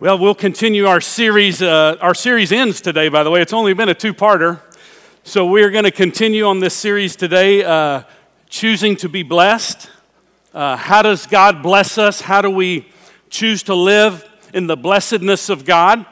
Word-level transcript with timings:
Well, 0.00 0.16
we'll 0.16 0.34
continue 0.34 0.86
our 0.86 1.02
series. 1.02 1.60
Uh, 1.60 1.98
our 2.00 2.14
series 2.14 2.52
ends 2.52 2.80
today, 2.80 3.10
by 3.10 3.22
the 3.22 3.30
way. 3.30 3.42
It's 3.42 3.52
only 3.52 3.74
been 3.74 3.90
a 3.90 3.94
two 3.94 4.14
parter. 4.14 4.58
So 5.24 5.44
we're 5.44 5.68
going 5.68 5.84
to 5.84 5.90
continue 5.90 6.46
on 6.46 6.58
this 6.58 6.72
series 6.72 7.16
today, 7.16 7.62
uh, 7.62 8.04
choosing 8.48 8.96
to 8.96 9.10
be 9.10 9.22
blessed. 9.22 9.90
Uh, 10.54 10.78
how 10.78 11.02
does 11.02 11.26
God 11.26 11.62
bless 11.62 11.98
us? 11.98 12.22
How 12.22 12.40
do 12.40 12.48
we 12.48 12.88
choose 13.28 13.62
to 13.64 13.74
live 13.74 14.26
in 14.54 14.68
the 14.68 14.76
blessedness 14.76 15.50
of 15.50 15.66
God? 15.66 16.06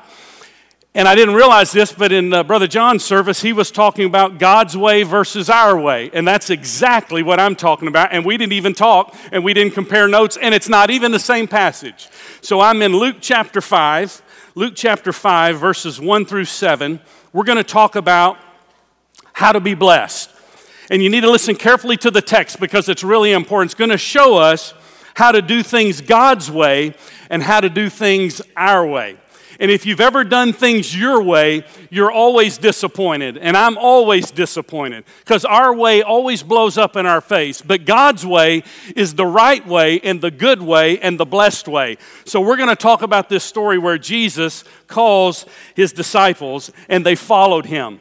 And 0.95 1.07
I 1.07 1.15
didn't 1.15 1.35
realize 1.35 1.71
this, 1.71 1.93
but 1.93 2.13
in 2.13 2.33
uh, 2.33 2.43
Brother 2.43 2.67
John's 2.67 3.05
service, 3.05 3.43
he 3.43 3.53
was 3.53 3.71
talking 3.71 4.07
about 4.07 4.39
God's 4.39 4.77
way 4.77 5.03
versus 5.03 5.51
our 5.51 5.79
way. 5.79 6.11
And 6.13 6.27
that's 6.27 6.51
exactly 6.51 7.23
what 7.23 7.39
I'm 7.39 7.55
talking 7.55 7.89
about. 7.89 8.13
And 8.13 8.25
we 8.25 8.37
didn't 8.37 8.55
even 8.55 8.75
talk 8.75 9.15
and 9.31 9.45
we 9.45 9.53
didn't 9.53 9.75
compare 9.75 10.09
notes, 10.09 10.39
and 10.41 10.55
it's 10.55 10.69
not 10.69 10.91
even 10.91 11.13
the 11.13 11.19
same 11.19 11.47
passage. 11.47 12.09
So 12.41 12.61
I'm 12.61 12.81
in 12.83 12.97
Luke 12.97 13.17
chapter 13.21 13.61
5, 13.61 14.23
Luke 14.55 14.73
chapter 14.75 15.13
5, 15.13 15.59
verses 15.59 16.01
1 16.01 16.25
through 16.25 16.47
7. 16.47 17.01
We're 17.33 17.45
going 17.45 17.59
to 17.59 17.65
talk 17.65 17.95
about 17.95 18.39
how 19.35 19.53
to 19.53 19.61
be 19.61 19.75
blessed. 19.75 20.31
And 20.91 21.03
you 21.03 21.11
need 21.11 21.21
to 21.21 21.31
listen 21.31 21.55
carefully 21.55 21.99
to 21.99 22.11
the 22.11 22.23
text 22.23 22.59
because 22.59 22.89
it's 22.89 23.05
really 23.05 23.33
important. 23.33 23.73
It's 23.73 23.79
going 23.79 23.91
to 23.91 23.99
show 23.99 24.37
us 24.37 24.73
how 25.15 25.33
to 25.33 25.43
do 25.43 25.63
things 25.63 26.01
God's 26.01 26.51
way 26.51 26.95
and 27.29 27.43
how 27.43 27.61
to 27.61 27.69
do 27.69 27.91
things 27.91 28.41
our 28.57 28.87
way. 28.87 29.19
And 29.61 29.73
if 29.73 29.85
you've 29.85 30.01
ever 30.01 30.23
done 30.23 30.53
things 30.53 30.97
your 30.97 31.21
way, 31.21 31.65
you're 31.91 32.13
always 32.13 32.59
disappointed. 32.59 33.37
And 33.37 33.57
I'm 33.57 33.77
always 33.77 34.31
disappointed 34.31 35.05
because 35.19 35.45
our 35.45 35.75
way 35.75 36.01
always 36.01 36.45
blows 36.45 36.79
up 36.79 36.95
in 36.95 37.07
our 37.07 37.21
face. 37.21 37.61
But 37.61 37.85
God's 37.85 38.25
way 38.25 38.63
is 38.95 39.15
the 39.15 39.27
right 39.27 39.67
way 39.67 39.99
and 40.01 40.21
the 40.21 40.31
good 40.31 40.63
way 40.63 41.01
and 41.01 41.19
the 41.19 41.27
blessed 41.27 41.67
way. 41.67 41.97
So 42.25 42.41
we're 42.41 42.57
going 42.57 42.69
to 42.69 42.77
talk 42.77 43.03
about 43.03 43.29
this 43.29 43.43
story 43.43 43.79
where 43.79 43.99
Jesus 43.99 44.63
calls 44.87 45.45
his 45.75 45.93
disciples 45.93 46.71
and 46.89 47.05
they 47.05 47.17
followed 47.17 47.67
him. 47.67 48.01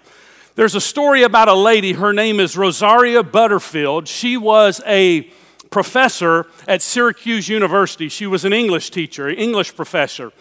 There's 0.53 0.75
a 0.75 0.81
story 0.81 1.23
about 1.23 1.47
a 1.47 1.53
lady, 1.53 1.94
her 1.94 2.13
name 2.13 2.39
is 2.39 2.58
Rosaria 2.58 3.23
Butterfield. 3.23 4.08
She 4.08 4.38
was 4.38 4.81
a 4.85 5.30
professor 5.69 6.47
at 6.67 6.81
Syracuse 6.81 7.50
University. 7.50 8.09
She 8.09 8.28
was 8.28 8.45
an 8.45 8.53
English 8.53 8.89
teacher, 8.89 9.28
English 9.30 9.75
professor. 9.75 10.31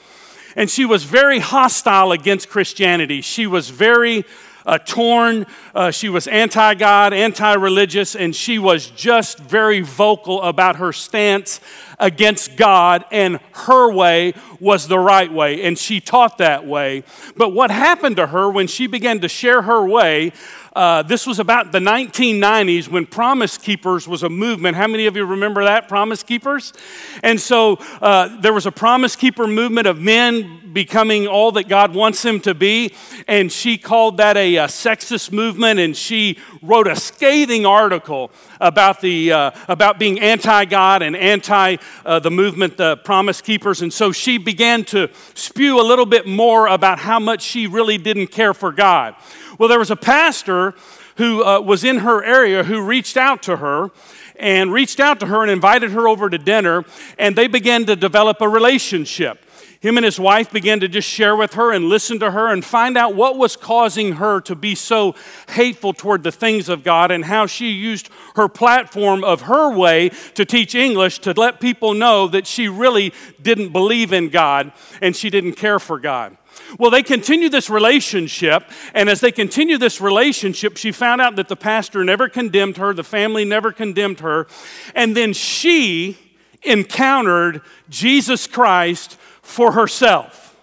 And 0.56 0.68
she 0.68 0.84
was 0.84 1.04
very 1.04 1.38
hostile 1.38 2.12
against 2.12 2.48
Christianity. 2.48 3.20
She 3.20 3.46
was 3.46 3.68
very 3.70 4.24
uh, 4.64 4.78
torn. 4.78 5.46
Uh, 5.74 5.90
she 5.90 6.08
was 6.08 6.26
anti 6.26 6.74
God, 6.74 7.12
anti 7.12 7.54
religious, 7.54 8.16
and 8.16 8.34
she 8.34 8.58
was 8.58 8.88
just 8.90 9.38
very 9.38 9.80
vocal 9.80 10.42
about 10.42 10.76
her 10.76 10.92
stance 10.92 11.60
against 11.98 12.56
God, 12.56 13.04
and 13.10 13.40
her 13.52 13.92
way 13.92 14.34
was 14.60 14.88
the 14.88 14.98
right 14.98 15.32
way, 15.32 15.62
and 15.62 15.78
she 15.78 16.00
taught 16.00 16.38
that 16.38 16.66
way. 16.66 17.04
But 17.36 17.50
what 17.50 17.70
happened 17.70 18.16
to 18.16 18.28
her 18.28 18.50
when 18.50 18.66
she 18.66 18.86
began 18.86 19.20
to 19.20 19.28
share 19.28 19.62
her 19.62 19.86
way 19.86 20.32
uh, 20.76 21.02
this 21.02 21.26
was 21.26 21.38
about 21.38 21.72
the 21.72 21.78
1990s 21.78 22.86
when 22.86 23.06
Promise 23.06 23.56
Keepers 23.56 24.06
was 24.06 24.22
a 24.22 24.28
movement. 24.28 24.76
How 24.76 24.86
many 24.86 25.06
of 25.06 25.16
you 25.16 25.24
remember 25.24 25.64
that, 25.64 25.88
Promise 25.88 26.22
Keepers? 26.22 26.74
And 27.22 27.40
so 27.40 27.76
uh, 28.02 28.38
there 28.42 28.52
was 28.52 28.66
a 28.66 28.70
Promise 28.70 29.16
Keeper 29.16 29.46
movement 29.46 29.86
of 29.86 29.98
men 29.98 30.74
becoming 30.74 31.26
all 31.26 31.50
that 31.52 31.68
God 31.68 31.94
wants 31.94 32.20
them 32.20 32.40
to 32.40 32.52
be. 32.52 32.92
And 33.26 33.50
she 33.50 33.78
called 33.78 34.18
that 34.18 34.36
a, 34.36 34.56
a 34.56 34.66
sexist 34.66 35.32
movement, 35.32 35.80
and 35.80 35.96
she 35.96 36.36
wrote 36.60 36.88
a 36.88 36.94
scathing 36.94 37.64
article 37.64 38.30
about, 38.60 39.00
the, 39.00 39.32
uh, 39.32 39.50
about 39.68 39.98
being 39.98 40.20
anti 40.20 40.64
God 40.64 41.02
and 41.02 41.16
anti 41.16 41.76
uh, 42.04 42.18
the 42.18 42.30
movement, 42.30 42.76
the 42.76 42.96
Promise 42.98 43.40
Keepers. 43.40 43.82
And 43.82 43.92
so 43.92 44.12
she 44.12 44.38
began 44.38 44.84
to 44.86 45.08
spew 45.34 45.80
a 45.80 45.84
little 45.84 46.06
bit 46.06 46.26
more 46.26 46.66
about 46.66 46.98
how 46.98 47.18
much 47.18 47.42
she 47.42 47.66
really 47.66 47.98
didn't 47.98 48.28
care 48.28 48.54
for 48.54 48.72
God. 48.72 49.14
Well, 49.58 49.68
there 49.68 49.78
was 49.78 49.90
a 49.90 49.96
pastor 49.96 50.74
who 51.16 51.44
uh, 51.44 51.60
was 51.60 51.84
in 51.84 51.98
her 51.98 52.22
area 52.22 52.62
who 52.62 52.82
reached 52.82 53.16
out 53.16 53.42
to 53.44 53.56
her 53.56 53.90
and 54.38 54.72
reached 54.72 55.00
out 55.00 55.20
to 55.20 55.26
her 55.26 55.42
and 55.42 55.50
invited 55.50 55.92
her 55.92 56.08
over 56.08 56.28
to 56.28 56.38
dinner, 56.38 56.84
and 57.18 57.34
they 57.36 57.46
began 57.46 57.86
to 57.86 57.96
develop 57.96 58.40
a 58.40 58.48
relationship. 58.48 59.38
Him 59.86 59.96
and 59.96 60.04
his 60.04 60.18
wife 60.18 60.50
began 60.50 60.80
to 60.80 60.88
just 60.88 61.08
share 61.08 61.36
with 61.36 61.54
her 61.54 61.70
and 61.70 61.88
listen 61.88 62.18
to 62.18 62.32
her 62.32 62.48
and 62.48 62.64
find 62.64 62.98
out 62.98 63.14
what 63.14 63.38
was 63.38 63.54
causing 63.54 64.14
her 64.14 64.40
to 64.40 64.56
be 64.56 64.74
so 64.74 65.14
hateful 65.50 65.92
toward 65.92 66.24
the 66.24 66.32
things 66.32 66.68
of 66.68 66.82
God 66.82 67.12
and 67.12 67.24
how 67.24 67.46
she 67.46 67.68
used 67.68 68.08
her 68.34 68.48
platform 68.48 69.22
of 69.22 69.42
her 69.42 69.72
way 69.72 70.08
to 70.34 70.44
teach 70.44 70.74
English 70.74 71.20
to 71.20 71.34
let 71.34 71.60
people 71.60 71.94
know 71.94 72.26
that 72.26 72.48
she 72.48 72.66
really 72.66 73.14
didn't 73.40 73.68
believe 73.68 74.12
in 74.12 74.28
God 74.28 74.72
and 75.00 75.14
she 75.14 75.30
didn't 75.30 75.52
care 75.52 75.78
for 75.78 76.00
God. 76.00 76.36
Well, 76.80 76.90
they 76.90 77.04
continue 77.04 77.48
this 77.48 77.70
relationship, 77.70 78.64
and 78.92 79.08
as 79.08 79.20
they 79.20 79.30
continue 79.30 79.78
this 79.78 80.00
relationship, 80.00 80.78
she 80.78 80.90
found 80.90 81.20
out 81.20 81.36
that 81.36 81.46
the 81.46 81.54
pastor 81.54 82.02
never 82.02 82.28
condemned 82.28 82.78
her, 82.78 82.92
the 82.92 83.04
family 83.04 83.44
never 83.44 83.70
condemned 83.70 84.18
her, 84.18 84.48
and 84.96 85.16
then 85.16 85.32
she 85.32 86.18
encountered 86.64 87.60
Jesus 87.88 88.48
Christ 88.48 89.16
for 89.46 89.72
herself. 89.72 90.54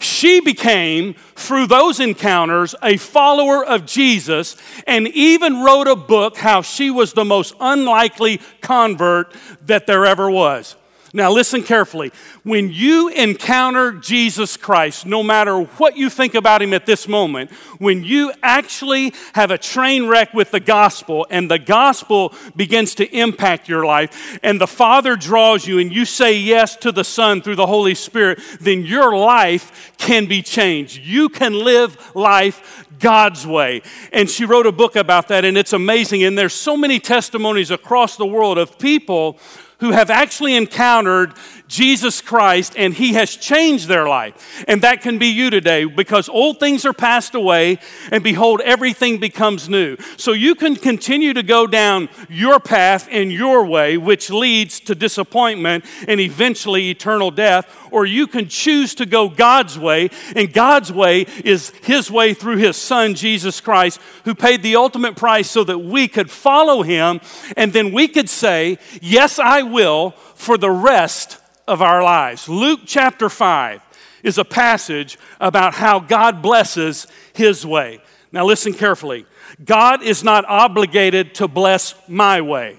She 0.00 0.40
became, 0.40 1.14
through 1.34 1.66
those 1.66 1.98
encounters, 1.98 2.74
a 2.82 2.96
follower 2.98 3.64
of 3.64 3.84
Jesus 3.84 4.56
and 4.86 5.08
even 5.08 5.64
wrote 5.64 5.88
a 5.88 5.96
book 5.96 6.36
how 6.36 6.62
she 6.62 6.90
was 6.90 7.14
the 7.14 7.24
most 7.24 7.54
unlikely 7.58 8.40
convert 8.60 9.34
that 9.66 9.88
there 9.88 10.06
ever 10.06 10.30
was. 10.30 10.76
Now, 11.14 11.30
listen 11.30 11.62
carefully. 11.62 12.12
When 12.42 12.70
you 12.70 13.08
encounter 13.08 13.92
Jesus 13.92 14.56
Christ, 14.56 15.06
no 15.06 15.22
matter 15.22 15.62
what 15.62 15.96
you 15.96 16.10
think 16.10 16.34
about 16.34 16.60
him 16.60 16.74
at 16.74 16.84
this 16.84 17.08
moment, 17.08 17.50
when 17.78 18.04
you 18.04 18.32
actually 18.42 19.14
have 19.34 19.50
a 19.50 19.56
train 19.56 20.06
wreck 20.06 20.34
with 20.34 20.50
the 20.50 20.60
gospel 20.60 21.26
and 21.30 21.50
the 21.50 21.58
gospel 21.58 22.34
begins 22.56 22.94
to 22.96 23.06
impact 23.16 23.68
your 23.68 23.86
life, 23.86 24.38
and 24.42 24.60
the 24.60 24.66
Father 24.66 25.16
draws 25.16 25.66
you 25.66 25.78
and 25.78 25.92
you 25.92 26.04
say 26.04 26.36
yes 26.36 26.76
to 26.76 26.92
the 26.92 27.04
Son 27.04 27.40
through 27.40 27.56
the 27.56 27.66
Holy 27.66 27.94
Spirit, 27.94 28.38
then 28.60 28.84
your 28.84 29.16
life 29.16 29.94
can 29.96 30.26
be 30.26 30.42
changed. 30.42 30.98
You 30.98 31.30
can 31.30 31.54
live 31.54 32.14
life 32.14 32.86
God's 32.98 33.46
way. 33.46 33.82
And 34.12 34.28
she 34.28 34.44
wrote 34.44 34.66
a 34.66 34.72
book 34.72 34.96
about 34.96 35.28
that, 35.28 35.44
and 35.44 35.56
it's 35.56 35.72
amazing. 35.72 36.22
And 36.24 36.36
there's 36.36 36.52
so 36.52 36.76
many 36.76 37.00
testimonies 37.00 37.70
across 37.70 38.16
the 38.16 38.26
world 38.26 38.58
of 38.58 38.78
people 38.78 39.38
who 39.80 39.92
have 39.92 40.10
actually 40.10 40.56
encountered 40.56 41.32
Jesus 41.68 42.20
Christ 42.20 42.72
and 42.76 42.94
He 42.94 43.12
has 43.12 43.36
changed 43.36 43.88
their 43.88 44.08
life. 44.08 44.64
And 44.66 44.82
that 44.82 45.02
can 45.02 45.18
be 45.18 45.26
you 45.26 45.50
today 45.50 45.84
because 45.84 46.28
old 46.28 46.58
things 46.58 46.84
are 46.84 46.92
passed 46.92 47.34
away 47.34 47.78
and 48.10 48.24
behold, 48.24 48.60
everything 48.62 49.18
becomes 49.18 49.68
new. 49.68 49.96
So 50.16 50.32
you 50.32 50.54
can 50.54 50.76
continue 50.76 51.34
to 51.34 51.42
go 51.42 51.66
down 51.66 52.08
your 52.28 52.58
path 52.58 53.08
in 53.08 53.30
your 53.30 53.64
way, 53.64 53.96
which 53.98 54.30
leads 54.30 54.80
to 54.80 54.94
disappointment 54.94 55.84
and 56.08 56.20
eventually 56.20 56.88
eternal 56.90 57.30
death, 57.30 57.88
or 57.90 58.06
you 58.06 58.26
can 58.26 58.48
choose 58.48 58.94
to 58.96 59.06
go 59.06 59.28
God's 59.28 59.78
way. 59.78 60.10
And 60.34 60.52
God's 60.52 60.92
way 60.92 61.26
is 61.44 61.70
His 61.82 62.10
way 62.10 62.32
through 62.34 62.56
His 62.56 62.76
Son, 62.76 63.14
Jesus 63.14 63.60
Christ, 63.60 64.00
who 64.24 64.34
paid 64.34 64.62
the 64.62 64.76
ultimate 64.76 65.16
price 65.16 65.50
so 65.50 65.64
that 65.64 65.78
we 65.78 66.08
could 66.08 66.30
follow 66.30 66.82
Him 66.82 67.20
and 67.56 67.72
then 67.72 67.92
we 67.92 68.08
could 68.08 68.28
say, 68.28 68.78
Yes, 69.02 69.38
I 69.38 69.62
will 69.62 70.10
for 70.34 70.56
the 70.56 70.70
rest 70.70 71.38
of 71.68 71.82
our 71.82 72.02
lives. 72.02 72.48
Luke 72.48 72.80
chapter 72.86 73.28
5 73.28 73.80
is 74.22 74.38
a 74.38 74.44
passage 74.44 75.18
about 75.40 75.74
how 75.74 76.00
God 76.00 76.42
blesses 76.42 77.06
his 77.34 77.64
way. 77.64 78.00
Now, 78.32 78.44
listen 78.44 78.72
carefully. 78.72 79.26
God 79.64 80.02
is 80.02 80.24
not 80.24 80.44
obligated 80.46 81.34
to 81.36 81.48
bless 81.48 81.94
my 82.08 82.40
way. 82.40 82.76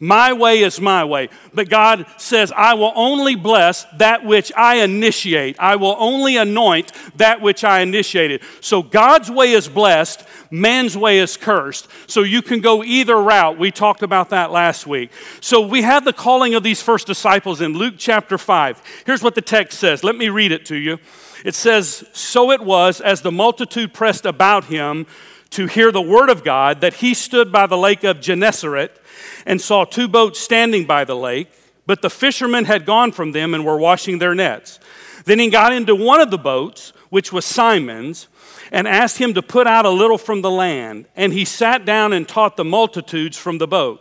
My 0.00 0.32
way 0.32 0.60
is 0.60 0.80
my 0.80 1.04
way. 1.04 1.28
But 1.52 1.68
God 1.68 2.06
says, 2.18 2.52
I 2.52 2.74
will 2.74 2.92
only 2.94 3.34
bless 3.34 3.84
that 3.96 4.24
which 4.24 4.52
I 4.56 4.76
initiate. 4.76 5.58
I 5.58 5.74
will 5.74 5.96
only 5.98 6.36
anoint 6.36 6.92
that 7.16 7.40
which 7.40 7.64
I 7.64 7.80
initiated. 7.80 8.42
So 8.60 8.80
God's 8.80 9.28
way 9.28 9.52
is 9.52 9.66
blessed, 9.66 10.24
man's 10.52 10.96
way 10.96 11.18
is 11.18 11.36
cursed. 11.36 11.88
So 12.06 12.22
you 12.22 12.42
can 12.42 12.60
go 12.60 12.84
either 12.84 13.20
route. 13.20 13.58
We 13.58 13.72
talked 13.72 14.04
about 14.04 14.30
that 14.30 14.52
last 14.52 14.86
week. 14.86 15.10
So 15.40 15.66
we 15.66 15.82
have 15.82 16.04
the 16.04 16.12
calling 16.12 16.54
of 16.54 16.62
these 16.62 16.80
first 16.80 17.08
disciples 17.08 17.60
in 17.60 17.72
Luke 17.72 17.94
chapter 17.98 18.38
5. 18.38 19.02
Here's 19.04 19.24
what 19.24 19.34
the 19.34 19.42
text 19.42 19.80
says. 19.80 20.04
Let 20.04 20.14
me 20.14 20.28
read 20.28 20.52
it 20.52 20.64
to 20.66 20.76
you. 20.76 20.98
It 21.44 21.56
says, 21.56 22.04
So 22.12 22.52
it 22.52 22.60
was 22.60 23.00
as 23.00 23.22
the 23.22 23.32
multitude 23.32 23.92
pressed 23.92 24.26
about 24.26 24.66
him 24.66 25.06
to 25.50 25.66
hear 25.66 25.90
the 25.90 26.02
word 26.02 26.28
of 26.28 26.44
God 26.44 26.80
that 26.80 26.94
he 26.94 27.14
stood 27.14 27.50
by 27.50 27.66
the 27.66 27.78
lake 27.78 28.04
of 28.04 28.20
Gennesaret 28.20 29.00
and 29.46 29.60
saw 29.60 29.84
two 29.84 30.08
boats 30.08 30.38
standing 30.38 30.84
by 30.84 31.04
the 31.04 31.16
lake, 31.16 31.50
but 31.86 32.02
the 32.02 32.10
fishermen 32.10 32.66
had 32.66 32.84
gone 32.84 33.12
from 33.12 33.32
them 33.32 33.54
and 33.54 33.64
were 33.64 33.78
washing 33.78 34.18
their 34.18 34.34
nets. 34.34 34.78
Then 35.24 35.38
he 35.38 35.50
got 35.50 35.72
into 35.72 35.94
one 35.94 36.20
of 36.20 36.30
the 36.30 36.38
boats, 36.38 36.92
which 37.10 37.32
was 37.32 37.44
Simon's, 37.44 38.28
and 38.70 38.86
asked 38.86 39.18
him 39.18 39.34
to 39.34 39.42
put 39.42 39.66
out 39.66 39.86
a 39.86 39.90
little 39.90 40.18
from 40.18 40.42
the 40.42 40.50
land. 40.50 41.06
And 41.16 41.32
he 41.32 41.44
sat 41.44 41.84
down 41.84 42.12
and 42.12 42.28
taught 42.28 42.56
the 42.56 42.64
multitudes 42.64 43.36
from 43.36 43.58
the 43.58 43.66
boat. 43.66 44.00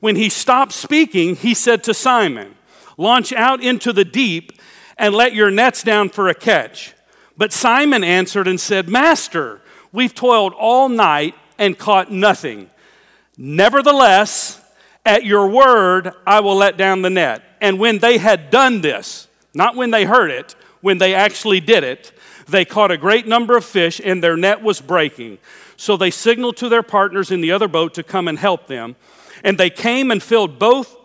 When 0.00 0.16
he 0.16 0.28
stopped 0.28 0.72
speaking, 0.72 1.36
he 1.36 1.54
said 1.54 1.84
to 1.84 1.94
Simon, 1.94 2.54
Launch 2.96 3.32
out 3.32 3.62
into 3.62 3.92
the 3.92 4.04
deep 4.04 4.52
and 4.96 5.14
let 5.14 5.34
your 5.34 5.50
nets 5.50 5.82
down 5.82 6.08
for 6.08 6.28
a 6.28 6.34
catch. 6.34 6.94
But 7.36 7.52
Simon 7.52 8.02
answered 8.02 8.48
and 8.48 8.60
said, 8.60 8.88
Master, 8.88 9.60
we've 9.98 10.14
toiled 10.14 10.52
all 10.52 10.88
night 10.88 11.34
and 11.58 11.76
caught 11.76 12.08
nothing. 12.08 12.70
Nevertheless, 13.36 14.62
at 15.04 15.24
your 15.24 15.48
word, 15.48 16.12
I 16.24 16.38
will 16.38 16.54
let 16.54 16.76
down 16.76 17.02
the 17.02 17.10
net. 17.10 17.42
And 17.60 17.80
when 17.80 17.98
they 17.98 18.18
had 18.18 18.48
done 18.50 18.80
this, 18.80 19.26
not 19.54 19.74
when 19.74 19.90
they 19.90 20.04
heard 20.04 20.30
it, 20.30 20.54
when 20.82 20.98
they 20.98 21.14
actually 21.14 21.58
did 21.58 21.82
it, 21.82 22.12
they 22.46 22.64
caught 22.64 22.92
a 22.92 22.96
great 22.96 23.26
number 23.26 23.56
of 23.56 23.64
fish 23.64 24.00
and 24.04 24.22
their 24.22 24.36
net 24.36 24.62
was 24.62 24.80
breaking. 24.80 25.38
So 25.76 25.96
they 25.96 26.12
signaled 26.12 26.56
to 26.58 26.68
their 26.68 26.84
partners 26.84 27.32
in 27.32 27.40
the 27.40 27.50
other 27.50 27.66
boat 27.66 27.92
to 27.94 28.04
come 28.04 28.28
and 28.28 28.38
help 28.38 28.68
them. 28.68 28.94
And 29.42 29.58
they 29.58 29.68
came 29.68 30.12
and 30.12 30.22
filled 30.22 30.60
both, 30.60 30.96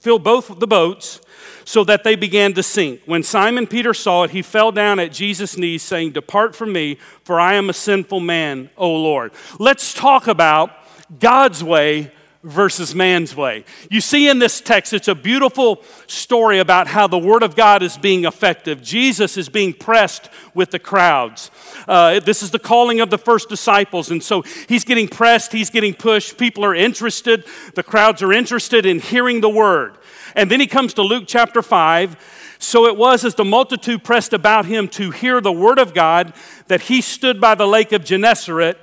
filled 0.00 0.22
both 0.22 0.58
the 0.58 0.66
boats 0.66 1.18
so 1.64 1.84
that 1.84 2.04
they 2.04 2.16
began 2.16 2.52
to 2.54 2.62
sink. 2.62 3.00
When 3.06 3.22
Simon 3.22 3.66
Peter 3.66 3.94
saw 3.94 4.24
it, 4.24 4.30
he 4.30 4.42
fell 4.42 4.72
down 4.72 4.98
at 4.98 5.12
Jesus' 5.12 5.56
knees, 5.56 5.82
saying, 5.82 6.12
Depart 6.12 6.54
from 6.54 6.72
me, 6.72 6.98
for 7.22 7.40
I 7.40 7.54
am 7.54 7.70
a 7.70 7.74
sinful 7.74 8.20
man, 8.20 8.70
O 8.76 8.90
Lord. 8.94 9.32
Let's 9.58 9.94
talk 9.94 10.26
about 10.26 10.70
God's 11.18 11.62
way 11.62 12.12
versus 12.44 12.94
man's 12.94 13.34
way. 13.34 13.64
You 13.90 14.02
see 14.02 14.28
in 14.28 14.38
this 14.38 14.60
text, 14.60 14.92
it's 14.92 15.08
a 15.08 15.14
beautiful 15.14 15.82
story 16.06 16.58
about 16.58 16.86
how 16.86 17.06
the 17.06 17.18
Word 17.18 17.42
of 17.42 17.56
God 17.56 17.82
is 17.82 17.96
being 17.96 18.26
effective. 18.26 18.82
Jesus 18.82 19.38
is 19.38 19.48
being 19.48 19.72
pressed 19.72 20.28
with 20.52 20.70
the 20.70 20.78
crowds. 20.78 21.50
Uh, 21.88 22.20
this 22.20 22.42
is 22.42 22.50
the 22.50 22.58
calling 22.58 23.00
of 23.00 23.08
the 23.08 23.18
first 23.18 23.48
disciples. 23.48 24.10
And 24.10 24.22
so 24.22 24.42
he's 24.68 24.84
getting 24.84 25.08
pressed, 25.08 25.52
he's 25.52 25.70
getting 25.70 25.94
pushed. 25.94 26.36
People 26.36 26.64
are 26.64 26.74
interested, 26.74 27.44
the 27.74 27.82
crowds 27.82 28.22
are 28.22 28.32
interested 28.32 28.84
in 28.84 29.00
hearing 29.00 29.40
the 29.40 29.48
Word. 29.48 29.96
And 30.34 30.50
then 30.50 30.60
he 30.60 30.66
comes 30.66 30.94
to 30.94 31.02
Luke 31.02 31.24
chapter 31.26 31.62
5. 31.62 32.56
So 32.58 32.86
it 32.86 32.96
was 32.96 33.24
as 33.24 33.34
the 33.34 33.44
multitude 33.44 34.04
pressed 34.04 34.32
about 34.32 34.66
him 34.66 34.88
to 34.88 35.10
hear 35.10 35.40
the 35.40 35.52
word 35.52 35.78
of 35.78 35.92
God 35.92 36.32
that 36.68 36.82
he 36.82 37.00
stood 37.00 37.40
by 37.40 37.54
the 37.54 37.66
lake 37.66 37.92
of 37.92 38.04
Gennesaret. 38.04 38.78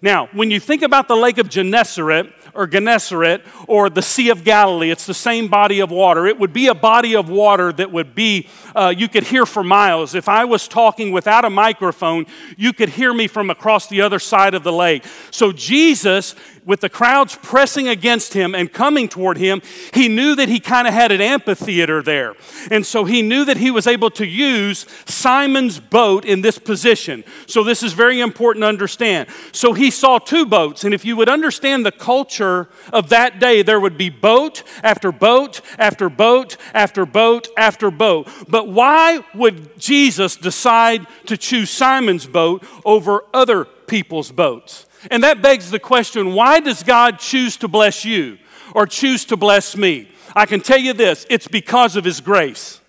Now, 0.00 0.28
when 0.32 0.50
you 0.50 0.60
think 0.60 0.82
about 0.82 1.08
the 1.08 1.16
lake 1.16 1.38
of 1.38 1.48
Gennesaret, 1.48 2.30
or 2.54 2.66
Gennesaret 2.66 3.42
or 3.66 3.90
the 3.90 4.02
Sea 4.02 4.30
of 4.30 4.44
Galilee. 4.44 4.90
It's 4.90 5.06
the 5.06 5.14
same 5.14 5.48
body 5.48 5.80
of 5.80 5.90
water. 5.90 6.26
It 6.26 6.38
would 6.38 6.52
be 6.52 6.68
a 6.68 6.74
body 6.74 7.14
of 7.14 7.28
water 7.28 7.72
that 7.72 7.92
would 7.92 8.14
be, 8.14 8.48
uh, 8.74 8.94
you 8.96 9.08
could 9.08 9.24
hear 9.24 9.46
for 9.46 9.64
miles. 9.64 10.14
If 10.14 10.28
I 10.28 10.44
was 10.44 10.68
talking 10.68 11.12
without 11.12 11.44
a 11.44 11.50
microphone, 11.50 12.26
you 12.56 12.72
could 12.72 12.90
hear 12.90 13.12
me 13.12 13.26
from 13.26 13.50
across 13.50 13.88
the 13.88 14.00
other 14.00 14.18
side 14.18 14.54
of 14.54 14.62
the 14.62 14.72
lake. 14.72 15.04
So 15.30 15.52
Jesus 15.52 16.34
with 16.64 16.80
the 16.80 16.88
crowds 16.88 17.36
pressing 17.42 17.88
against 17.88 18.32
him 18.32 18.54
and 18.54 18.72
coming 18.72 19.08
toward 19.08 19.36
him, 19.36 19.60
he 19.92 20.08
knew 20.08 20.34
that 20.34 20.48
he 20.48 20.60
kind 20.60 20.88
of 20.88 20.94
had 20.94 21.12
an 21.12 21.20
amphitheater 21.20 22.02
there. 22.02 22.34
And 22.70 22.86
so 22.86 23.04
he 23.04 23.22
knew 23.22 23.44
that 23.44 23.58
he 23.58 23.70
was 23.70 23.86
able 23.86 24.10
to 24.12 24.26
use 24.26 24.86
Simon's 25.04 25.78
boat 25.78 26.24
in 26.24 26.40
this 26.40 26.58
position. 26.58 27.24
So 27.46 27.62
this 27.62 27.82
is 27.82 27.92
very 27.92 28.20
important 28.20 28.62
to 28.62 28.68
understand. 28.68 29.28
So 29.52 29.72
he 29.72 29.90
saw 29.90 30.18
two 30.18 30.46
boats. 30.46 30.84
And 30.84 30.94
if 30.94 31.04
you 31.04 31.16
would 31.16 31.28
understand 31.28 31.84
the 31.84 31.92
culture 31.92 32.43
of 32.92 33.08
that 33.08 33.40
day, 33.40 33.62
there 33.62 33.80
would 33.80 33.96
be 33.96 34.10
boat 34.10 34.62
after 34.82 35.12
boat 35.12 35.60
after 35.78 36.08
boat 36.08 36.56
after 36.72 37.06
boat 37.06 37.48
after 37.56 37.90
boat. 37.90 38.28
But 38.48 38.68
why 38.68 39.24
would 39.34 39.78
Jesus 39.78 40.36
decide 40.36 41.06
to 41.26 41.36
choose 41.36 41.70
Simon's 41.70 42.26
boat 42.26 42.64
over 42.84 43.24
other 43.32 43.64
people's 43.64 44.30
boats? 44.30 44.86
And 45.10 45.22
that 45.22 45.42
begs 45.42 45.70
the 45.70 45.78
question 45.78 46.34
why 46.34 46.60
does 46.60 46.82
God 46.82 47.18
choose 47.18 47.56
to 47.58 47.68
bless 47.68 48.04
you 48.04 48.38
or 48.74 48.86
choose 48.86 49.24
to 49.26 49.36
bless 49.36 49.76
me? 49.76 50.08
I 50.34 50.46
can 50.46 50.60
tell 50.60 50.78
you 50.78 50.92
this 50.92 51.26
it's 51.30 51.48
because 51.48 51.96
of 51.96 52.04
His 52.04 52.20
grace, 52.20 52.80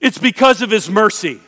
it's 0.00 0.18
because 0.18 0.62
of 0.62 0.70
His 0.70 0.90
mercy. 0.90 1.40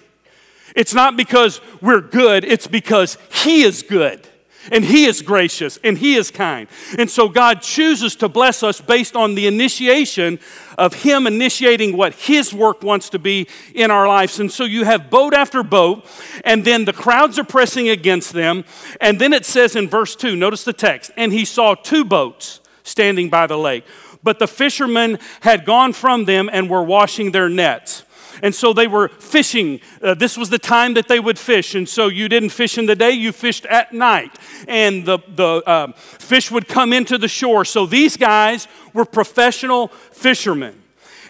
It's 0.74 0.92
not 0.92 1.16
because 1.16 1.62
we're 1.80 2.02
good, 2.02 2.44
it's 2.44 2.66
because 2.66 3.16
He 3.30 3.62
is 3.62 3.82
good 3.82 4.28
and 4.72 4.84
He 4.84 5.04
is 5.06 5.22
gracious 5.22 5.78
and 5.82 5.98
He 5.98 6.14
is 6.14 6.30
kind. 6.30 6.68
And 6.98 7.10
so 7.10 7.28
God 7.28 7.62
chooses 7.62 8.16
to 8.16 8.28
bless 8.28 8.62
us 8.62 8.80
based 8.80 9.16
on 9.16 9.34
the 9.34 9.46
initiation 9.46 10.38
of 10.78 10.94
Him 10.94 11.26
initiating 11.26 11.96
what 11.96 12.14
His 12.14 12.52
work 12.52 12.82
wants 12.82 13.10
to 13.10 13.18
be 13.18 13.48
in 13.74 13.90
our 13.90 14.06
lives. 14.06 14.40
And 14.40 14.50
so 14.50 14.64
you 14.64 14.84
have 14.84 15.10
boat 15.10 15.34
after 15.34 15.62
boat, 15.62 16.04
and 16.44 16.64
then 16.64 16.84
the 16.84 16.92
crowds 16.92 17.38
are 17.38 17.44
pressing 17.44 17.88
against 17.88 18.32
them. 18.32 18.64
And 19.00 19.18
then 19.18 19.32
it 19.32 19.44
says 19.44 19.76
in 19.76 19.88
verse 19.88 20.16
2, 20.16 20.36
notice 20.36 20.64
the 20.64 20.72
text, 20.72 21.10
and 21.16 21.32
He 21.32 21.44
saw 21.44 21.74
two 21.74 22.04
boats 22.04 22.60
standing 22.82 23.28
by 23.28 23.46
the 23.46 23.58
lake. 23.58 23.84
But 24.22 24.38
the 24.38 24.48
fishermen 24.48 25.18
had 25.40 25.64
gone 25.64 25.92
from 25.92 26.24
them 26.24 26.50
and 26.52 26.68
were 26.68 26.82
washing 26.82 27.30
their 27.30 27.48
nets. 27.48 28.02
And 28.42 28.54
so 28.54 28.72
they 28.72 28.86
were 28.86 29.08
fishing. 29.08 29.80
Uh, 30.02 30.14
this 30.14 30.36
was 30.36 30.50
the 30.50 30.58
time 30.58 30.94
that 30.94 31.08
they 31.08 31.20
would 31.20 31.38
fish. 31.38 31.74
And 31.74 31.88
so 31.88 32.08
you 32.08 32.28
didn't 32.28 32.50
fish 32.50 32.78
in 32.78 32.86
the 32.86 32.96
day, 32.96 33.10
you 33.10 33.32
fished 33.32 33.66
at 33.66 33.92
night. 33.92 34.36
And 34.68 35.04
the, 35.04 35.18
the 35.28 35.62
uh, 35.66 35.92
fish 35.92 36.50
would 36.50 36.68
come 36.68 36.92
into 36.92 37.18
the 37.18 37.28
shore. 37.28 37.64
So 37.64 37.86
these 37.86 38.16
guys 38.16 38.68
were 38.92 39.04
professional 39.04 39.88
fishermen. 39.88 40.82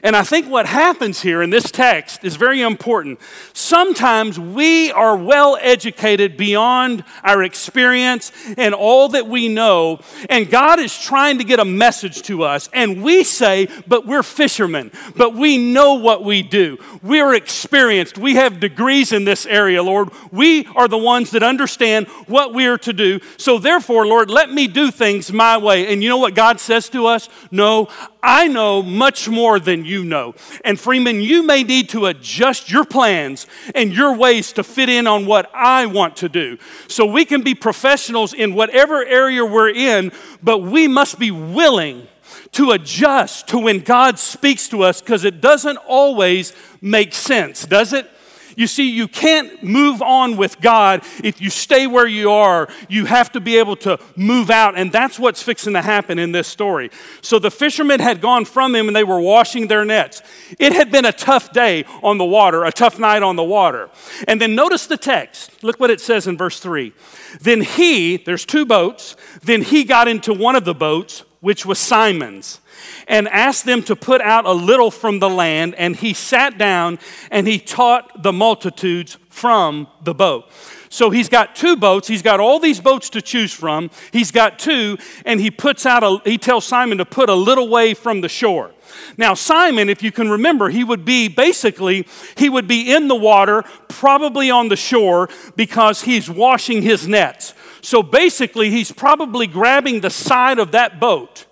And 0.07 0.15
I 0.15 0.23
think 0.23 0.49
what 0.49 0.67
happens 0.67 1.21
here 1.21 1.43
in 1.43 1.51
this 1.51 1.69
text 1.69 2.23
is 2.23 2.37
very 2.37 2.63
important. 2.63 3.19
Sometimes 3.53 4.39
we 4.39 4.93
are 4.93 5.17
well 5.17 5.59
educated 5.61 6.37
beyond 6.37 7.03
our 7.25 7.43
experience 7.43 8.31
and 8.57 8.73
all 8.73 9.09
that 9.09 9.27
we 9.27 9.49
know, 9.49 9.99
and 10.31 10.49
God 10.49 10.79
is 10.79 10.97
trying 10.97 11.39
to 11.39 11.45
get 11.45 11.59
a 11.59 11.65
message 11.65 12.23
to 12.23 12.45
us. 12.45 12.71
And 12.73 13.03
we 13.03 13.25
say, 13.25 13.67
but 13.89 14.07
we're 14.07 14.23
fishermen, 14.23 14.93
but 15.17 15.35
we 15.35 15.59
know 15.59 15.95
what 15.95 16.23
we 16.23 16.41
do. 16.41 16.79
We're 17.03 17.35
experienced. 17.35 18.17
We 18.17 18.37
have 18.37 18.61
degrees 18.61 19.13
in 19.13 19.25
this 19.25 19.45
area, 19.45 19.83
Lord. 19.83 20.11
We 20.31 20.67
are 20.77 20.87
the 20.87 20.97
ones 20.97 21.33
that 21.33 21.43
understand 21.43 22.07
what 22.29 22.55
we 22.55 22.67
are 22.69 22.79
to 22.79 22.93
do. 22.93 23.19
So 23.39 23.59
therefore, 23.59 24.07
Lord, 24.07 24.31
let 24.31 24.53
me 24.53 24.69
do 24.69 24.93
things 24.93 25.33
my 25.33 25.59
way. 25.59 25.93
And 25.93 26.01
you 26.01 26.09
know 26.09 26.19
what 26.19 26.37
God 26.37 26.61
says 26.61 26.89
to 26.91 27.07
us? 27.07 27.29
No, 27.51 27.89
I 28.27 28.49
know 28.49 28.83
much 28.83 29.29
more 29.29 29.61
than 29.61 29.85
you 29.85 30.05
know. 30.05 30.35
And 30.65 30.81
Freeman, 30.81 31.23
you 31.23 31.45
may 31.45 31.63
need 31.63 31.91
to 31.91 32.07
adjust 32.07 32.69
your 32.69 32.85
plans 32.85 33.47
and 33.73 33.93
your 33.93 34.17
ways 34.17 34.53
to 34.55 34.65
fit 34.65 34.89
in 34.89 35.07
on 35.07 35.27
what 35.27 35.49
I 35.55 35.87
want 35.87 36.17
to 36.17 36.29
do. 36.29 36.59
So 36.89 37.07
we 37.07 37.25
can 37.25 37.43
be 37.43 37.55
professionals 37.55 38.35
in 38.35 38.55
whatever 38.55 39.05
area 39.05 39.45
we're 39.45 39.71
in, 39.71 40.11
but 40.43 40.59
we 40.59 40.89
must 40.89 41.21
be 41.21 41.31
willing 41.31 42.09
to 42.53 42.73
adjust 42.73 43.47
to 43.49 43.59
when 43.61 43.79
God 43.79 44.19
speaks 44.19 44.69
to 44.71 44.83
us 44.83 45.01
because 45.01 45.25
it 45.25 45.41
doesn't 45.41 45.77
always 45.87 46.53
make 46.81 47.15
sense, 47.15 47.65
does 47.65 47.93
it? 47.93 48.11
You 48.57 48.67
see, 48.67 48.91
you 48.91 49.07
can't 49.07 49.63
move 49.63 50.01
on 50.01 50.39
with 50.39 50.61
God 50.63 51.03
if 51.23 51.43
you 51.43 51.51
stay 51.51 51.87
where 51.87 52.07
you 52.07 52.31
are. 52.31 52.69
You 52.89 53.05
have 53.05 53.31
to 53.33 53.41
be 53.41 53.59
able 53.59 53.77
to 53.77 53.99
move 54.17 54.51
out, 54.51 54.79
and 54.79 54.91
that's 54.91 55.19
what's 55.19 55.43
fixing 55.43 55.75
to 55.75 55.83
happen 55.83 56.19
in 56.19 56.33
this 56.33 56.49
story. 56.49 56.91
So 57.21 57.39
the 57.39 57.51
fishermen 57.51 58.01
had 58.01 58.23
gone 58.23 58.47
from 58.47 58.75
him 58.75 58.89
and 58.89 58.97
they 58.97 59.05
were 59.05 59.21
washing 59.21 59.69
their 59.69 59.85
nets. 59.85 60.23
It 60.59 60.73
had 60.73 60.91
been 60.91 61.05
a 61.05 61.13
tough 61.13 61.53
day 61.53 61.85
on 62.03 62.17
the 62.17 62.25
water, 62.25 62.65
a 62.65 62.73
tough 62.73 62.99
night 62.99 63.23
on 63.23 63.37
the 63.37 63.45
water. 63.45 63.91
And 64.27 64.41
then 64.41 64.55
notice 64.55 64.87
the 64.87 64.97
text. 64.97 65.63
Look 65.63 65.79
what 65.79 65.91
it 65.91 66.01
says 66.01 66.27
in 66.27 66.39
verse 66.39 66.59
3. 66.59 66.95
Then 67.41 67.61
he, 67.61 68.17
there's 68.17 68.47
two 68.47 68.65
boats, 68.65 69.17
then 69.43 69.61
he 69.61 69.85
got 69.85 70.09
into 70.09 70.33
one 70.33 70.57
of 70.57 70.65
the 70.65 70.75
boats, 70.75 71.25
which 71.41 71.67
was 71.67 71.79
Simon's 71.79 72.61
and 73.09 73.29
asked 73.29 73.65
them 73.65 73.83
to 73.85 73.97
put 73.97 74.21
out 74.21 74.45
a 74.45 74.53
little 74.53 74.91
from 74.91 75.19
the 75.19 75.31
land. 75.31 75.75
And 75.77 75.97
he 75.97 76.15
sat 76.15 76.59
down 76.59 76.99
and 77.31 77.47
he 77.47 77.59
taught 77.59 78.23
the 78.23 78.33
multitudes 78.33 79.19
from 79.29 79.87
the 80.03 80.15
boat. 80.15 80.51
So 80.89 81.11
he's 81.11 81.29
got 81.29 81.55
two 81.55 81.77
boats. 81.77 82.09
He's 82.09 82.23
got 82.23 82.41
all 82.41 82.59
these 82.59 82.81
boats 82.81 83.11
to 83.11 83.21
choose 83.21 83.53
from. 83.53 83.91
He's 84.13 84.31
got 84.31 84.59
two, 84.59 84.97
and 85.25 85.41
he 85.41 85.51
puts 85.51 85.85
out 85.85 86.03
a, 86.03 86.21
he 86.25 86.39
tells 86.39 86.65
Simon 86.65 86.99
to 86.99 87.05
put 87.05 87.29
a 87.29 87.35
little 87.35 87.69
way 87.69 87.93
from 87.93 88.23
the 88.23 88.29
shore. 88.29 88.71
Now, 89.19 89.35
Simon, 89.35 89.89
if 89.89 90.03
you 90.03 90.13
can 90.13 90.31
remember, 90.31 90.71
he 90.71 90.85
would 90.85 91.05
be 91.05 91.29
basically, 91.29 92.07
he 92.37 92.49
would 92.49 92.67
be 92.69 92.95
in 92.95 93.09
the 93.09 93.15
water, 93.15 93.65
probably 93.89 94.51
on 94.51 94.69
the 94.69 94.77
shore, 94.77 95.29
because 95.55 96.03
he's 96.03 96.31
washing 96.31 96.83
his 96.83 97.07
nets. 97.07 97.53
So 97.83 98.03
basically, 98.03 98.71
he's 98.71 98.93
probably 98.93 99.47
grabbing 99.47 100.01
the 100.01 100.11
side 100.11 100.59
of 100.59 100.73
that 100.73 100.99
boat 100.99 101.47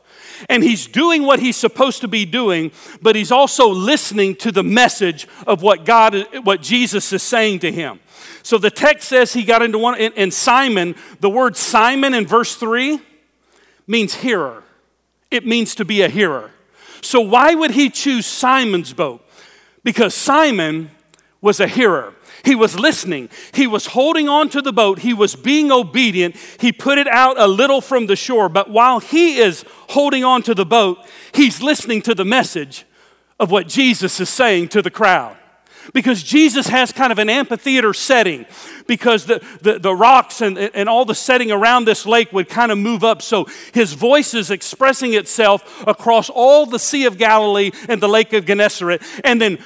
and 0.49 0.63
he's 0.63 0.87
doing 0.87 1.25
what 1.25 1.41
he's 1.41 1.57
supposed 1.57 2.01
to 2.03 2.09
be 2.09 2.25
doing, 2.25 2.73
but 3.03 3.17
he's 3.17 3.33
also 3.33 3.69
listening 3.69 4.37
to 4.37 4.53
the 4.53 4.63
message 4.63 5.27
of 5.47 5.63
what 5.63 5.85
God, 5.85 6.27
what 6.45 6.63
Jesus 6.63 7.13
is 7.13 7.23
saying 7.23 7.61
to 7.61 7.73
him. 7.73 8.01
So 8.43 8.59
the 8.59 8.71
text 8.71 9.09
says 9.09 9.33
he 9.33 9.43
got 9.43 9.63
into 9.63 9.79
one, 9.79 9.99
and 9.99 10.33
Simon, 10.33 10.95
the 11.21 11.31
word 11.31 11.57
Simon 11.57 12.15
in 12.15 12.27
verse 12.27 12.57
3 12.57 13.01
means 13.87 14.15
hearer. 14.15 14.63
It 15.31 15.47
means 15.47 15.75
to 15.77 15.85
be 15.85 16.03
a 16.03 16.09
hearer. 16.09 16.51
So 17.01 17.21
why 17.21 17.55
would 17.55 17.73
he 17.73 17.91
choose 17.91 18.27
Simon's 18.27 18.93
boat? 18.93 19.27
Because 19.83 20.15
Simon 20.15 20.91
was 21.41 21.61
a 21.61 21.67
hearer. 21.67 22.15
He 22.45 22.55
was 22.55 22.79
listening. 22.79 23.31
He 23.53 23.67
was 23.67 23.87
holding 23.87 24.29
on 24.29 24.49
to 24.51 24.61
the 24.61 24.73
boat. 24.73 24.99
He 24.99 25.15
was 25.15 25.35
being 25.35 25.73
obedient. 25.73 26.37
He 26.61 26.73
put 26.73 26.99
it 26.99 27.09
out 27.09 27.41
a 27.41 27.47
little 27.47 27.81
from 27.81 28.07
the 28.07 28.17
shore. 28.17 28.49
But 28.49 28.71
while 28.71 29.01
he 29.01 29.39
is 29.39 29.65
holding 29.91 30.25
on 30.25 30.43
to 30.43 30.55
the 30.55 30.67
boat, 30.67 30.99
he's 31.33 31.63
listening 31.63 32.03
to 32.03 32.15
the 32.15 32.25
message 32.25 32.85
of 33.41 33.51
what 33.51 33.67
Jesus 33.67 34.21
is 34.21 34.29
saying 34.29 34.69
to 34.69 34.83
the 34.83 34.91
crowd. 34.91 35.37
because 35.93 36.23
Jesus 36.23 36.69
has 36.69 36.93
kind 36.93 37.13
of 37.13 37.19
an 37.19 37.29
amphitheater 37.29 37.93
setting 37.93 38.47
because 38.87 39.27
the, 39.27 39.45
the, 39.61 39.79
the, 39.79 39.95
rocks 39.95 40.41
and, 40.41 40.57
and 40.57 40.89
all 40.89 41.05
the 41.05 41.15
setting 41.15 41.51
around 41.51 41.85
this 41.85 42.07
lake 42.07 42.33
would 42.33 42.49
kind 42.49 42.73
of 42.73 42.79
move 42.79 43.05
up. 43.05 43.21
So 43.21 43.47
his 43.73 43.93
voice 43.93 44.35
is 44.35 44.51
expressing 44.51 45.13
itself 45.13 45.87
across 45.87 46.31
all 46.31 46.67
the 46.67 46.79
Sea 46.79 47.05
of 47.05 47.19
Galilee 47.19 47.73
and 47.89 48.01
the 48.01 48.09
Lake 48.09 48.33
of 48.33 48.47
Gennesaret. 48.47 49.03
And 49.25 49.41
then 49.41 49.59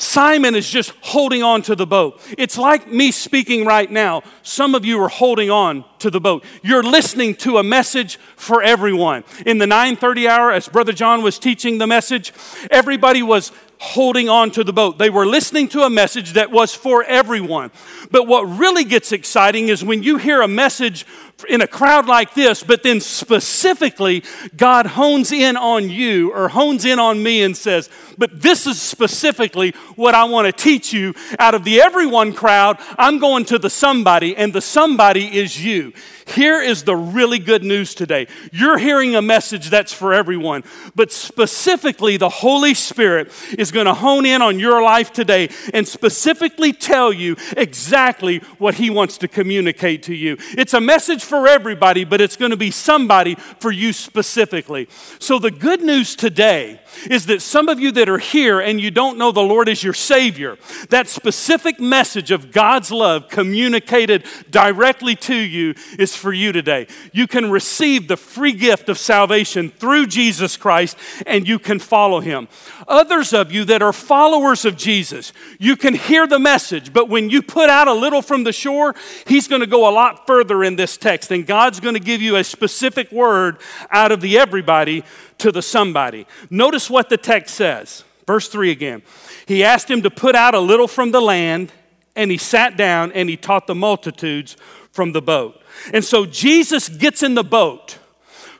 Simon 0.00 0.54
is 0.54 0.68
just 0.68 0.94
holding 1.02 1.42
on 1.42 1.60
to 1.60 1.76
the 1.76 1.86
boat. 1.86 2.18
It's 2.38 2.56
like 2.56 2.90
me 2.90 3.12
speaking 3.12 3.66
right 3.66 3.90
now. 3.90 4.22
Some 4.42 4.74
of 4.74 4.82
you 4.82 4.98
are 5.02 5.10
holding 5.10 5.50
on 5.50 5.84
to 5.98 6.10
the 6.10 6.18
boat. 6.18 6.42
You're 6.62 6.82
listening 6.82 7.34
to 7.36 7.58
a 7.58 7.62
message 7.62 8.16
for 8.34 8.62
everyone. 8.62 9.24
In 9.44 9.58
the 9.58 9.66
9:30 9.66 10.26
hour 10.26 10.52
as 10.52 10.68
Brother 10.68 10.94
John 10.94 11.20
was 11.20 11.38
teaching 11.38 11.76
the 11.76 11.86
message, 11.86 12.32
everybody 12.70 13.22
was 13.22 13.52
holding 13.78 14.30
on 14.30 14.50
to 14.52 14.64
the 14.64 14.72
boat. 14.72 14.96
They 14.96 15.10
were 15.10 15.26
listening 15.26 15.68
to 15.68 15.82
a 15.82 15.90
message 15.90 16.32
that 16.32 16.50
was 16.50 16.74
for 16.74 17.04
everyone. 17.04 17.70
But 18.10 18.26
what 18.26 18.42
really 18.44 18.84
gets 18.84 19.12
exciting 19.12 19.68
is 19.68 19.84
when 19.84 20.02
you 20.02 20.16
hear 20.16 20.40
a 20.40 20.48
message 20.48 21.06
in 21.48 21.60
a 21.60 21.66
crowd 21.66 22.06
like 22.06 22.34
this, 22.34 22.62
but 22.62 22.82
then 22.82 23.00
specifically 23.00 24.22
God 24.56 24.86
hones 24.86 25.32
in 25.32 25.56
on 25.56 25.90
you 25.90 26.32
or 26.32 26.48
hones 26.48 26.84
in 26.84 26.98
on 26.98 27.22
me 27.22 27.42
and 27.42 27.56
says, 27.56 27.88
But 28.18 28.42
this 28.42 28.66
is 28.66 28.80
specifically 28.80 29.72
what 29.96 30.14
I 30.14 30.24
want 30.24 30.46
to 30.46 30.52
teach 30.52 30.92
you. 30.92 31.14
Out 31.38 31.54
of 31.54 31.64
the 31.64 31.80
everyone 31.80 32.32
crowd, 32.32 32.78
I'm 32.98 33.18
going 33.18 33.44
to 33.46 33.58
the 33.58 33.70
somebody, 33.70 34.36
and 34.36 34.52
the 34.52 34.60
somebody 34.60 35.38
is 35.38 35.62
you. 35.62 35.92
Here 36.34 36.60
is 36.60 36.84
the 36.84 36.94
really 36.94 37.38
good 37.38 37.64
news 37.64 37.94
today. 37.94 38.28
You're 38.52 38.78
hearing 38.78 39.16
a 39.16 39.22
message 39.22 39.70
that's 39.70 39.92
for 39.92 40.14
everyone, 40.14 40.62
but 40.94 41.10
specifically, 41.10 42.16
the 42.16 42.28
Holy 42.28 42.74
Spirit 42.74 43.32
is 43.58 43.72
going 43.72 43.86
to 43.86 43.94
hone 43.94 44.26
in 44.26 44.40
on 44.40 44.60
your 44.60 44.82
life 44.82 45.12
today 45.12 45.48
and 45.74 45.88
specifically 45.88 46.72
tell 46.72 47.12
you 47.12 47.36
exactly 47.56 48.38
what 48.58 48.74
He 48.74 48.90
wants 48.90 49.18
to 49.18 49.28
communicate 49.28 50.04
to 50.04 50.14
you. 50.14 50.36
It's 50.56 50.74
a 50.74 50.80
message 50.80 51.24
for 51.30 51.46
everybody, 51.46 52.04
but 52.04 52.20
it's 52.20 52.36
going 52.36 52.50
to 52.50 52.56
be 52.56 52.72
somebody 52.72 53.36
for 53.36 53.70
you 53.70 53.92
specifically. 53.92 54.88
So, 55.20 55.38
the 55.38 55.52
good 55.52 55.80
news 55.80 56.16
today 56.16 56.80
is 57.08 57.26
that 57.26 57.40
some 57.40 57.68
of 57.68 57.78
you 57.78 57.92
that 57.92 58.08
are 58.08 58.18
here 58.18 58.58
and 58.58 58.80
you 58.80 58.90
don't 58.90 59.16
know 59.16 59.30
the 59.30 59.40
Lord 59.40 59.68
as 59.68 59.82
your 59.82 59.94
Savior, 59.94 60.58
that 60.88 61.08
specific 61.08 61.78
message 61.78 62.32
of 62.32 62.50
God's 62.50 62.90
love 62.90 63.28
communicated 63.28 64.26
directly 64.50 65.14
to 65.16 65.34
you 65.34 65.74
is 65.98 66.16
for 66.16 66.32
you 66.32 66.50
today. 66.50 66.88
You 67.12 67.28
can 67.28 67.50
receive 67.50 68.08
the 68.08 68.16
free 68.16 68.52
gift 68.52 68.88
of 68.88 68.98
salvation 68.98 69.70
through 69.70 70.08
Jesus 70.08 70.56
Christ 70.56 70.96
and 71.26 71.46
you 71.46 71.60
can 71.60 71.78
follow 71.78 72.20
Him. 72.20 72.48
Others 72.88 73.32
of 73.32 73.52
you 73.52 73.64
that 73.66 73.82
are 73.82 73.92
followers 73.92 74.64
of 74.64 74.76
Jesus, 74.76 75.32
you 75.60 75.76
can 75.76 75.94
hear 75.94 76.26
the 76.26 76.40
message, 76.40 76.92
but 76.92 77.08
when 77.08 77.30
you 77.30 77.40
put 77.40 77.70
out 77.70 77.86
a 77.86 77.94
little 77.94 78.20
from 78.20 78.42
the 78.42 78.52
shore, 78.52 78.96
He's 79.28 79.46
going 79.46 79.60
to 79.60 79.68
go 79.68 79.88
a 79.88 79.92
lot 79.92 80.26
further 80.26 80.64
in 80.64 80.74
this 80.74 80.96
text 80.96 81.19
and 81.28 81.46
God's 81.46 81.80
going 81.80 81.94
to 81.94 82.00
give 82.00 82.22
you 82.22 82.36
a 82.36 82.44
specific 82.44 83.10
word 83.10 83.58
out 83.90 84.12
of 84.12 84.20
the 84.20 84.38
everybody 84.38 85.02
to 85.38 85.50
the 85.50 85.62
somebody. 85.62 86.26
Notice 86.48 86.88
what 86.88 87.08
the 87.08 87.16
text 87.16 87.54
says. 87.56 88.04
Verse 88.26 88.48
3 88.48 88.70
again. 88.70 89.02
He 89.46 89.64
asked 89.64 89.90
him 89.90 90.02
to 90.02 90.10
put 90.10 90.36
out 90.36 90.54
a 90.54 90.60
little 90.60 90.86
from 90.86 91.10
the 91.10 91.20
land, 91.20 91.72
and 92.14 92.30
he 92.30 92.38
sat 92.38 92.76
down 92.76 93.10
and 93.12 93.28
he 93.28 93.36
taught 93.36 93.66
the 93.66 93.74
multitudes 93.74 94.56
from 94.92 95.12
the 95.12 95.22
boat. 95.22 95.60
And 95.92 96.04
so 96.04 96.26
Jesus 96.26 96.88
gets 96.88 97.22
in 97.22 97.34
the 97.34 97.42
boat 97.42 97.98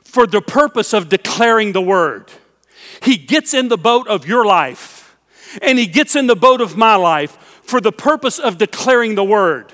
for 0.03 0.27
the 0.27 0.41
purpose 0.41 0.93
of 0.93 1.07
declaring 1.07 1.71
the 1.71 1.81
word. 1.81 2.31
He 3.01 3.17
gets 3.17 3.53
in 3.53 3.69
the 3.69 3.77
boat 3.77 4.07
of 4.07 4.27
your 4.27 4.45
life, 4.45 5.15
and 5.61 5.79
he 5.79 5.87
gets 5.87 6.15
in 6.15 6.27
the 6.27 6.35
boat 6.35 6.61
of 6.61 6.75
my 6.75 6.95
life 6.95 7.61
for 7.63 7.79
the 7.79 7.91
purpose 7.91 8.37
of 8.39 8.57
declaring 8.57 9.15
the 9.15 9.23
word. 9.23 9.71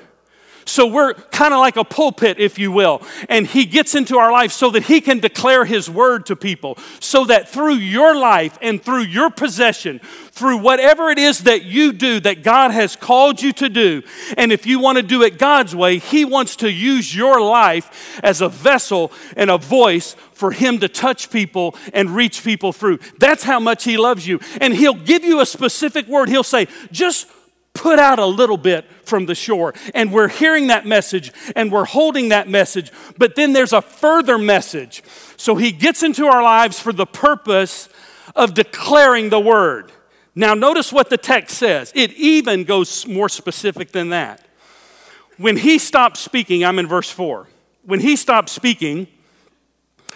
So 0.67 0.85
we're 0.85 1.13
kind 1.13 1.53
of 1.53 1.59
like 1.59 1.77
a 1.77 1.83
pulpit, 1.83 2.39
if 2.39 2.59
you 2.59 2.71
will. 2.71 3.01
And 3.29 3.47
He 3.47 3.65
gets 3.65 3.95
into 3.95 4.17
our 4.17 4.31
life 4.31 4.51
so 4.51 4.69
that 4.71 4.83
He 4.83 5.01
can 5.01 5.19
declare 5.19 5.65
His 5.65 5.89
word 5.89 6.25
to 6.27 6.35
people. 6.35 6.77
So 6.99 7.25
that 7.25 7.49
through 7.49 7.75
your 7.75 8.15
life 8.15 8.57
and 8.61 8.81
through 8.83 9.03
your 9.03 9.29
possession, 9.29 9.99
through 9.99 10.57
whatever 10.57 11.09
it 11.09 11.17
is 11.17 11.39
that 11.39 11.63
you 11.63 11.93
do 11.93 12.19
that 12.19 12.43
God 12.43 12.71
has 12.71 12.95
called 12.95 13.41
you 13.41 13.53
to 13.53 13.69
do, 13.69 14.03
and 14.37 14.51
if 14.51 14.65
you 14.65 14.79
want 14.79 14.97
to 14.97 15.03
do 15.03 15.23
it 15.23 15.37
God's 15.37 15.75
way, 15.75 15.97
He 15.99 16.25
wants 16.25 16.57
to 16.57 16.71
use 16.71 17.15
your 17.15 17.41
life 17.41 18.19
as 18.23 18.41
a 18.41 18.49
vessel 18.49 19.11
and 19.35 19.49
a 19.49 19.57
voice 19.57 20.15
for 20.33 20.51
Him 20.51 20.79
to 20.79 20.89
touch 20.89 21.31
people 21.31 21.75
and 21.93 22.11
reach 22.11 22.43
people 22.43 22.73
through. 22.73 22.99
That's 23.17 23.43
how 23.43 23.59
much 23.59 23.83
He 23.83 23.97
loves 23.97 24.27
you. 24.27 24.39
And 24.61 24.73
He'll 24.73 24.93
give 24.93 25.23
you 25.23 25.39
a 25.39 25.45
specific 25.45 26.07
word. 26.07 26.29
He'll 26.29 26.43
say, 26.43 26.67
just 26.91 27.27
put 27.77 27.99
out 27.99 28.19
a 28.19 28.25
little 28.25 28.57
bit 28.57 28.85
from 29.05 29.25
the 29.25 29.35
shore. 29.35 29.73
And 29.93 30.11
we're 30.11 30.27
hearing 30.27 30.67
that 30.67 30.85
message 30.85 31.31
and 31.55 31.71
we're 31.71 31.85
holding 31.85 32.29
that 32.29 32.49
message. 32.49 32.91
But 33.17 33.35
then 33.35 33.53
there's 33.53 33.73
a 33.73 33.81
further 33.81 34.37
message. 34.37 35.03
So 35.37 35.55
he 35.55 35.71
gets 35.71 36.03
into 36.03 36.25
our 36.25 36.43
lives 36.43 36.79
for 36.79 36.91
the 36.91 37.05
purpose 37.05 37.89
of 38.35 38.53
declaring 38.53 39.29
the 39.29 39.39
word. 39.39 39.91
Now, 40.35 40.53
notice 40.53 40.91
what 40.91 41.09
the 41.09 41.17
text 41.17 41.57
says. 41.57 41.91
It 41.95 42.11
even 42.13 42.63
goes 42.63 43.07
more 43.07 43.29
specific 43.29 43.91
than 43.91 44.09
that. 44.09 44.45
When 45.37 45.57
he 45.57 45.79
stopped 45.79 46.17
speaking, 46.17 46.63
I'm 46.65 46.79
in 46.79 46.87
verse 46.87 47.09
4. 47.09 47.47
When 47.83 47.99
he 48.01 48.15
stopped 48.15 48.49
speaking, 48.49 49.07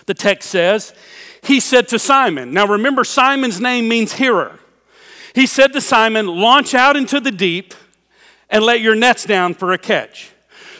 the 0.05 0.13
text 0.13 0.49
says, 0.49 0.93
he 1.43 1.59
said 1.59 1.87
to 1.89 1.99
Simon. 1.99 2.53
Now 2.53 2.67
remember, 2.67 3.03
Simon's 3.03 3.59
name 3.59 3.87
means 3.87 4.13
hearer. 4.13 4.59
He 5.33 5.47
said 5.47 5.73
to 5.73 5.81
Simon, 5.81 6.27
Launch 6.27 6.73
out 6.73 6.95
into 6.95 7.19
the 7.19 7.31
deep 7.31 7.73
and 8.49 8.63
let 8.63 8.81
your 8.81 8.95
nets 8.95 9.25
down 9.25 9.53
for 9.53 9.71
a 9.71 9.77
catch. 9.77 10.31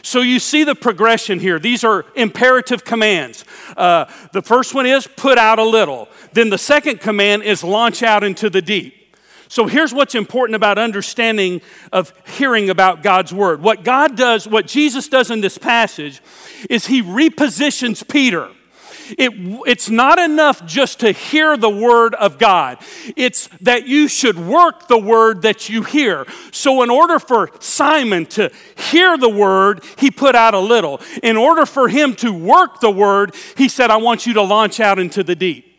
So 0.04 0.22
you 0.22 0.40
see 0.40 0.64
the 0.64 0.76
progression 0.76 1.40
here. 1.40 1.60
These 1.60 1.84
are 1.84 2.06
imperative 2.16 2.84
commands. 2.84 3.46
Uh, 3.78 4.06
the 4.34 4.42
first 4.42 4.74
one 4.74 4.86
is 4.86 5.08
put 5.08 5.38
out 5.38 5.60
a 5.60 5.64
little. 5.64 6.08
Then 6.34 6.50
the 6.50 6.58
second 6.58 7.00
command 7.00 7.44
is 7.44 7.64
launch 7.64 8.02
out 8.02 8.24
into 8.24 8.50
the 8.50 8.62
deep. 8.62 9.16
So 9.48 9.68
here's 9.68 9.94
what's 9.94 10.16
important 10.16 10.56
about 10.56 10.78
understanding 10.78 11.62
of 11.92 12.14
hearing 12.26 12.70
about 12.70 13.04
God's 13.04 13.34
word. 13.34 13.62
What 13.62 13.84
God 13.84 14.16
does, 14.16 14.48
what 14.48 14.66
Jesus 14.66 15.10
does 15.10 15.30
in 15.30 15.42
this 15.42 15.58
passage, 15.58 16.22
is 16.70 16.88
he 16.88 17.04
repositions 17.04 18.08
Peter. 18.08 18.50
It, 19.18 19.32
it's 19.68 19.90
not 19.90 20.20
enough 20.20 20.66
just 20.66 21.00
to 21.02 21.12
hear 21.12 21.58
the 21.58 21.70
word 21.70 22.16
of 22.16 22.38
God, 22.38 22.78
it's 23.16 23.48
that 23.62 23.88
you 23.88 24.08
should 24.08 24.38
work 24.38 24.88
the 24.88 24.98
word 24.98 25.44
that 25.44 25.70
you 25.70 25.84
hear. 25.84 26.26
So, 26.52 26.84
in 26.84 26.90
order 26.90 27.20
for 27.20 27.52
Simon 27.60 28.26
to 28.28 28.52
hear 28.76 29.18
the 29.18 29.30
word, 29.30 29.84
he 29.98 30.12
put 30.12 30.36
out 30.36 30.54
a 30.54 30.60
little. 30.60 31.02
In 31.24 31.38
order 31.38 31.66
for 31.66 31.88
him 31.88 32.16
to 32.18 32.32
work 32.32 32.80
the 32.80 32.92
word, 32.92 33.36
he 33.58 33.68
said, 33.70 33.90
I 33.90 33.98
want 33.98 34.26
you 34.26 34.34
to 34.34 34.42
launch 34.42 34.80
out 34.80 35.00
into 35.00 35.24
the 35.24 35.36
deep. 35.36 35.71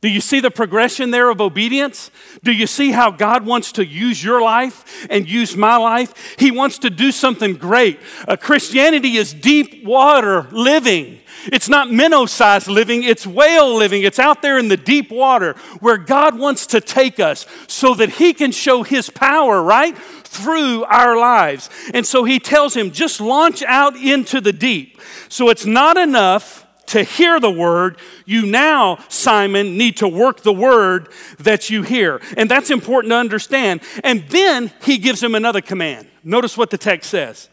Do 0.00 0.08
you 0.08 0.20
see 0.20 0.38
the 0.38 0.50
progression 0.50 1.10
there 1.10 1.28
of 1.28 1.40
obedience? 1.40 2.12
Do 2.44 2.52
you 2.52 2.68
see 2.68 2.92
how 2.92 3.10
God 3.10 3.44
wants 3.44 3.72
to 3.72 3.84
use 3.84 4.22
your 4.22 4.40
life 4.40 5.06
and 5.10 5.28
use 5.28 5.56
my 5.56 5.76
life? 5.76 6.36
He 6.38 6.52
wants 6.52 6.78
to 6.80 6.90
do 6.90 7.10
something 7.10 7.54
great. 7.54 7.98
Uh, 8.28 8.36
Christianity 8.36 9.16
is 9.16 9.34
deep 9.34 9.84
water 9.84 10.46
living. 10.52 11.18
It's 11.46 11.68
not 11.68 11.90
minnow 11.90 12.26
sized 12.26 12.68
living, 12.68 13.02
it's 13.02 13.26
whale 13.26 13.76
living. 13.76 14.02
It's 14.02 14.20
out 14.20 14.40
there 14.40 14.56
in 14.56 14.68
the 14.68 14.76
deep 14.76 15.10
water 15.10 15.54
where 15.80 15.98
God 15.98 16.38
wants 16.38 16.66
to 16.68 16.80
take 16.80 17.18
us 17.18 17.44
so 17.66 17.94
that 17.94 18.10
He 18.10 18.32
can 18.34 18.52
show 18.52 18.84
His 18.84 19.10
power, 19.10 19.60
right? 19.60 19.98
Through 19.98 20.84
our 20.84 21.16
lives. 21.16 21.70
And 21.92 22.06
so 22.06 22.22
He 22.22 22.38
tells 22.38 22.74
him, 22.76 22.92
just 22.92 23.20
launch 23.20 23.64
out 23.64 23.96
into 23.96 24.40
the 24.40 24.52
deep. 24.52 25.00
So 25.28 25.48
it's 25.48 25.66
not 25.66 25.96
enough 25.96 26.67
to 26.88 27.02
hear 27.02 27.40
the 27.40 27.50
word, 27.50 27.98
you 28.26 28.46
now, 28.46 28.98
Simon, 29.08 29.76
need 29.76 29.96
to 29.98 30.08
work 30.08 30.42
the 30.42 30.52
word 30.52 31.08
that 31.38 31.70
you 31.70 31.82
hear. 31.82 32.20
And 32.36 32.50
that's 32.50 32.70
important 32.70 33.12
to 33.12 33.16
understand. 33.16 33.80
And 34.04 34.28
then 34.28 34.72
he 34.82 34.98
gives 34.98 35.22
him 35.22 35.34
another 35.34 35.60
command. 35.60 36.08
Notice 36.24 36.56
what 36.56 36.70
the 36.70 36.78
text 36.78 37.10
says 37.10 37.48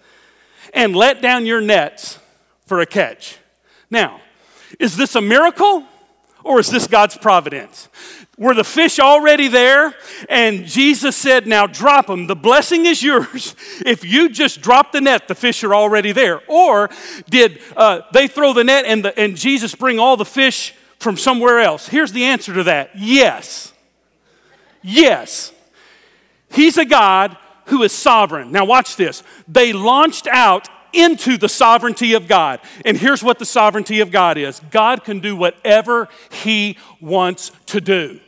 and 0.74 0.96
let 0.96 1.22
down 1.22 1.46
your 1.46 1.62
nets 1.62 2.20
for 2.66 2.80
a 2.82 2.86
catch. 2.86 3.38
Now, 3.90 4.22
is 4.80 4.98
this 4.98 5.16
a 5.16 5.22
miracle 5.22 5.86
or 6.46 6.60
is 6.60 6.70
this 6.70 6.86
God's 6.86 7.18
providence? 7.18 7.90
Were 8.38 8.54
the 8.54 8.64
fish 8.64 9.00
already 9.00 9.48
there? 9.48 9.96
And 10.30 10.66
Jesus 10.66 11.16
said, 11.16 11.48
Now 11.48 11.66
drop 11.66 12.06
them. 12.06 12.28
The 12.28 12.36
blessing 12.36 12.86
is 12.86 13.02
yours. 13.04 13.56
If 13.86 14.06
you 14.06 14.30
just 14.30 14.62
drop 14.62 14.92
the 14.92 15.02
net, 15.02 15.28
the 15.28 15.36
fish 15.36 15.64
are 15.64 15.76
already 15.76 16.12
there. 16.12 16.42
Or 16.48 16.90
did 17.30 17.60
uh, 17.76 18.02
they 18.14 18.28
throw 18.28 18.54
the 18.54 18.64
net 18.64 18.86
and, 18.86 19.04
the, 19.04 19.20
and 19.20 19.36
Jesus 19.36 19.76
bring 19.76 20.00
all 20.00 20.18
the 20.18 20.26
fish 20.26 20.74
from 21.00 21.18
somewhere 21.18 21.60
else? 21.60 21.88
Here's 21.88 22.12
the 22.12 22.26
answer 22.26 22.54
to 22.54 22.64
that 22.64 22.92
yes. 22.96 23.74
Yes. 24.82 25.52
He's 26.52 26.78
a 26.78 26.86
God 26.86 27.38
who 27.66 27.82
is 27.82 27.92
sovereign. 27.92 28.52
Now, 28.52 28.66
watch 28.66 28.96
this. 28.96 29.24
They 29.48 29.74
launched 29.74 30.28
out 30.28 30.70
into 30.96 31.38
the 31.38 31.50
sovereignty 31.50 32.14
of 32.14 32.28
God. 32.28 32.60
And 32.86 32.98
here's 32.98 33.24
what 33.24 33.40
the 33.40 33.46
sovereignty 33.46 34.00
of 34.00 34.12
God 34.12 34.38
is 34.38 34.62
God 34.72 35.04
can 35.04 35.20
do 35.20 35.36
whatever 35.36 36.08
He 36.32 36.78
wants 37.00 37.52
to 37.68 37.82
do. 37.82 38.20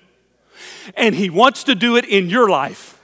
And 0.95 1.15
He 1.15 1.29
wants 1.29 1.63
to 1.65 1.75
do 1.75 1.95
it 1.95 2.05
in 2.05 2.29
your 2.29 2.49
life. 2.49 2.99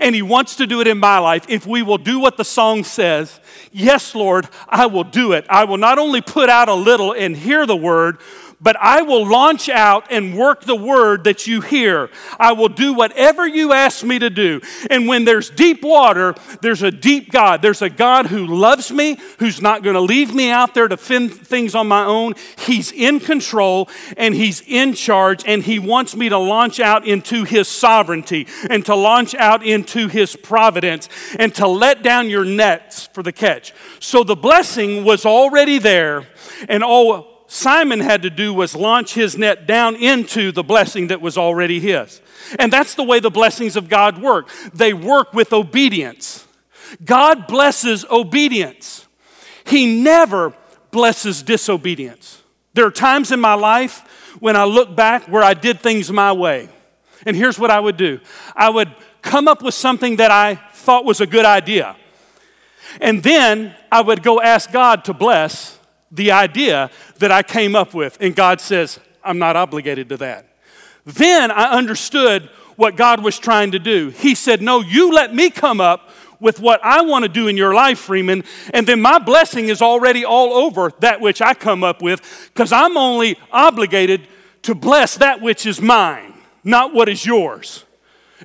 And 0.00 0.14
He 0.14 0.22
wants 0.22 0.56
to 0.56 0.66
do 0.66 0.80
it 0.80 0.86
in 0.86 0.98
my 0.98 1.18
life 1.18 1.46
if 1.48 1.66
we 1.66 1.82
will 1.82 1.98
do 1.98 2.18
what 2.18 2.36
the 2.36 2.44
song 2.44 2.84
says. 2.84 3.40
Yes, 3.72 4.14
Lord, 4.14 4.48
I 4.68 4.86
will 4.86 5.04
do 5.04 5.32
it. 5.32 5.46
I 5.48 5.64
will 5.64 5.76
not 5.76 5.98
only 5.98 6.20
put 6.20 6.50
out 6.50 6.68
a 6.68 6.74
little 6.74 7.12
and 7.12 7.36
hear 7.36 7.64
the 7.64 7.76
word, 7.76 8.18
but 8.60 8.76
I 8.76 9.02
will 9.02 9.26
launch 9.26 9.68
out 9.68 10.06
and 10.10 10.36
work 10.36 10.64
the 10.64 10.76
word 10.76 11.24
that 11.24 11.46
you 11.46 11.60
hear. 11.60 12.10
I 12.38 12.52
will 12.52 12.68
do 12.68 12.92
whatever 12.92 13.46
you 13.46 13.72
ask 13.72 14.04
me 14.04 14.18
to 14.18 14.30
do. 14.30 14.60
And 14.90 15.06
when 15.06 15.24
there's 15.24 15.50
deep 15.50 15.82
water, 15.82 16.34
there's 16.60 16.82
a 16.82 16.90
deep 16.90 17.30
God. 17.30 17.62
There's 17.62 17.82
a 17.82 17.90
God 17.90 18.26
who 18.26 18.46
loves 18.46 18.90
me, 18.90 19.16
who's 19.38 19.62
not 19.62 19.82
going 19.82 19.94
to 19.94 20.00
leave 20.00 20.34
me 20.34 20.50
out 20.50 20.74
there 20.74 20.88
to 20.88 20.96
fend 20.96 21.32
things 21.32 21.74
on 21.74 21.86
my 21.86 22.04
own. 22.04 22.34
He's 22.58 22.90
in 22.90 23.20
control 23.20 23.88
and 24.16 24.34
He's 24.34 24.62
in 24.66 24.94
charge, 24.94 25.44
and 25.46 25.62
He 25.62 25.78
wants 25.78 26.16
me 26.16 26.28
to 26.28 26.38
launch 26.38 26.80
out 26.80 27.06
into 27.06 27.44
His 27.44 27.68
sovereignty 27.68 28.46
and 28.68 28.84
to 28.86 28.94
launch 28.94 29.34
out 29.34 29.64
into 29.64 30.08
His 30.08 30.34
providence 30.34 31.08
and 31.38 31.54
to 31.54 31.66
let 31.68 32.02
down 32.02 32.28
your 32.28 32.44
nets 32.44 33.06
for 33.12 33.22
the 33.22 33.32
catch. 33.32 33.72
So 34.00 34.24
the 34.24 34.36
blessing 34.36 35.04
was 35.04 35.24
already 35.24 35.78
there, 35.78 36.26
and 36.68 36.82
all 36.82 37.37
Simon 37.50 38.00
had 38.00 38.20
to 38.22 38.30
do 38.30 38.52
was 38.52 38.76
launch 38.76 39.14
his 39.14 39.38
net 39.38 39.66
down 39.66 39.96
into 39.96 40.52
the 40.52 40.62
blessing 40.62 41.06
that 41.06 41.22
was 41.22 41.38
already 41.38 41.80
his. 41.80 42.20
And 42.58 42.70
that's 42.70 42.94
the 42.94 43.02
way 43.02 43.20
the 43.20 43.30
blessings 43.30 43.74
of 43.74 43.88
God 43.88 44.20
work. 44.20 44.50
They 44.74 44.92
work 44.92 45.32
with 45.32 45.54
obedience. 45.54 46.46
God 47.02 47.46
blesses 47.46 48.04
obedience. 48.10 49.06
He 49.64 50.02
never 50.02 50.52
blesses 50.90 51.42
disobedience. 51.42 52.42
There 52.74 52.86
are 52.86 52.90
times 52.90 53.32
in 53.32 53.40
my 53.40 53.54
life 53.54 54.36
when 54.40 54.54
I 54.54 54.64
look 54.64 54.94
back 54.94 55.24
where 55.24 55.42
I 55.42 55.54
did 55.54 55.80
things 55.80 56.12
my 56.12 56.32
way. 56.32 56.68
And 57.24 57.34
here's 57.34 57.58
what 57.58 57.70
I 57.70 57.80
would 57.80 57.96
do 57.96 58.20
I 58.54 58.68
would 58.68 58.94
come 59.22 59.48
up 59.48 59.62
with 59.62 59.74
something 59.74 60.16
that 60.16 60.30
I 60.30 60.56
thought 60.74 61.06
was 61.06 61.22
a 61.22 61.26
good 61.26 61.46
idea. 61.46 61.96
And 63.00 63.22
then 63.22 63.74
I 63.90 64.02
would 64.02 64.22
go 64.22 64.40
ask 64.40 64.70
God 64.70 65.06
to 65.06 65.14
bless 65.14 65.77
the 66.10 66.32
idea 66.32 66.90
that 67.18 67.30
I 67.30 67.42
came 67.42 67.76
up 67.76 67.94
with. 67.94 68.16
And 68.20 68.34
God 68.34 68.60
says, 68.60 68.98
I'm 69.22 69.38
not 69.38 69.56
obligated 69.56 70.08
to 70.10 70.16
that. 70.18 70.46
Then 71.04 71.50
I 71.50 71.72
understood 71.72 72.50
what 72.76 72.96
God 72.96 73.22
was 73.22 73.38
trying 73.38 73.72
to 73.72 73.78
do. 73.78 74.10
He 74.10 74.34
said, 74.34 74.62
No, 74.62 74.80
you 74.80 75.12
let 75.12 75.34
me 75.34 75.50
come 75.50 75.80
up 75.80 76.10
with 76.40 76.60
what 76.60 76.80
I 76.84 77.02
want 77.02 77.24
to 77.24 77.28
do 77.28 77.48
in 77.48 77.56
your 77.56 77.74
life, 77.74 77.98
Freeman, 77.98 78.44
and 78.72 78.86
then 78.86 79.00
my 79.00 79.18
blessing 79.18 79.68
is 79.68 79.82
already 79.82 80.24
all 80.24 80.52
over 80.52 80.92
that 81.00 81.20
which 81.20 81.42
I 81.42 81.54
come 81.54 81.82
up 81.82 82.00
with 82.00 82.50
because 82.54 82.70
I'm 82.72 82.96
only 82.96 83.36
obligated 83.50 84.28
to 84.62 84.74
bless 84.74 85.16
that 85.16 85.40
which 85.40 85.66
is 85.66 85.80
mine, 85.80 86.34
not 86.62 86.94
what 86.94 87.08
is 87.08 87.26
yours. 87.26 87.84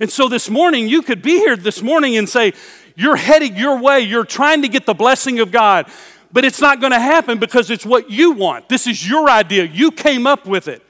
And 0.02 0.10
so 0.10 0.28
this 0.28 0.50
morning, 0.50 0.88
you 0.88 1.04
could 1.04 1.22
be 1.22 1.38
here 1.38 1.56
this 1.56 1.84
morning 1.84 2.18
and 2.18 2.28
say, 2.28 2.54
You're 2.96 3.16
heading 3.16 3.56
your 3.56 3.80
way, 3.80 4.00
you're 4.00 4.26
trying 4.26 4.64
to 4.64 4.68
get 4.68 4.86
the 4.86 4.96
blessing 4.96 5.40
of 5.40 5.52
God. 5.52 5.86
But 6.34 6.44
it's 6.44 6.60
not 6.60 6.82
going 6.82 6.92
to 6.92 7.00
happen 7.00 7.38
because 7.38 7.70
it's 7.70 7.86
what 7.86 8.10
you 8.10 8.32
want. 8.32 8.68
This 8.68 8.88
is 8.88 9.08
your 9.08 9.30
idea. 9.30 9.66
You 9.66 9.92
came 9.92 10.26
up 10.26 10.48
with 10.48 10.68
it. 10.68 10.82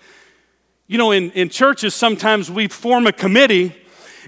You 0.88 0.98
know, 0.98 1.12
in, 1.12 1.32
in 1.32 1.50
churches, 1.50 1.94
sometimes 1.94 2.50
we 2.50 2.70
form 2.70 3.08
a 3.08 3.12
committee 3.12 3.76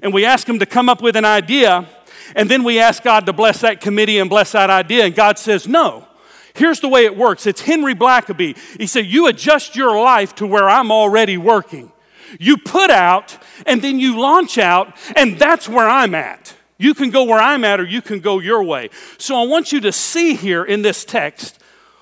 and 0.04 0.14
we 0.14 0.26
ask 0.26 0.46
them 0.46 0.60
to 0.60 0.66
come 0.66 0.90
up 0.90 1.02
with 1.02 1.16
an 1.16 1.24
idea, 1.24 1.88
and 2.36 2.52
then 2.52 2.66
we 2.66 2.80
ask 2.80 3.02
God 3.02 3.26
to 3.28 3.34
bless 3.34 3.62
that 3.62 3.80
committee 3.80 4.20
and 4.20 4.30
bless 4.30 4.52
that 4.52 4.70
idea, 4.70 5.06
and 5.06 5.16
God 5.16 5.40
says, 5.40 5.68
No. 5.68 6.06
Here's 6.54 6.80
the 6.80 6.88
way 6.88 7.06
it 7.06 7.18
works 7.18 7.48
it's 7.48 7.62
Henry 7.62 7.96
Blackaby. 7.96 8.58
He 8.78 8.88
said, 8.88 9.06
You 9.06 9.28
adjust 9.28 9.76
your 9.76 9.98
life 10.00 10.36
to 10.36 10.46
where 10.46 10.70
I'm 10.70 10.92
already 10.92 11.38
working. 11.38 11.92
You 12.40 12.58
put 12.58 12.90
out, 12.90 13.38
and 13.66 13.82
then 13.82 14.00
you 14.00 14.20
launch 14.20 14.58
out, 14.58 14.98
and 15.16 15.40
that's 15.40 15.70
where 15.70 15.88
I'm 15.88 16.14
at. 16.14 16.56
You 16.78 16.94
can 16.94 17.10
go 17.10 17.24
where 17.24 17.40
I'm 17.40 17.64
at, 17.64 17.80
or 17.80 17.86
you 17.86 18.02
can 18.02 18.20
go 18.20 18.40
your 18.40 18.64
way. 18.64 18.90
So 19.18 19.36
I 19.42 19.46
want 19.46 19.72
you 19.72 19.80
to 19.82 19.92
see 19.92 20.36
here 20.36 20.64
in 20.64 20.82
this 20.82 21.06
text 21.06 21.60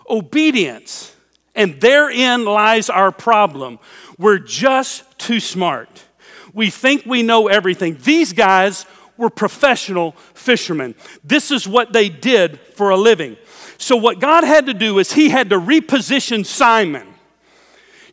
obedience. 0.10 1.16
And 1.56 1.80
therein 1.80 2.46
lies 2.46 2.90
our 2.90 3.12
problem. 3.12 3.80
We're 4.18 4.40
just 4.40 5.04
too 5.20 5.40
smart. 5.40 6.06
We 6.54 6.70
think 6.70 7.06
we 7.06 7.22
know 7.24 7.48
everything. 7.48 7.98
These 8.04 8.34
guys 8.34 8.86
were 9.18 9.30
professional 9.30 10.14
fishermen. 10.34 10.96
This 11.24 11.52
is 11.52 11.68
what 11.68 11.94
they 11.94 12.10
did 12.10 12.60
for 12.60 12.90
a 12.90 12.98
living. 12.98 13.38
So, 13.78 13.96
what 13.96 14.20
God 14.20 14.44
had 14.44 14.66
to 14.68 14.74
do 14.74 14.98
is 15.00 15.14
He 15.14 15.30
had 15.30 15.50
to 15.50 15.60
reposition 15.60 16.46
Simon. 16.46 17.08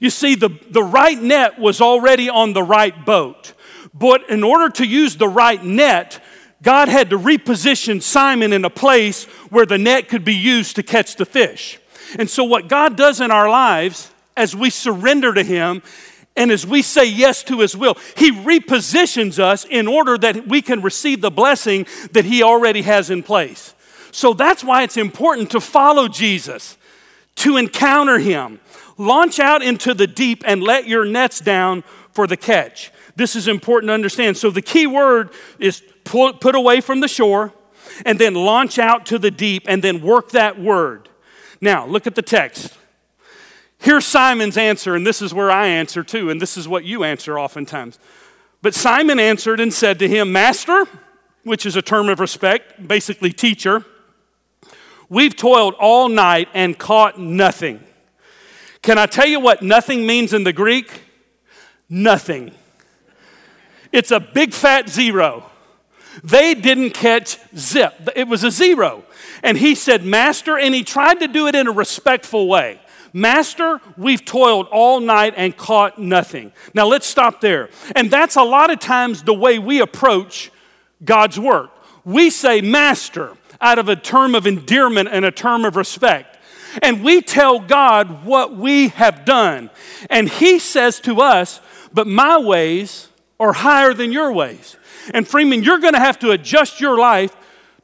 You 0.01 0.11
see, 0.11 0.35
the, 0.35 0.51
the 0.71 0.83
right 0.83 1.21
net 1.21 1.59
was 1.59 1.81
already 1.81 2.29
on 2.29 2.53
the 2.55 2.63
right 2.63 3.05
boat. 3.05 3.53
But 3.93 4.29
in 4.31 4.43
order 4.43 4.71
to 4.77 4.87
use 4.87 5.17
the 5.17 5.29
right 5.29 5.63
net, 5.63 6.23
God 6.63 6.89
had 6.89 7.11
to 7.11 7.19
reposition 7.19 8.03
Simon 8.03 8.53
in 8.53 8.65
a 8.65 8.71
place 8.71 9.25
where 9.49 9.67
the 9.67 9.79
net 9.79 10.09
could 10.09 10.25
be 10.25 10.35
used 10.35 10.77
to 10.77 10.83
catch 10.83 11.17
the 11.17 11.25
fish. 11.25 11.79
And 12.19 12.29
so, 12.29 12.45
what 12.45 12.69
God 12.69 12.97
does 12.97 13.21
in 13.21 13.31
our 13.31 13.49
lives 13.49 14.11
as 14.37 14.55
we 14.55 14.71
surrender 14.71 15.33
to 15.33 15.43
Him 15.43 15.83
and 16.37 16.51
as 16.51 16.67
we 16.67 16.83
say 16.83 17.05
yes 17.05 17.43
to 17.45 17.61
His 17.61 17.77
will, 17.77 17.97
He 18.17 18.31
repositions 18.31 19.39
us 19.39 19.65
in 19.65 19.87
order 19.87 20.19
that 20.19 20.47
we 20.47 20.61
can 20.63 20.83
receive 20.83 21.21
the 21.21 21.31
blessing 21.31 21.87
that 22.13 22.25
He 22.25 22.43
already 22.43 22.83
has 22.83 23.11
in 23.11 23.23
place. 23.23 23.75
So, 24.13 24.35
that's 24.35 24.65
why 24.65 24.83
it's 24.83 24.97
important 24.97 25.51
to 25.53 25.61
follow 25.61 26.09
Jesus, 26.09 26.77
to 27.37 27.57
encounter 27.57 28.19
Him. 28.19 28.61
Launch 28.99 29.41
out 29.41 29.63
into 29.63 29.95
the 29.95 30.07
deep 30.07 30.43
and 30.47 30.63
let 30.63 30.87
your 30.87 31.07
nets 31.07 31.41
down 31.41 31.85
for 32.13 32.27
the 32.27 32.37
catch. 32.37 32.93
This 33.17 33.35
is 33.35 33.49
important 33.49 33.89
to 33.89 33.95
understand. 33.95 34.37
So, 34.37 34.51
the 34.51 34.63
key 34.63 34.87
word 34.87 35.31
is 35.59 35.83
put 36.05 36.55
away 36.55 36.81
from 36.81 37.01
the 37.01 37.09
shore, 37.09 37.53
and 38.05 38.19
then 38.19 38.35
launch 38.35 38.79
out 38.79 39.07
to 39.07 39.19
the 39.19 39.31
deep 39.31 39.65
and 39.67 39.83
then 39.83 40.01
work 40.01 40.31
that 40.31 40.59
word. 40.61 41.09
Now, 41.61 41.87
look 41.87 42.07
at 42.07 42.15
the 42.15 42.23
text. 42.23 42.77
Here's 43.79 44.05
Simon's 44.05 44.57
answer, 44.57 44.95
and 44.95 45.07
this 45.07 45.23
is 45.23 45.33
where 45.33 45.51
I 45.51 45.67
answer 45.67 46.03
too, 46.03 46.31
and 46.31 46.41
this 46.41 46.57
is 46.57 46.69
what 46.69 46.85
you 46.85 47.03
answer 47.05 47.39
oftentimes. 47.39 47.99
But 48.63 48.75
Simon 48.75 49.19
answered 49.19 49.59
and 49.59 49.73
said 49.73 49.99
to 50.01 50.09
him, 50.09 50.33
Master, 50.33 50.87
which 51.45 51.65
is 51.65 51.77
a 51.77 51.83
term 51.83 52.09
of 52.09 52.21
respect, 52.21 52.87
basically 52.87 53.33
teacher, 53.33 53.85
we've 55.09 55.35
toiled 55.35 55.75
all 55.81 56.09
night 56.09 56.49
and 56.53 56.79
caught 56.79 57.19
nothing. 57.19 57.83
Can 58.83 58.99
I 58.99 59.07
tell 59.07 59.27
you 59.27 59.41
what 59.41 59.63
nothing 59.63 60.07
means 60.07 60.33
in 60.33 60.45
the 60.45 60.53
Greek? 60.53 61.03
Nothing. 61.89 62.53
It's 63.93 64.11
a 64.11 64.21
big 64.21 64.53
fat 64.53 64.89
zero. 64.89 65.50
They 66.25 66.55
didn't 66.55 66.91
catch 66.91 67.39
zip, 67.57 67.95
it 68.17 68.29
was 68.29 68.45
a 68.45 68.51
zero. 68.51 69.05
And 69.43 69.57
he 69.57 69.75
said, 69.75 70.05
Master, 70.05 70.59
and 70.59 70.75
he 70.75 70.85
tried 70.85 71.21
to 71.21 71.29
do 71.29 71.47
it 71.47 71.55
in 71.55 71.67
a 71.67 71.73
respectful 71.73 72.47
way. 72.47 72.81
Master, 73.13 73.81
we've 73.97 74.25
toiled 74.25 74.69
all 74.71 75.01
night 75.01 75.35
and 75.37 75.57
caught 75.57 75.99
nothing. 75.99 76.53
Now 76.75 76.87
let's 76.87 77.07
stop 77.07 77.41
there. 77.41 77.71
And 77.97 78.11
that's 78.11 78.37
a 78.37 78.43
lot 78.43 78.71
of 78.71 78.79
times 78.79 79.23
the 79.23 79.35
way 79.35 79.59
we 79.59 79.81
approach 79.81 80.53
God's 81.05 81.39
work. 81.39 81.71
We 82.05 82.31
say, 82.31 82.61
Master, 82.61 83.37
out 83.61 83.79
of 83.79 83.89
a 83.89 83.97
term 83.97 84.35
of 84.35 84.47
endearment 84.47 85.09
and 85.11 85.25
a 85.25 85.31
term 85.31 85.65
of 85.65 85.77
respect. 85.77 86.39
And 86.83 87.03
we 87.03 87.21
tell 87.21 87.59
God 87.59 88.25
what 88.25 88.57
we 88.57 88.89
have 88.89 89.25
done. 89.25 89.71
And 90.09 90.29
He 90.29 90.59
says 90.59 91.01
to 91.01 91.21
us, 91.21 91.61
But 91.93 92.07
my 92.07 92.39
ways 92.39 93.09
are 93.41 93.53
higher 93.53 93.93
than 93.93 94.13
your 94.13 94.33
ways. 94.33 94.77
And 95.13 95.27
Freeman, 95.27 95.63
you're 95.63 95.79
going 95.79 95.95
to 95.95 96.01
have 96.01 96.19
to 96.21 96.31
adjust 96.31 96.81
your 96.81 96.99
life 96.99 97.35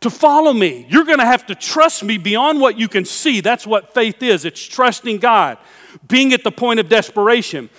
to 0.00 0.10
follow 0.10 0.52
me. 0.52 0.86
You're 0.88 1.04
going 1.04 1.18
to 1.18 1.26
have 1.26 1.46
to 1.46 1.54
trust 1.54 2.04
me 2.04 2.18
beyond 2.18 2.60
what 2.60 2.78
you 2.78 2.88
can 2.88 3.04
see. 3.04 3.40
That's 3.40 3.66
what 3.66 3.94
faith 3.94 4.22
is 4.22 4.44
it's 4.44 4.62
trusting 4.62 5.18
God, 5.18 5.58
being 6.06 6.32
at 6.32 6.44
the 6.44 6.52
point 6.52 6.80
of 6.80 6.88
desperation. 6.88 7.70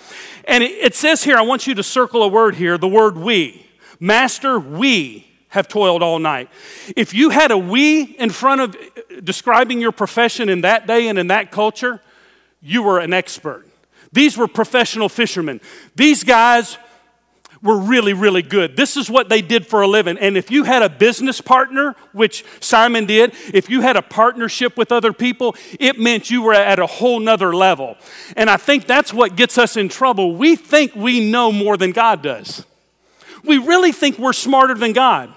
And 0.44 0.62
it 0.64 0.94
says 0.94 1.24
here, 1.24 1.36
I 1.36 1.42
want 1.42 1.66
you 1.66 1.74
to 1.74 1.82
circle 1.82 2.22
a 2.22 2.28
word 2.28 2.54
here 2.54 2.78
the 2.78 2.88
word 2.88 3.16
we. 3.16 3.66
Master, 4.00 4.58
we 4.58 5.26
have 5.48 5.68
toiled 5.68 6.02
all 6.02 6.18
night. 6.18 6.50
If 6.96 7.14
you 7.14 7.30
had 7.30 7.50
a 7.50 7.58
we 7.58 8.02
in 8.02 8.30
front 8.30 8.60
of 8.60 8.76
describing 9.24 9.80
your 9.80 9.92
profession 9.92 10.48
in 10.48 10.62
that 10.62 10.86
day 10.86 11.08
and 11.08 11.18
in 11.18 11.28
that 11.28 11.50
culture, 11.50 12.00
you 12.60 12.82
were 12.82 12.98
an 12.98 13.12
expert. 13.12 13.66
These 14.12 14.36
were 14.36 14.48
professional 14.48 15.08
fishermen. 15.08 15.60
These 15.94 16.24
guys 16.24 16.78
were 17.62 17.78
really, 17.78 18.12
really 18.12 18.42
good. 18.42 18.76
This 18.76 18.96
is 18.96 19.10
what 19.10 19.28
they 19.28 19.42
did 19.42 19.66
for 19.66 19.82
a 19.82 19.86
living. 19.86 20.18
And 20.18 20.36
if 20.36 20.50
you 20.50 20.64
had 20.64 20.82
a 20.82 20.88
business 20.88 21.40
partner, 21.40 21.96
which 22.12 22.44
Simon 22.60 23.06
did, 23.06 23.34
if 23.52 23.68
you 23.68 23.80
had 23.80 23.96
a 23.96 24.02
partnership 24.02 24.76
with 24.76 24.92
other 24.92 25.12
people, 25.12 25.56
it 25.80 25.98
meant 25.98 26.30
you 26.30 26.42
were 26.42 26.54
at 26.54 26.78
a 26.78 26.86
whole 26.86 27.20
nother 27.20 27.54
level. 27.54 27.96
And 28.36 28.48
I 28.48 28.56
think 28.56 28.86
that's 28.86 29.12
what 29.12 29.36
gets 29.36 29.58
us 29.58 29.76
in 29.76 29.88
trouble. 29.88 30.36
We 30.36 30.56
think 30.56 30.94
we 30.94 31.30
know 31.30 31.50
more 31.50 31.76
than 31.76 31.92
God 31.92 32.22
does. 32.22 32.64
We 33.44 33.58
really 33.58 33.92
think 33.92 34.18
we're 34.18 34.32
smarter 34.32 34.74
than 34.74 34.92
God. 34.92 35.32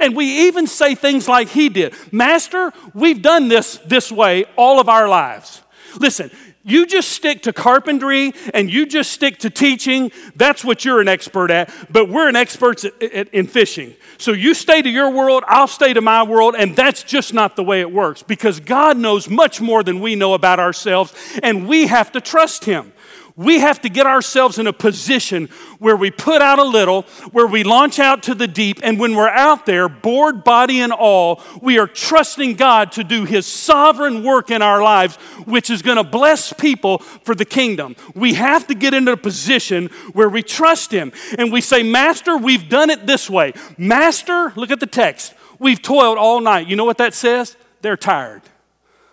And 0.00 0.16
we 0.16 0.46
even 0.48 0.66
say 0.66 0.94
things 0.94 1.28
like 1.28 1.48
he 1.48 1.68
did 1.68 1.94
Master, 2.12 2.72
we've 2.94 3.20
done 3.20 3.48
this 3.48 3.76
this 3.84 4.10
way 4.10 4.46
all 4.56 4.80
of 4.80 4.88
our 4.88 5.08
lives. 5.08 5.62
Listen, 5.98 6.30
You 6.68 6.84
just 6.84 7.12
stick 7.12 7.42
to 7.42 7.52
carpentry 7.52 8.34
and 8.52 8.68
you 8.68 8.86
just 8.86 9.12
stick 9.12 9.38
to 9.38 9.50
teaching. 9.50 10.10
That's 10.34 10.64
what 10.64 10.84
you're 10.84 11.00
an 11.00 11.06
expert 11.06 11.52
at. 11.52 11.72
But 11.88 12.08
we're 12.08 12.28
an 12.28 12.34
experts 12.34 12.84
in 12.84 13.46
fishing. 13.46 13.94
So 14.18 14.32
you 14.32 14.52
stay 14.52 14.82
to 14.82 14.88
your 14.88 15.10
world, 15.10 15.44
I'll 15.46 15.68
stay 15.68 15.92
to 15.92 16.00
my 16.00 16.24
world, 16.24 16.56
and 16.58 16.74
that's 16.74 17.04
just 17.04 17.32
not 17.32 17.54
the 17.54 17.62
way 17.62 17.80
it 17.80 17.92
works 17.92 18.24
because 18.24 18.58
God 18.58 18.96
knows 18.96 19.30
much 19.30 19.60
more 19.60 19.84
than 19.84 20.00
we 20.00 20.16
know 20.16 20.34
about 20.34 20.58
ourselves, 20.58 21.14
and 21.42 21.68
we 21.68 21.86
have 21.86 22.10
to 22.12 22.20
trust 22.20 22.64
Him. 22.64 22.92
We 23.36 23.58
have 23.60 23.82
to 23.82 23.90
get 23.90 24.06
ourselves 24.06 24.58
in 24.58 24.66
a 24.66 24.72
position 24.72 25.48
where 25.78 25.94
we 25.94 26.10
put 26.10 26.40
out 26.40 26.58
a 26.58 26.64
little, 26.64 27.02
where 27.32 27.46
we 27.46 27.64
launch 27.64 27.98
out 27.98 28.22
to 28.24 28.34
the 28.34 28.48
deep, 28.48 28.80
and 28.82 28.98
when 28.98 29.14
we're 29.14 29.28
out 29.28 29.66
there, 29.66 29.90
board, 29.90 30.42
body, 30.42 30.80
and 30.80 30.90
all, 30.90 31.42
we 31.60 31.78
are 31.78 31.86
trusting 31.86 32.54
God 32.54 32.92
to 32.92 33.04
do 33.04 33.26
His 33.26 33.46
sovereign 33.46 34.24
work 34.24 34.50
in 34.50 34.62
our 34.62 34.82
lives, 34.82 35.16
which 35.44 35.68
is 35.68 35.82
going 35.82 35.98
to 35.98 36.04
bless 36.04 36.54
people 36.54 36.98
for 36.98 37.34
the 37.34 37.44
kingdom. 37.44 37.94
We 38.14 38.34
have 38.34 38.66
to 38.68 38.74
get 38.74 38.94
into 38.94 39.12
a 39.12 39.18
position 39.18 39.88
where 40.14 40.30
we 40.30 40.42
trust 40.42 40.90
Him 40.90 41.12
and 41.36 41.52
we 41.52 41.60
say, 41.60 41.82
Master, 41.82 42.38
we've 42.38 42.70
done 42.70 42.88
it 42.88 43.06
this 43.06 43.28
way. 43.28 43.52
Master, 43.76 44.54
look 44.56 44.70
at 44.70 44.80
the 44.80 44.86
text. 44.86 45.34
We've 45.58 45.82
toiled 45.82 46.16
all 46.16 46.40
night. 46.40 46.68
You 46.68 46.76
know 46.76 46.86
what 46.86 46.98
that 46.98 47.12
says? 47.12 47.54
They're 47.82 47.98
tired. 47.98 48.42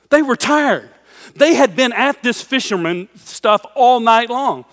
They 0.09 0.21
were 0.21 0.37
tired. 0.37 0.92
They 1.35 1.55
had 1.55 1.75
been 1.75 1.93
at 1.93 2.21
this 2.21 2.41
fisherman 2.41 3.09
stuff 3.15 3.65
all 3.75 3.99
night 3.99 4.29
long, 4.29 4.65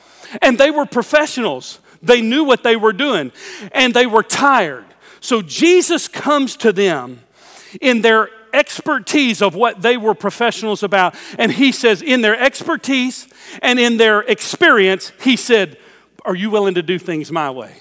and 0.42 0.58
they 0.58 0.70
were 0.70 0.86
professionals. 0.86 1.80
They 2.02 2.20
knew 2.20 2.44
what 2.44 2.62
they 2.62 2.76
were 2.76 2.92
doing, 2.92 3.32
and 3.72 3.94
they 3.94 4.06
were 4.06 4.22
tired. 4.22 4.84
So 5.20 5.42
Jesus 5.42 6.08
comes 6.08 6.56
to 6.58 6.72
them 6.72 7.20
in 7.80 8.02
their 8.02 8.30
expertise 8.52 9.42
of 9.42 9.54
what 9.54 9.82
they 9.82 9.96
were 9.96 10.14
professionals 10.14 10.82
about, 10.82 11.14
and 11.38 11.52
he 11.52 11.72
says, 11.72 12.02
in 12.02 12.20
their 12.20 12.38
expertise 12.38 13.28
and 13.62 13.78
in 13.78 13.96
their 13.96 14.20
experience, 14.20 15.12
he 15.22 15.36
said, 15.36 15.78
Are 16.24 16.34
you 16.34 16.50
willing 16.50 16.74
to 16.74 16.82
do 16.82 16.98
things 16.98 17.30
my 17.30 17.50
way? 17.50 17.74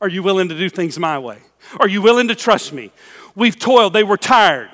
Are 0.00 0.08
you 0.08 0.22
willing 0.22 0.48
to 0.48 0.56
do 0.56 0.68
things 0.68 0.98
my 0.98 1.18
way? 1.18 1.38
Are 1.78 1.88
you 1.88 2.02
willing 2.02 2.28
to 2.28 2.34
trust 2.34 2.72
me? 2.72 2.90
We've 3.34 3.58
toiled, 3.58 3.92
they 3.92 4.04
were 4.04 4.16
tired. 4.16 4.70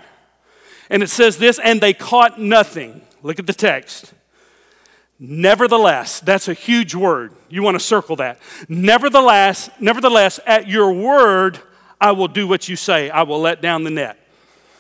And 0.88 1.03
it 1.03 1.11
says 1.11 1.38
this, 1.38 1.59
and 1.59 1.81
they 1.81 1.92
caught 1.92 2.40
nothing. 2.40 3.03
Look 3.26 3.40
at 3.40 3.46
the 3.48 3.52
text. 3.52 4.14
Nevertheless, 5.18 6.20
that's 6.20 6.46
a 6.46 6.54
huge 6.54 6.94
word. 6.94 7.32
You 7.48 7.64
want 7.64 7.74
to 7.74 7.84
circle 7.84 8.14
that. 8.16 8.38
Nevertheless, 8.68 9.68
nevertheless, 9.80 10.38
at 10.46 10.68
your 10.68 10.92
word, 10.92 11.58
I 12.00 12.12
will 12.12 12.28
do 12.28 12.46
what 12.46 12.68
you 12.68 12.76
say. 12.76 13.10
I 13.10 13.22
will 13.22 13.40
let 13.40 13.60
down 13.60 13.82
the 13.82 13.90
net. 13.90 14.16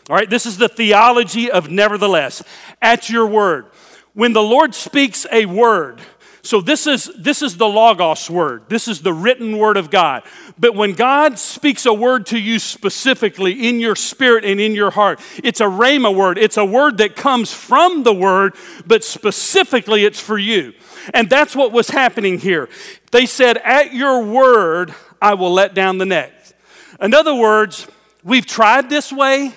All 0.08 0.14
right, 0.14 0.30
this 0.30 0.46
is 0.46 0.58
the 0.58 0.68
theology 0.68 1.50
of 1.50 1.70
nevertheless. 1.70 2.44
At 2.80 3.10
your 3.10 3.26
word. 3.26 3.66
When 4.14 4.32
the 4.32 4.42
Lord 4.42 4.76
speaks 4.76 5.26
a 5.32 5.46
word, 5.46 6.00
so 6.46 6.60
this 6.60 6.86
is 6.86 7.10
this 7.18 7.42
is 7.42 7.56
the 7.56 7.66
logos 7.66 8.30
word. 8.30 8.68
This 8.68 8.86
is 8.86 9.02
the 9.02 9.12
written 9.12 9.58
word 9.58 9.76
of 9.76 9.90
God. 9.90 10.22
But 10.58 10.74
when 10.74 10.92
God 10.92 11.38
speaks 11.38 11.86
a 11.86 11.92
word 11.92 12.26
to 12.26 12.38
you 12.38 12.58
specifically 12.58 13.68
in 13.68 13.80
your 13.80 13.96
spirit 13.96 14.44
and 14.44 14.60
in 14.60 14.74
your 14.74 14.90
heart, 14.90 15.20
it's 15.42 15.60
a 15.60 15.64
rhema 15.64 16.14
word. 16.14 16.38
It's 16.38 16.56
a 16.56 16.64
word 16.64 16.98
that 16.98 17.16
comes 17.16 17.52
from 17.52 18.04
the 18.04 18.14
word, 18.14 18.54
but 18.86 19.02
specifically 19.02 20.04
it's 20.04 20.20
for 20.20 20.38
you. 20.38 20.72
And 21.12 21.28
that's 21.28 21.56
what 21.56 21.72
was 21.72 21.90
happening 21.90 22.38
here. 22.38 22.68
They 23.10 23.26
said, 23.26 23.58
"At 23.58 23.92
your 23.92 24.22
word, 24.22 24.94
I 25.20 25.34
will 25.34 25.52
let 25.52 25.74
down 25.74 25.98
the 25.98 26.06
net." 26.06 26.54
In 27.00 27.12
other 27.12 27.34
words, 27.34 27.88
we've 28.22 28.46
tried 28.46 28.88
this 28.88 29.12
way 29.12 29.52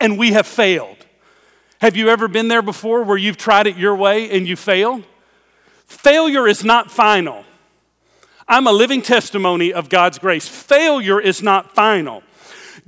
and 0.00 0.18
we 0.18 0.32
have 0.32 0.46
failed. 0.46 0.96
Have 1.80 1.96
you 1.96 2.08
ever 2.08 2.28
been 2.28 2.48
there 2.48 2.62
before 2.62 3.02
where 3.02 3.16
you've 3.16 3.36
tried 3.36 3.66
it 3.66 3.76
your 3.76 3.94
way 3.94 4.30
and 4.30 4.48
you 4.48 4.56
failed? 4.56 5.04
Failure 5.90 6.46
is 6.46 6.64
not 6.64 6.88
final. 6.88 7.44
I'm 8.46 8.68
a 8.68 8.72
living 8.72 9.02
testimony 9.02 9.72
of 9.72 9.88
God's 9.88 10.20
grace. 10.20 10.46
Failure 10.46 11.20
is 11.20 11.42
not 11.42 11.74
final. 11.74 12.22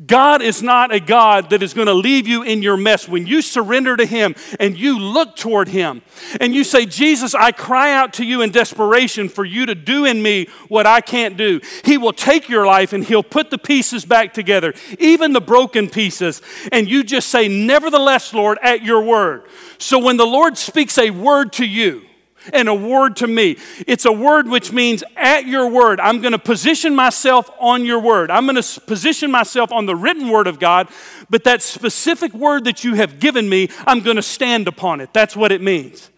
God 0.06 0.40
is 0.40 0.62
not 0.62 0.94
a 0.94 1.00
God 1.00 1.50
that 1.50 1.64
is 1.64 1.74
going 1.74 1.88
to 1.88 1.94
leave 1.94 2.28
you 2.28 2.44
in 2.44 2.62
your 2.62 2.76
mess. 2.76 3.08
When 3.08 3.26
you 3.26 3.42
surrender 3.42 3.96
to 3.96 4.06
Him 4.06 4.36
and 4.60 4.78
you 4.78 5.00
look 5.00 5.34
toward 5.34 5.66
Him 5.66 6.00
and 6.40 6.54
you 6.54 6.62
say, 6.62 6.86
Jesus, 6.86 7.34
I 7.34 7.50
cry 7.50 7.92
out 7.92 8.14
to 8.14 8.24
you 8.24 8.40
in 8.40 8.52
desperation 8.52 9.28
for 9.28 9.44
you 9.44 9.66
to 9.66 9.74
do 9.74 10.04
in 10.04 10.22
me 10.22 10.46
what 10.68 10.86
I 10.86 11.00
can't 11.00 11.36
do, 11.36 11.60
He 11.84 11.98
will 11.98 12.12
take 12.12 12.48
your 12.48 12.66
life 12.66 12.92
and 12.92 13.04
He'll 13.04 13.24
put 13.24 13.50
the 13.50 13.58
pieces 13.58 14.04
back 14.04 14.32
together, 14.32 14.74
even 15.00 15.32
the 15.32 15.40
broken 15.40 15.90
pieces. 15.90 16.40
And 16.70 16.88
you 16.88 17.02
just 17.02 17.28
say, 17.28 17.48
Nevertheless, 17.48 18.32
Lord, 18.32 18.58
at 18.62 18.84
your 18.84 19.02
word. 19.02 19.42
So 19.78 19.98
when 19.98 20.16
the 20.16 20.24
Lord 20.24 20.56
speaks 20.56 20.96
a 20.98 21.10
word 21.10 21.52
to 21.54 21.66
you, 21.66 22.06
and 22.52 22.68
a 22.68 22.74
word 22.74 23.16
to 23.16 23.26
me. 23.26 23.56
It's 23.86 24.04
a 24.04 24.12
word 24.12 24.48
which 24.48 24.72
means 24.72 25.04
at 25.16 25.46
your 25.46 25.68
word. 25.68 26.00
I'm 26.00 26.20
going 26.20 26.32
to 26.32 26.38
position 26.38 26.94
myself 26.94 27.50
on 27.58 27.84
your 27.84 28.00
word. 28.00 28.30
I'm 28.30 28.46
going 28.46 28.60
to 28.60 28.80
position 28.80 29.30
myself 29.30 29.72
on 29.72 29.86
the 29.86 29.96
written 29.96 30.28
word 30.30 30.46
of 30.46 30.58
God, 30.58 30.88
but 31.30 31.44
that 31.44 31.62
specific 31.62 32.32
word 32.34 32.64
that 32.64 32.84
you 32.84 32.94
have 32.94 33.20
given 33.20 33.48
me, 33.48 33.68
I'm 33.86 34.00
going 34.00 34.16
to 34.16 34.22
stand 34.22 34.68
upon 34.68 35.00
it. 35.00 35.12
That's 35.12 35.36
what 35.36 35.52
it 35.52 35.60
means. 35.60 36.10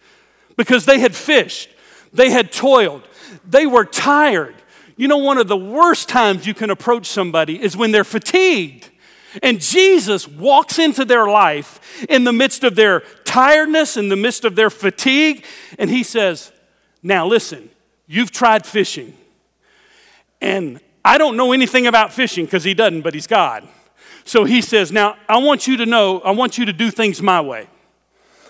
Because 0.57 0.85
they 0.85 0.99
had 0.99 1.15
fished, 1.15 1.69
they 2.13 2.29
had 2.29 2.51
toiled, 2.51 3.03
they 3.47 3.67
were 3.67 3.85
tired. 3.85 4.55
You 4.97 5.09
know, 5.09 5.17
one 5.17 5.37
of 5.37 5.47
the 5.47 5.57
worst 5.57 6.07
times 6.07 6.47
you 6.47 6.53
can 6.53 6.69
approach 6.69 7.05
somebody 7.05 7.61
is 7.61 7.75
when 7.75 7.91
they're 7.91 8.05
fatigued. 8.05 8.89
And 9.43 9.59
Jesus 9.59 10.27
walks 10.27 10.79
into 10.79 11.05
their 11.05 11.27
life 11.27 12.05
in 12.09 12.23
the 12.23 12.33
midst 12.33 12.63
of 12.63 12.75
their 12.75 13.01
tiredness, 13.25 13.97
in 13.97 14.09
the 14.09 14.15
midst 14.15 14.45
of 14.45 14.55
their 14.55 14.69
fatigue, 14.69 15.45
and 15.77 15.89
he 15.89 16.03
says, 16.03 16.51
Now 17.03 17.27
listen, 17.27 17.69
you've 18.07 18.31
tried 18.31 18.65
fishing. 18.65 19.15
And 20.41 20.79
I 21.03 21.17
don't 21.17 21.37
know 21.37 21.51
anything 21.51 21.87
about 21.87 22.13
fishing 22.13 22.45
because 22.45 22.63
he 22.63 22.73
doesn't, 22.73 23.01
but 23.01 23.13
he's 23.13 23.27
God. 23.27 23.67
So 24.23 24.43
he 24.43 24.61
says, 24.61 24.91
Now 24.91 25.17
I 25.27 25.37
want 25.37 25.67
you 25.67 25.77
to 25.77 25.85
know, 25.85 26.19
I 26.21 26.31
want 26.31 26.57
you 26.57 26.65
to 26.65 26.73
do 26.73 26.91
things 26.91 27.21
my 27.21 27.41
way. 27.41 27.67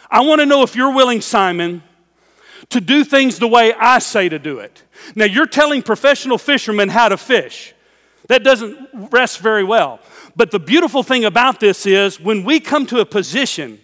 I 0.10 0.22
want 0.22 0.40
to 0.40 0.46
know 0.46 0.64
if 0.64 0.76
you're 0.76 0.94
willing, 0.94 1.22
Simon, 1.22 1.84
to 2.70 2.80
do 2.80 3.04
things 3.04 3.40
the 3.40 3.48
way 3.48 3.74
I 3.74 4.00
say 4.00 4.30
to 4.30 4.40
do 4.40 4.60
it. 4.60 4.84
Now 5.16 5.26
you're 5.26 5.48
telling 5.48 5.82
professional 5.82 6.38
fishermen 6.38 6.90
how 6.90 7.10
to 7.10 7.18
fish. 7.18 7.74
That 8.28 8.44
doesn't 8.44 9.12
rest 9.12 9.40
very 9.40 9.64
well. 9.64 10.00
But 10.36 10.52
the 10.52 10.60
beautiful 10.60 11.04
thing 11.04 11.26
about 11.26 11.60
this 11.60 11.86
is 11.86 12.20
when 12.20 12.44
we 12.44 12.60
come 12.60 12.86
to 12.88 13.00
a 13.00 13.06
position 13.06 13.80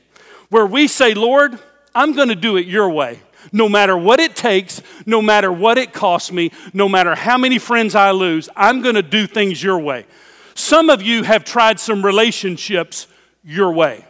where 0.49 0.65
we 0.65 0.87
say, 0.87 1.13
Lord, 1.13 1.57
I'm 1.95 2.13
going 2.13 2.29
to 2.29 2.35
do 2.35 2.57
it 2.57 2.65
your 2.67 2.89
way. 2.89 3.21
No 3.51 3.67
matter 3.67 3.97
what 3.97 4.19
it 4.19 4.35
takes, 4.35 4.81
no 5.05 5.21
matter 5.21 5.51
what 5.51 5.77
it 5.77 5.93
costs 5.93 6.31
me, 6.31 6.51
no 6.73 6.87
matter 6.87 7.15
how 7.15 7.37
many 7.37 7.57
friends 7.57 7.95
I 7.95 8.11
lose, 8.11 8.49
I'm 8.55 8.81
going 8.81 8.95
to 8.95 9.01
do 9.01 9.27
things 9.27 9.63
your 9.63 9.79
way. 9.79 10.05
Some 10.53 10.89
of 10.89 11.01
you 11.01 11.23
have 11.23 11.43
tried 11.43 11.79
some 11.79 12.05
relationships 12.05 13.07
your 13.43 13.71
way, 13.71 14.05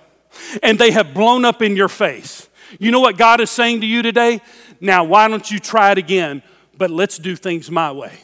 and 0.61 0.77
they 0.77 0.91
have 0.91 1.13
blown 1.13 1.45
up 1.45 1.61
in 1.61 1.75
your 1.75 1.87
face. 1.87 2.49
You 2.79 2.91
know 2.91 2.99
what 2.99 3.17
God 3.17 3.39
is 3.39 3.49
saying 3.49 3.81
to 3.81 3.87
you 3.87 4.01
today? 4.01 4.41
Now, 4.81 5.03
why 5.03 5.27
don't 5.27 5.49
you 5.49 5.59
try 5.59 5.91
it 5.91 5.97
again? 5.97 6.43
But 6.77 6.89
let's 6.89 7.17
do 7.17 7.35
things 7.35 7.71
my 7.71 7.91
way. 7.91 8.19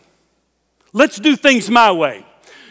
Let's 0.91 1.17
do 1.19 1.35
things 1.35 1.69
my 1.69 1.91
way. 1.91 2.25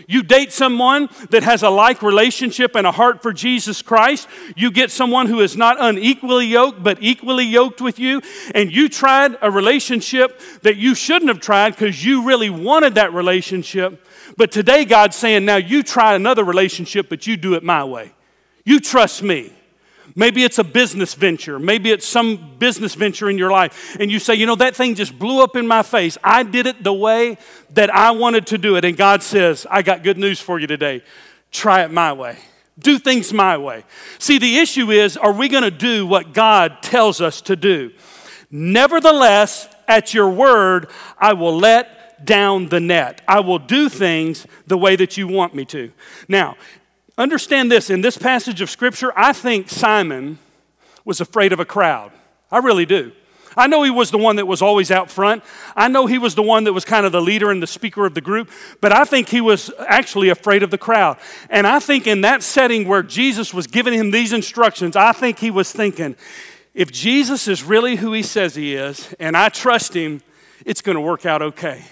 You 0.06 0.22
date 0.22 0.52
someone 0.52 1.08
that 1.30 1.42
has 1.42 1.62
a 1.62 1.70
like 1.70 2.02
relationship 2.02 2.74
and 2.74 2.86
a 2.86 2.92
heart 2.92 3.22
for 3.22 3.32
Jesus 3.32 3.82
Christ. 3.82 4.28
You 4.54 4.70
get 4.70 4.90
someone 4.90 5.26
who 5.26 5.40
is 5.40 5.56
not 5.56 5.76
unequally 5.80 6.46
yoked, 6.46 6.82
but 6.82 6.98
equally 7.00 7.44
yoked 7.44 7.80
with 7.80 7.98
you. 7.98 8.22
And 8.54 8.72
you 8.74 8.88
tried 8.88 9.36
a 9.42 9.50
relationship 9.50 10.40
that 10.62 10.76
you 10.76 10.94
shouldn't 10.94 11.28
have 11.28 11.40
tried 11.40 11.70
because 11.70 12.04
you 12.04 12.24
really 12.24 12.50
wanted 12.50 12.94
that 12.96 13.12
relationship. 13.12 14.04
But 14.36 14.52
today, 14.52 14.84
God's 14.84 15.16
saying, 15.16 15.44
now 15.44 15.56
you 15.56 15.82
try 15.82 16.14
another 16.14 16.44
relationship, 16.44 17.08
but 17.08 17.26
you 17.26 17.36
do 17.36 17.54
it 17.54 17.62
my 17.62 17.84
way. 17.84 18.12
You 18.64 18.80
trust 18.80 19.22
me. 19.22 19.55
Maybe 20.18 20.44
it's 20.44 20.58
a 20.58 20.64
business 20.64 21.12
venture. 21.12 21.58
Maybe 21.58 21.92
it's 21.92 22.06
some 22.06 22.56
business 22.58 22.94
venture 22.94 23.28
in 23.28 23.36
your 23.36 23.50
life. 23.50 23.96
And 24.00 24.10
you 24.10 24.18
say, 24.18 24.34
you 24.34 24.46
know, 24.46 24.54
that 24.56 24.74
thing 24.74 24.94
just 24.94 25.18
blew 25.18 25.42
up 25.42 25.56
in 25.56 25.68
my 25.68 25.82
face. 25.82 26.16
I 26.24 26.42
did 26.42 26.66
it 26.66 26.82
the 26.82 26.92
way 26.92 27.36
that 27.74 27.94
I 27.94 28.12
wanted 28.12 28.46
to 28.48 28.58
do 28.58 28.76
it. 28.76 28.84
And 28.86 28.96
God 28.96 29.22
says, 29.22 29.66
I 29.70 29.82
got 29.82 30.02
good 30.02 30.16
news 30.16 30.40
for 30.40 30.58
you 30.58 30.66
today. 30.66 31.02
Try 31.52 31.84
it 31.84 31.90
my 31.90 32.14
way. 32.14 32.38
Do 32.78 32.98
things 32.98 33.30
my 33.32 33.58
way. 33.58 33.84
See, 34.18 34.38
the 34.38 34.56
issue 34.56 34.90
is, 34.90 35.18
are 35.18 35.32
we 35.32 35.50
going 35.50 35.64
to 35.64 35.70
do 35.70 36.06
what 36.06 36.32
God 36.32 36.82
tells 36.82 37.20
us 37.20 37.42
to 37.42 37.54
do? 37.54 37.92
Nevertheless, 38.50 39.68
at 39.86 40.14
your 40.14 40.30
word, 40.30 40.88
I 41.18 41.34
will 41.34 41.56
let 41.56 42.24
down 42.24 42.68
the 42.68 42.80
net. 42.80 43.20
I 43.28 43.40
will 43.40 43.58
do 43.58 43.90
things 43.90 44.46
the 44.66 44.78
way 44.78 44.96
that 44.96 45.18
you 45.18 45.28
want 45.28 45.54
me 45.54 45.66
to. 45.66 45.92
Now, 46.26 46.56
Understand 47.18 47.70
this 47.70 47.88
in 47.88 48.02
this 48.02 48.18
passage 48.18 48.60
of 48.60 48.70
Scripture, 48.70 49.12
I 49.16 49.32
think 49.32 49.68
Simon 49.70 50.38
was 51.04 51.20
afraid 51.20 51.52
of 51.52 51.60
a 51.60 51.64
crowd. 51.64 52.12
I 52.50 52.58
really 52.58 52.86
do. 52.86 53.12
I 53.56 53.66
know 53.68 53.82
he 53.82 53.90
was 53.90 54.10
the 54.10 54.18
one 54.18 54.36
that 54.36 54.46
was 54.46 54.60
always 54.60 54.90
out 54.90 55.10
front. 55.10 55.42
I 55.74 55.88
know 55.88 56.06
he 56.06 56.18
was 56.18 56.34
the 56.34 56.42
one 56.42 56.64
that 56.64 56.74
was 56.74 56.84
kind 56.84 57.06
of 57.06 57.12
the 57.12 57.22
leader 57.22 57.50
and 57.50 57.62
the 57.62 57.66
speaker 57.66 58.04
of 58.04 58.12
the 58.12 58.20
group, 58.20 58.50
but 58.82 58.92
I 58.92 59.04
think 59.04 59.30
he 59.30 59.40
was 59.40 59.70
actually 59.88 60.28
afraid 60.28 60.62
of 60.62 60.70
the 60.70 60.76
crowd. 60.76 61.16
And 61.48 61.66
I 61.66 61.78
think 61.78 62.06
in 62.06 62.20
that 62.20 62.42
setting 62.42 62.86
where 62.86 63.02
Jesus 63.02 63.54
was 63.54 63.66
giving 63.66 63.94
him 63.94 64.10
these 64.10 64.34
instructions, 64.34 64.94
I 64.94 65.12
think 65.12 65.38
he 65.38 65.50
was 65.50 65.72
thinking, 65.72 66.16
if 66.74 66.92
Jesus 66.92 67.48
is 67.48 67.62
really 67.62 67.96
who 67.96 68.12
he 68.12 68.22
says 68.22 68.54
he 68.54 68.74
is, 68.74 69.14
and 69.18 69.34
I 69.34 69.48
trust 69.48 69.94
him, 69.94 70.20
it's 70.66 70.82
going 70.82 70.96
to 70.96 71.00
work 71.00 71.24
out 71.24 71.40
okay. 71.40 71.82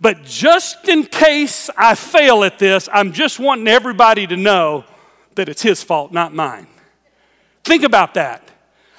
But 0.00 0.24
just 0.24 0.88
in 0.88 1.04
case 1.04 1.68
I 1.76 1.94
fail 1.94 2.42
at 2.44 2.58
this, 2.58 2.88
I'm 2.92 3.12
just 3.12 3.38
wanting 3.38 3.68
everybody 3.68 4.26
to 4.26 4.36
know 4.36 4.84
that 5.34 5.48
it's 5.48 5.62
his 5.62 5.82
fault, 5.82 6.12
not 6.12 6.34
mine. 6.34 6.66
Think 7.64 7.82
about 7.82 8.14
that. 8.14 8.50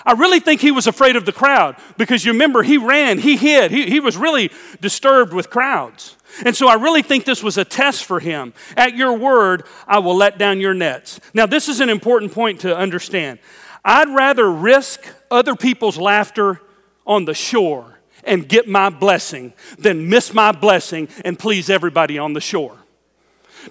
I 0.06 0.14
really 0.14 0.40
think 0.40 0.62
he 0.62 0.72
was 0.72 0.88
afraid 0.88 1.16
of 1.16 1.26
the 1.26 1.32
crowd 1.32 1.76
because 1.98 2.26
you 2.26 2.32
remember 2.32 2.64
he 2.64 2.78
ran, 2.78 3.20
he 3.20 3.38
hid, 3.38 3.72
he, 3.72 3.88
he 3.88 4.00
was 4.00 4.18
really 4.18 4.52
disturbed 4.80 5.34
with 5.34 5.50
crowds. 5.50 6.18
And 6.44 6.56
so 6.56 6.68
I 6.68 6.76
really 6.76 7.02
think 7.02 7.26
this 7.26 7.44
was 7.44 7.58
a 7.58 7.66
test 7.66 8.06
for 8.06 8.20
him. 8.20 8.54
At 8.78 8.96
your 8.96 9.14
word, 9.18 9.66
I 9.88 10.00
will 10.00 10.16
let 10.16 10.38
down 10.38 10.60
your 10.60 10.74
nets. 10.74 11.20
Now, 11.34 11.46
this 11.46 11.68
is 11.68 11.82
an 11.82 11.90
important 11.90 12.32
point 12.32 12.62
to 12.62 12.76
understand. 12.76 13.40
I'd 13.84 14.10
rather 14.10 14.50
risk 14.52 15.06
other 15.30 15.56
people's 15.56 15.98
laughter 15.98 16.62
on 17.06 17.26
the 17.26 17.34
shore 17.34 17.91
and 18.24 18.48
get 18.48 18.68
my 18.68 18.90
blessing 18.90 19.54
than 19.78 20.10
miss 20.10 20.34
my 20.34 20.52
blessing 20.52 21.08
and 21.26 21.38
please 21.38 21.70
everybody 21.70 22.18
on 22.18 22.34
the 22.34 22.42
shore. 22.42 22.78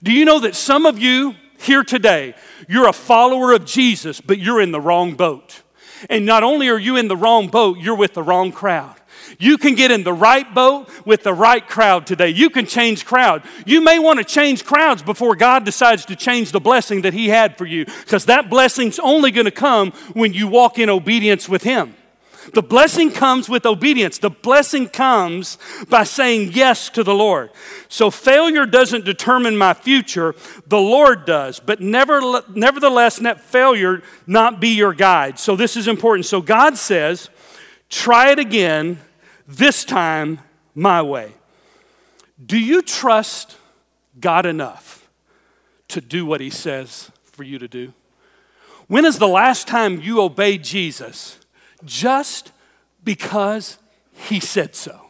Do 0.03 0.13
you 0.13 0.25
know 0.25 0.41
that 0.41 0.55
some 0.55 0.87
of 0.87 0.99
you 0.99 1.35
here 1.59 1.83
today, 1.83 2.35
you're 2.69 2.89
a 2.89 2.93
follower 2.93 3.53
of 3.53 3.65
Jesus, 3.65 4.21
but 4.21 4.39
you're 4.39 4.61
in 4.61 4.73
the 4.73 4.81
wrong 4.81 5.15
boat? 5.15 5.63
And 6.09 6.25
not 6.25 6.43
only 6.43 6.69
are 6.69 6.79
you 6.79 6.97
in 6.97 7.09
the 7.09 7.17
wrong 7.17 7.49
boat, 7.49 7.79
you're 7.79 7.97
with 7.97 8.15
the 8.15 8.23
wrong 8.23 8.53
crowd. 8.53 8.97
You 9.39 9.59
can 9.59 9.75
get 9.75 9.91
in 9.91 10.03
the 10.03 10.13
right 10.13 10.53
boat 10.55 10.89
with 11.07 11.23
the 11.23 11.35
right 11.35 11.67
crowd 11.67 12.07
today. 12.07 12.31
You 12.31 12.51
can 12.51 12.67
change 12.67 13.05
crowd. 13.05 13.43
You 13.67 13.83
may 13.83 13.99
want 13.99 14.19
to 14.19 14.25
change 14.25 14.65
crowds 14.65 15.03
before 15.03 15.37
God 15.37 15.65
decides 15.65 16.05
to 16.07 16.17
change 16.17 16.53
the 16.53 16.61
blessing 16.61 17.03
that 17.03 17.15
He 17.15 17.29
had 17.29 17.59
for 17.59 17.67
you, 17.67 17.85
because 17.85 18.25
that 18.27 18.51
blessing's 18.51 18.99
only 18.99 19.31
going 19.31 19.45
to 19.45 19.51
come 19.51 19.93
when 20.15 20.33
you 20.33 20.49
walk 20.49 20.79
in 20.79 20.89
obedience 20.89 21.49
with 21.49 21.63
Him. 21.63 21.95
The 22.53 22.63
blessing 22.63 23.11
comes 23.11 23.49
with 23.49 23.67
obedience. 23.67 24.19
The 24.19 24.31
blessing 24.31 24.89
comes 24.89 25.59
by 25.89 26.05
saying 26.05 26.53
yes 26.53 26.89
to 26.91 27.05
the 27.05 27.15
Lord. 27.15 27.51
So 27.89 28.11
failure 28.11 28.67
doesn't 28.67 29.05
determine 29.05 29.57
my 29.57 29.75
future, 29.75 30.35
the 30.67 30.79
Lord 30.79 31.27
does. 31.27 31.61
But 31.61 31.81
never, 31.81 32.43
nevertheless, 32.55 33.21
let 33.21 33.41
failure 33.41 34.03
not 34.27 34.61
be 34.61 34.69
your 34.69 34.95
guide. 34.95 35.39
So 35.39 35.55
this 35.55 35.77
is 35.77 35.87
important. 35.87 36.27
So 36.27 36.41
God 36.41 36.77
says, 36.77 37.29
try 37.89 38.31
it 38.31 38.39
again 38.39 38.99
this 39.47 39.85
time 39.85 40.41
my 40.75 41.03
way. 41.03 41.35
Do 42.45 42.59
you 42.59 42.81
trust 42.81 43.57
God 44.19 44.47
enough 44.47 45.09
to 45.89 46.01
do 46.01 46.25
what 46.25 46.41
He 46.41 46.51
says 46.51 47.11
for 47.25 47.43
you 47.43 47.59
to 47.59 47.69
do? 47.69 47.93
When 48.87 49.05
is 49.05 49.19
the 49.19 49.29
last 49.29 49.69
time 49.69 50.01
you 50.01 50.21
obeyed 50.21 50.65
Jesus 50.65 51.40
just 51.85 52.53
because 53.05 53.79
He 54.13 54.41
said 54.41 54.75
so? 54.75 55.01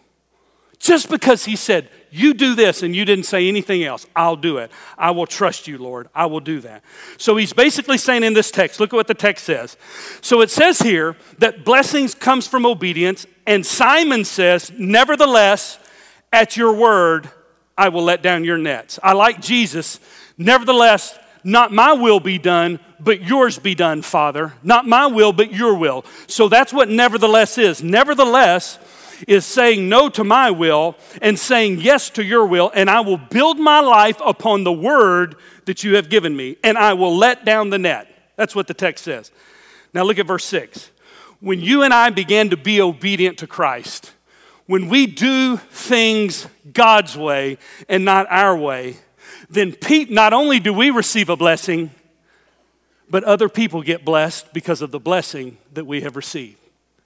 Just 0.79 1.11
because 1.11 1.45
He 1.45 1.57
said, 1.57 1.89
you 2.11 2.35
do 2.35 2.55
this 2.55 2.83
and 2.83 2.95
you 2.95 3.05
didn't 3.05 3.25
say 3.25 3.47
anything 3.49 3.85
else, 3.85 4.07
I'll 4.17 4.37
do 4.37 4.59
it. 4.59 4.71
I 4.99 5.13
will 5.13 5.27
trust 5.27 5.69
you, 5.69 5.79
Lord. 5.79 6.09
I 6.15 6.27
will 6.27 6.41
do 6.41 6.61
that. 6.61 6.83
So 7.17 7.37
he's 7.37 7.53
basically 7.53 7.99
saying 7.99 8.25
in 8.25 8.35
this 8.35 8.51
text, 8.51 8.81
look 8.81 8.93
at 8.93 8.97
what 8.97 9.07
the 9.07 9.15
text 9.15 9.45
says. 9.45 9.77
So 10.21 10.41
it 10.41 10.51
says 10.51 10.81
here 10.81 11.17
that 11.39 11.65
blessings 11.65 12.15
comes 12.15 12.47
from 12.47 12.67
obedience, 12.67 13.27
and 13.47 13.65
Simon 13.65 14.25
says, 14.25 14.73
nevertheless, 14.77 15.79
at 16.33 16.57
your 16.57 16.73
word, 16.73 17.31
I 17.79 17.89
will 17.89 18.03
let 18.03 18.23
down 18.23 18.45
your 18.45 18.59
nets. 18.59 18.99
I 19.03 19.13
like 19.13 19.41
Jesus. 19.41 20.01
Nevertheless, 20.37 21.19
not 21.43 21.73
my 21.73 21.93
will 21.93 22.21
be 22.21 22.39
done, 22.39 22.81
but 22.99 23.23
yours 23.23 23.59
be 23.59 23.75
done, 23.75 24.03
Father. 24.03 24.53
Not 24.63 24.87
my 24.87 25.07
will, 25.07 25.33
but 25.33 25.53
your 25.53 25.75
will. 25.75 26.05
So 26.27 26.49
that's 26.49 26.73
what 26.73 26.89
nevertheless 26.89 27.59
is. 27.59 27.83
Nevertheless, 27.83 28.79
is 29.29 29.45
saying 29.45 29.89
no 29.89 30.09
to 30.09 30.25
my 30.25 30.51
will 30.51 30.97
and 31.21 31.39
saying 31.39 31.81
yes 31.81 32.11
to 32.11 32.25
your 32.25 32.47
will, 32.47 32.71
and 32.75 32.89
I 32.89 33.01
will 33.01 33.19
build 33.19 33.59
my 33.59 33.81
life 33.81 34.21
upon 34.25 34.65
the 34.65 34.73
word 34.73 35.37
that 35.67 35.85
you 35.85 35.97
have 35.97 36.09
given 36.09 36.37
me, 36.37 36.57
and 36.65 36.79
I 36.79 36.95
will 36.95 37.17
let 37.17 37.45
down 37.45 37.71
the 37.71 37.79
net. 37.79 38.09
That's 38.37 38.55
what 38.55 38.67
the 38.67 38.75
text 38.75 39.05
says. 39.05 39.31
Now 39.93 40.05
look 40.05 40.19
at 40.19 40.27
verse 40.27 40.45
6. 40.45 40.91
When 41.41 41.61
you 41.61 41.83
and 41.83 41.93
I 41.93 42.11
began 42.11 42.51
to 42.51 42.57
be 42.57 42.81
obedient 42.81 43.39
to 43.39 43.47
Christ, 43.47 44.13
when 44.67 44.89
we 44.89 45.07
do 45.07 45.57
things 45.57 46.47
God's 46.73 47.17
way 47.17 47.59
and 47.89 48.05
not 48.05 48.27
our 48.31 48.57
way, 48.57 48.97
then 49.49 49.73
Pete, 49.73 50.11
not 50.11 50.33
only 50.33 50.61
do 50.61 50.73
we 50.73 50.91
receive 50.91 51.29
a 51.29 51.37
blessing, 51.37 51.91
but 53.09 53.25
other 53.25 53.49
people 53.49 53.83
get 53.83 54.05
blessed 54.05 54.53
because 54.53 54.83
of 54.83 54.91
the 54.91 55.01
blessing 55.01 55.59
that 55.73 55.85
we 55.85 56.03
have 56.03 56.17
received. 56.17 56.57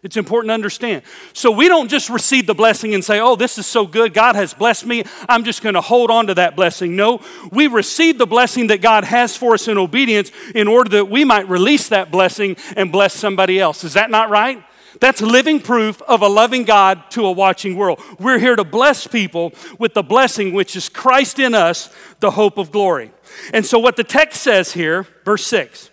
It's 0.04 0.18
important 0.18 0.50
to 0.50 0.54
understand. 0.54 1.02
So 1.32 1.50
we 1.50 1.66
don't 1.66 1.88
just 1.88 2.10
receive 2.10 2.46
the 2.46 2.54
blessing 2.54 2.94
and 2.94 3.02
say, 3.02 3.20
oh, 3.20 3.36
this 3.36 3.56
is 3.56 3.66
so 3.66 3.86
good. 3.86 4.12
God 4.12 4.36
has 4.36 4.52
blessed 4.52 4.84
me. 4.84 5.02
I'm 5.30 5.44
just 5.44 5.62
going 5.62 5.76
to 5.76 5.80
hold 5.80 6.10
on 6.10 6.26
to 6.26 6.34
that 6.34 6.56
blessing. 6.56 6.94
No, 6.94 7.22
we 7.50 7.68
receive 7.68 8.18
the 8.18 8.26
blessing 8.26 8.66
that 8.66 8.82
God 8.82 9.04
has 9.04 9.34
for 9.34 9.54
us 9.54 9.66
in 9.66 9.78
obedience 9.78 10.30
in 10.54 10.68
order 10.68 10.90
that 10.90 11.08
we 11.08 11.24
might 11.24 11.48
release 11.48 11.88
that 11.88 12.10
blessing 12.10 12.58
and 12.76 12.92
bless 12.92 13.14
somebody 13.14 13.58
else. 13.58 13.82
Is 13.82 13.94
that 13.94 14.10
not 14.10 14.28
right? 14.28 14.62
That's 15.00 15.20
living 15.20 15.60
proof 15.60 16.00
of 16.02 16.22
a 16.22 16.28
loving 16.28 16.64
God 16.64 17.10
to 17.10 17.26
a 17.26 17.32
watching 17.32 17.76
world. 17.76 18.00
We're 18.18 18.38
here 18.38 18.56
to 18.56 18.64
bless 18.64 19.06
people 19.06 19.52
with 19.78 19.94
the 19.94 20.02
blessing 20.02 20.52
which 20.52 20.76
is 20.76 20.88
Christ 20.88 21.38
in 21.38 21.54
us, 21.54 21.92
the 22.20 22.32
hope 22.32 22.58
of 22.58 22.70
glory. 22.70 23.12
And 23.52 23.66
so, 23.66 23.78
what 23.78 23.96
the 23.96 24.04
text 24.04 24.42
says 24.42 24.72
here, 24.72 25.06
verse 25.24 25.46
6 25.46 25.90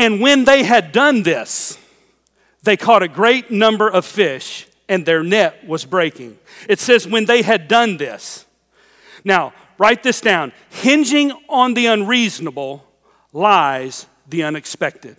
and 0.00 0.20
when 0.20 0.44
they 0.44 0.62
had 0.62 0.92
done 0.92 1.24
this, 1.24 1.78
they 2.62 2.76
caught 2.76 3.02
a 3.02 3.08
great 3.08 3.50
number 3.50 3.86
of 3.86 4.04
fish, 4.04 4.66
and 4.88 5.04
their 5.04 5.22
net 5.22 5.66
was 5.66 5.84
breaking. 5.84 6.38
It 6.68 6.78
says, 6.78 7.06
when 7.06 7.26
they 7.26 7.42
had 7.42 7.68
done 7.68 7.96
this. 7.96 8.46
Now, 9.24 9.52
write 9.78 10.02
this 10.02 10.20
down. 10.20 10.52
Hinging 10.70 11.32
on 11.48 11.74
the 11.74 11.86
unreasonable 11.86 12.82
lies 13.32 14.06
the 14.26 14.42
unexpected. 14.42 15.16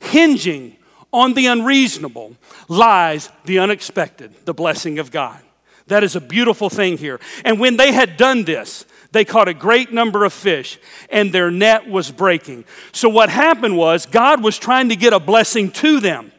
Hinging 0.00 0.76
on 1.14 1.34
the 1.34 1.46
unreasonable 1.46 2.36
lies 2.68 3.30
the 3.44 3.60
unexpected, 3.60 4.34
the 4.44 4.52
blessing 4.52 4.98
of 4.98 5.10
God. 5.10 5.40
That 5.86 6.02
is 6.02 6.16
a 6.16 6.20
beautiful 6.20 6.68
thing 6.68 6.98
here. 6.98 7.20
And 7.44 7.60
when 7.60 7.76
they 7.76 7.92
had 7.92 8.16
done 8.16 8.44
this, 8.44 8.84
they 9.12 9.24
caught 9.24 9.46
a 9.46 9.54
great 9.54 9.92
number 9.92 10.24
of 10.24 10.32
fish, 10.32 10.78
and 11.08 11.30
their 11.30 11.50
net 11.50 11.88
was 11.88 12.10
breaking. 12.10 12.64
So, 12.90 13.08
what 13.08 13.28
happened 13.28 13.76
was, 13.76 14.06
God 14.06 14.42
was 14.42 14.58
trying 14.58 14.88
to 14.88 14.96
get 14.96 15.12
a 15.12 15.20
blessing 15.20 15.70
to 15.72 16.00
them. 16.00 16.32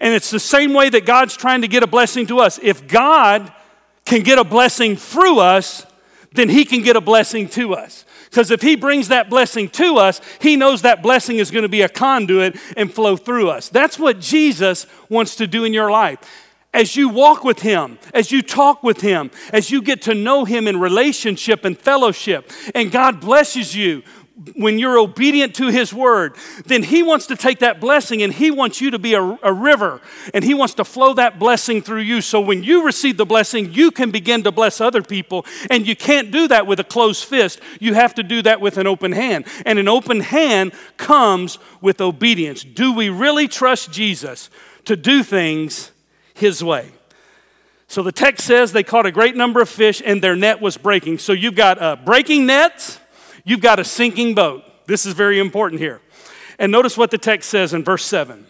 And 0.00 0.14
it's 0.14 0.30
the 0.30 0.40
same 0.40 0.72
way 0.72 0.88
that 0.88 1.04
God's 1.04 1.36
trying 1.36 1.60
to 1.60 1.68
get 1.68 1.82
a 1.82 1.86
blessing 1.86 2.26
to 2.28 2.38
us. 2.38 2.58
If 2.62 2.88
God 2.88 3.52
can 4.06 4.22
get 4.22 4.38
a 4.38 4.44
blessing 4.44 4.96
through 4.96 5.40
us, 5.40 5.84
then 6.36 6.48
He 6.48 6.64
can 6.64 6.82
get 6.82 6.96
a 6.96 7.00
blessing 7.00 7.48
to 7.50 7.74
us. 7.74 8.04
Because 8.30 8.50
if 8.50 8.62
He 8.62 8.76
brings 8.76 9.08
that 9.08 9.30
blessing 9.30 9.68
to 9.70 9.96
us, 9.96 10.20
He 10.40 10.56
knows 10.56 10.82
that 10.82 11.02
blessing 11.02 11.38
is 11.38 11.50
going 11.50 11.62
to 11.62 11.68
be 11.68 11.82
a 11.82 11.88
conduit 11.88 12.56
and 12.76 12.92
flow 12.92 13.16
through 13.16 13.50
us. 13.50 13.68
That's 13.68 13.98
what 13.98 14.20
Jesus 14.20 14.86
wants 15.08 15.36
to 15.36 15.46
do 15.46 15.64
in 15.64 15.72
your 15.72 15.90
life. 15.90 16.18
As 16.74 16.94
you 16.94 17.08
walk 17.08 17.42
with 17.42 17.60
Him, 17.60 17.98
as 18.12 18.30
you 18.30 18.42
talk 18.42 18.82
with 18.82 19.00
Him, 19.00 19.30
as 19.52 19.70
you 19.70 19.80
get 19.80 20.02
to 20.02 20.14
know 20.14 20.44
Him 20.44 20.68
in 20.68 20.78
relationship 20.78 21.64
and 21.64 21.78
fellowship, 21.78 22.52
and 22.74 22.92
God 22.92 23.20
blesses 23.20 23.74
you 23.74 24.02
when 24.54 24.78
you're 24.78 24.98
obedient 24.98 25.54
to 25.54 25.68
His 25.68 25.94
word, 25.94 26.36
then 26.66 26.82
He 26.82 27.02
wants 27.02 27.26
to 27.28 27.36
take 27.36 27.60
that 27.60 27.80
blessing 27.80 28.22
and 28.22 28.32
He 28.32 28.50
wants 28.50 28.82
you 28.82 28.90
to 28.90 28.98
be 28.98 29.14
a, 29.14 29.22
a, 29.42 29.52
river 29.52 30.00
and 30.34 30.44
He 30.44 30.52
wants 30.52 30.74
to 30.74 30.84
flow 30.84 31.14
that 31.14 31.38
blessing 31.38 31.80
through 31.80 32.02
you. 32.02 32.20
So 32.20 32.40
when 32.40 32.62
you 32.62 32.84
receive 32.84 33.16
the 33.16 33.24
blessing, 33.24 33.72
you 33.72 33.90
can 33.90 34.10
begin 34.10 34.42
to 34.42 34.52
bless 34.52 34.80
other 34.80 35.02
people. 35.02 35.46
And 35.70 35.86
you 35.86 35.96
can't 35.96 36.30
do 36.30 36.48
that 36.48 36.66
with 36.66 36.80
a 36.80 36.84
closed 36.84 37.24
fist. 37.24 37.60
You 37.80 37.94
have 37.94 38.14
to 38.16 38.22
do 38.22 38.42
that 38.42 38.60
with 38.60 38.76
an 38.76 38.86
open 38.86 39.12
hand. 39.12 39.46
And 39.64 39.78
an 39.78 39.88
open 39.88 40.20
hand 40.20 40.72
comes 40.98 41.58
with 41.80 42.02
obedience. 42.02 42.62
Do 42.62 42.92
we 42.92 43.08
really 43.08 43.48
trust 43.48 43.90
Jesus 43.90 44.50
to 44.84 44.96
do 44.96 45.22
things 45.22 45.92
His 46.34 46.62
way? 46.62 46.90
So 47.88 48.02
the 48.02 48.12
text 48.12 48.46
says 48.46 48.72
they 48.72 48.82
caught 48.82 49.06
a 49.06 49.12
great 49.12 49.36
number 49.36 49.62
of 49.62 49.68
fish 49.68 50.02
and 50.04 50.20
their 50.20 50.36
net 50.36 50.60
was 50.60 50.76
breaking. 50.76 51.18
So 51.18 51.32
you've 51.32 51.54
got 51.54 51.80
uh, 51.80 51.96
breaking 51.96 52.44
nets 52.44 52.98
You've 53.46 53.60
got 53.60 53.78
a 53.78 53.84
sinking 53.84 54.34
boat. 54.34 54.64
This 54.86 55.06
is 55.06 55.14
very 55.14 55.38
important 55.38 55.80
here. 55.80 56.00
And 56.58 56.72
notice 56.72 56.98
what 56.98 57.12
the 57.12 57.18
text 57.18 57.48
says 57.48 57.72
in 57.72 57.84
verse 57.84 58.04
7. 58.04 58.44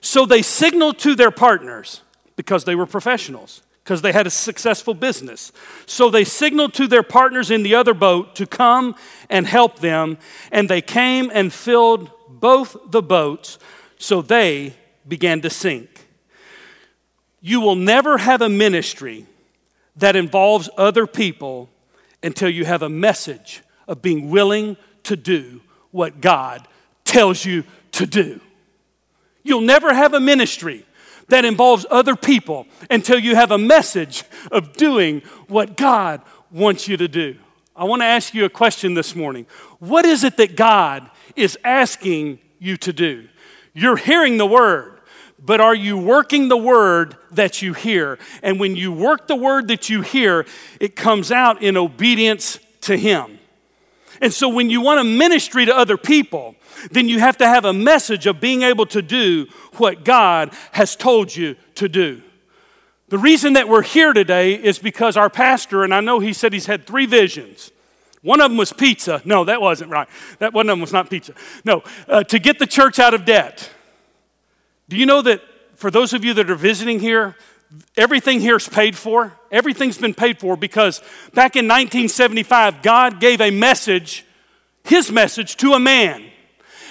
So 0.00 0.24
they 0.24 0.40
signaled 0.40 0.98
to 1.00 1.14
their 1.14 1.30
partners 1.30 2.00
because 2.34 2.64
they 2.64 2.74
were 2.74 2.86
professionals, 2.86 3.60
because 3.84 4.00
they 4.00 4.12
had 4.12 4.26
a 4.26 4.30
successful 4.30 4.94
business. 4.94 5.52
So 5.84 6.08
they 6.08 6.24
signaled 6.24 6.72
to 6.74 6.86
their 6.86 7.02
partners 7.02 7.50
in 7.50 7.62
the 7.62 7.74
other 7.74 7.92
boat 7.92 8.34
to 8.36 8.46
come 8.46 8.94
and 9.28 9.46
help 9.46 9.80
them, 9.80 10.16
and 10.50 10.70
they 10.70 10.80
came 10.80 11.30
and 11.34 11.52
filled 11.52 12.10
both 12.28 12.74
the 12.90 13.02
boats, 13.02 13.58
so 13.98 14.22
they 14.22 14.74
began 15.06 15.42
to 15.42 15.50
sink. 15.50 16.06
You 17.42 17.60
will 17.60 17.74
never 17.74 18.16
have 18.16 18.40
a 18.40 18.48
ministry 18.48 19.26
that 19.96 20.16
involves 20.16 20.70
other 20.78 21.06
people 21.06 21.68
until 22.22 22.48
you 22.48 22.64
have 22.64 22.82
a 22.82 22.88
message 22.88 23.62
of 23.86 24.02
being 24.02 24.30
willing 24.30 24.76
to 25.04 25.16
do 25.16 25.60
what 25.90 26.20
God 26.20 26.66
tells 27.04 27.44
you 27.44 27.64
to 27.92 28.06
do. 28.06 28.40
You'll 29.42 29.60
never 29.62 29.94
have 29.94 30.14
a 30.14 30.20
ministry 30.20 30.84
that 31.28 31.44
involves 31.44 31.86
other 31.90 32.16
people 32.16 32.66
until 32.90 33.18
you 33.18 33.34
have 33.34 33.50
a 33.50 33.58
message 33.58 34.24
of 34.50 34.72
doing 34.74 35.22
what 35.46 35.76
God 35.76 36.22
wants 36.50 36.88
you 36.88 36.96
to 36.96 37.08
do. 37.08 37.36
I 37.76 37.84
want 37.84 38.02
to 38.02 38.06
ask 38.06 38.34
you 38.34 38.44
a 38.44 38.50
question 38.50 38.94
this 38.94 39.14
morning. 39.14 39.46
What 39.78 40.04
is 40.04 40.24
it 40.24 40.36
that 40.38 40.56
God 40.56 41.08
is 41.36 41.56
asking 41.62 42.40
you 42.58 42.76
to 42.78 42.92
do? 42.92 43.28
You're 43.72 43.96
hearing 43.96 44.36
the 44.36 44.46
word, 44.46 44.97
but 45.38 45.60
are 45.60 45.74
you 45.74 45.96
working 45.96 46.48
the 46.48 46.56
word 46.56 47.16
that 47.30 47.62
you 47.62 47.72
hear? 47.72 48.18
And 48.42 48.58
when 48.58 48.76
you 48.76 48.92
work 48.92 49.26
the 49.28 49.36
word 49.36 49.68
that 49.68 49.88
you 49.88 50.02
hear, 50.02 50.46
it 50.80 50.96
comes 50.96 51.30
out 51.30 51.62
in 51.62 51.76
obedience 51.76 52.58
to 52.82 52.96
Him. 52.96 53.38
And 54.20 54.32
so 54.32 54.48
when 54.48 54.68
you 54.68 54.80
want 54.80 54.98
to 54.98 55.04
ministry 55.04 55.64
to 55.66 55.76
other 55.76 55.96
people, 55.96 56.56
then 56.90 57.08
you 57.08 57.20
have 57.20 57.38
to 57.38 57.46
have 57.46 57.64
a 57.64 57.72
message 57.72 58.26
of 58.26 58.40
being 58.40 58.62
able 58.62 58.86
to 58.86 59.00
do 59.00 59.46
what 59.74 60.04
God 60.04 60.52
has 60.72 60.96
told 60.96 61.34
you 61.34 61.56
to 61.76 61.88
do. 61.88 62.22
The 63.08 63.18
reason 63.18 63.54
that 63.54 63.68
we're 63.68 63.82
here 63.82 64.12
today 64.12 64.52
is 64.54 64.78
because 64.78 65.16
our 65.16 65.30
pastor, 65.30 65.82
and 65.82 65.94
I 65.94 66.00
know 66.00 66.18
he 66.18 66.32
said 66.32 66.52
he's 66.52 66.66
had 66.66 66.86
three 66.86 67.06
visions. 67.06 67.70
One 68.22 68.40
of 68.40 68.50
them 68.50 68.58
was 68.58 68.72
pizza. 68.72 69.22
No, 69.24 69.44
that 69.44 69.62
wasn't 69.62 69.90
right. 69.90 70.08
That 70.40 70.52
one 70.52 70.68
of 70.68 70.72
them 70.72 70.80
was 70.80 70.92
not 70.92 71.08
pizza. 71.08 71.32
No, 71.64 71.82
uh, 72.08 72.24
to 72.24 72.38
get 72.38 72.58
the 72.58 72.66
church 72.66 72.98
out 72.98 73.14
of 73.14 73.24
debt. 73.24 73.70
Do 74.88 74.96
you 74.96 75.06
know 75.06 75.22
that 75.22 75.42
for 75.76 75.90
those 75.90 76.12
of 76.12 76.24
you 76.24 76.34
that 76.34 76.50
are 76.50 76.54
visiting 76.54 76.98
here, 76.98 77.36
everything 77.96 78.40
here 78.40 78.56
is 78.56 78.68
paid 78.68 78.96
for? 78.96 79.32
Everything's 79.50 79.98
been 79.98 80.14
paid 80.14 80.38
for 80.38 80.56
because 80.56 81.00
back 81.34 81.56
in 81.56 81.66
1975, 81.66 82.82
God 82.82 83.20
gave 83.20 83.40
a 83.40 83.50
message, 83.50 84.24
his 84.84 85.12
message, 85.12 85.56
to 85.58 85.74
a 85.74 85.78
man. 85.78 86.24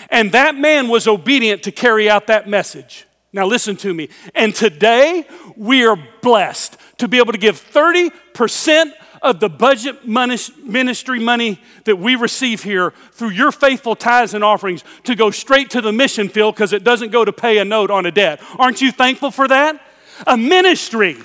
And 0.10 0.32
that 0.32 0.56
man 0.56 0.88
was 0.88 1.08
obedient 1.08 1.64
to 1.64 1.72
carry 1.72 2.10
out 2.10 2.28
that 2.28 2.48
message. 2.48 3.06
Now, 3.34 3.46
listen 3.46 3.76
to 3.78 3.94
me. 3.94 4.10
And 4.34 4.56
today, 4.56 5.26
we 5.56 5.86
are 5.86 5.98
blessed 6.22 6.78
to 7.00 7.08
be 7.08 7.18
able 7.18 7.34
to 7.34 7.38
give 7.38 7.60
30% 7.60 8.92
of 9.28 9.40
the 9.40 9.50
budget 9.50 10.08
ministry 10.08 11.20
money 11.20 11.60
that 11.84 11.98
we 11.98 12.16
receive 12.16 12.64
here 12.64 12.94
through 13.12 13.30
your 13.30 13.52
faithful 13.52 13.96
tithes 13.96 14.34
and 14.34 14.44
offerings 14.44 14.84
to 15.04 15.16
go 15.16 15.30
straight 15.30 15.70
to 15.72 15.82
the 15.82 15.92
mission 15.92 16.30
field 16.30 16.56
because 16.56 16.74
it 16.74 16.84
doesn't 16.84 17.12
go 17.12 17.24
to 17.24 17.34
pay 17.34 17.58
a 17.58 17.66
note 17.66 17.92
on 17.92 18.06
a 18.06 18.12
debt. 18.12 18.42
Aren't 18.58 18.82
you 18.82 18.92
thankful 18.92 19.32
for 19.32 19.48
that? 19.48 19.82
A 20.26 20.38
ministry, 20.38 21.18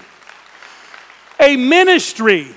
a 1.41 1.57
ministry 1.57 2.49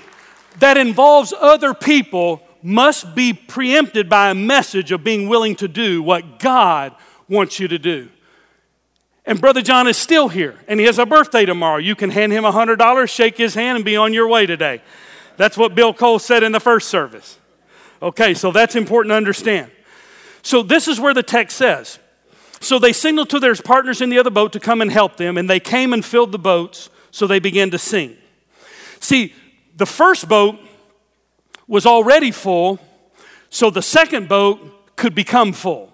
that 0.58 0.76
involves 0.76 1.32
other 1.32 1.72
people 1.72 2.42
must 2.62 3.14
be 3.14 3.32
preempted 3.32 4.08
by 4.08 4.30
a 4.30 4.34
message 4.34 4.90
of 4.90 5.04
being 5.04 5.28
willing 5.28 5.54
to 5.56 5.68
do 5.68 6.02
what 6.02 6.38
God 6.40 6.94
wants 7.28 7.60
you 7.60 7.68
to 7.68 7.78
do. 7.78 8.08
And 9.24 9.40
Brother 9.40 9.60
John 9.60 9.88
is 9.88 9.96
still 9.96 10.28
here, 10.28 10.56
and 10.68 10.78
he 10.78 10.86
has 10.86 10.98
a 10.98 11.06
birthday 11.06 11.44
tomorrow. 11.44 11.78
You 11.78 11.96
can 11.96 12.10
hand 12.10 12.32
him 12.32 12.44
$100, 12.44 13.10
shake 13.10 13.36
his 13.36 13.54
hand, 13.54 13.76
and 13.76 13.84
be 13.84 13.96
on 13.96 14.12
your 14.12 14.28
way 14.28 14.46
today. 14.46 14.82
That's 15.36 15.56
what 15.56 15.74
Bill 15.74 15.92
Cole 15.92 16.18
said 16.18 16.42
in 16.42 16.52
the 16.52 16.60
first 16.60 16.88
service. 16.88 17.38
Okay, 18.02 18.34
so 18.34 18.50
that's 18.50 18.76
important 18.76 19.10
to 19.10 19.16
understand. 19.16 19.70
So, 20.42 20.62
this 20.62 20.86
is 20.86 21.00
where 21.00 21.14
the 21.14 21.22
text 21.22 21.56
says 21.56 21.98
So 22.60 22.78
they 22.78 22.92
signaled 22.92 23.30
to 23.30 23.40
their 23.40 23.54
partners 23.56 24.00
in 24.00 24.10
the 24.10 24.18
other 24.18 24.30
boat 24.30 24.52
to 24.52 24.60
come 24.60 24.80
and 24.80 24.90
help 24.90 25.16
them, 25.16 25.36
and 25.36 25.48
they 25.48 25.60
came 25.60 25.92
and 25.92 26.04
filled 26.04 26.32
the 26.32 26.38
boats, 26.38 26.90
so 27.10 27.26
they 27.26 27.38
began 27.38 27.70
to 27.70 27.78
sing. 27.78 28.16
See, 29.00 29.34
the 29.76 29.86
first 29.86 30.28
boat 30.28 30.58
was 31.66 31.86
already 31.86 32.30
full, 32.30 32.78
so 33.50 33.70
the 33.70 33.82
second 33.82 34.28
boat 34.28 34.96
could 34.96 35.14
become 35.14 35.52
full. 35.52 35.92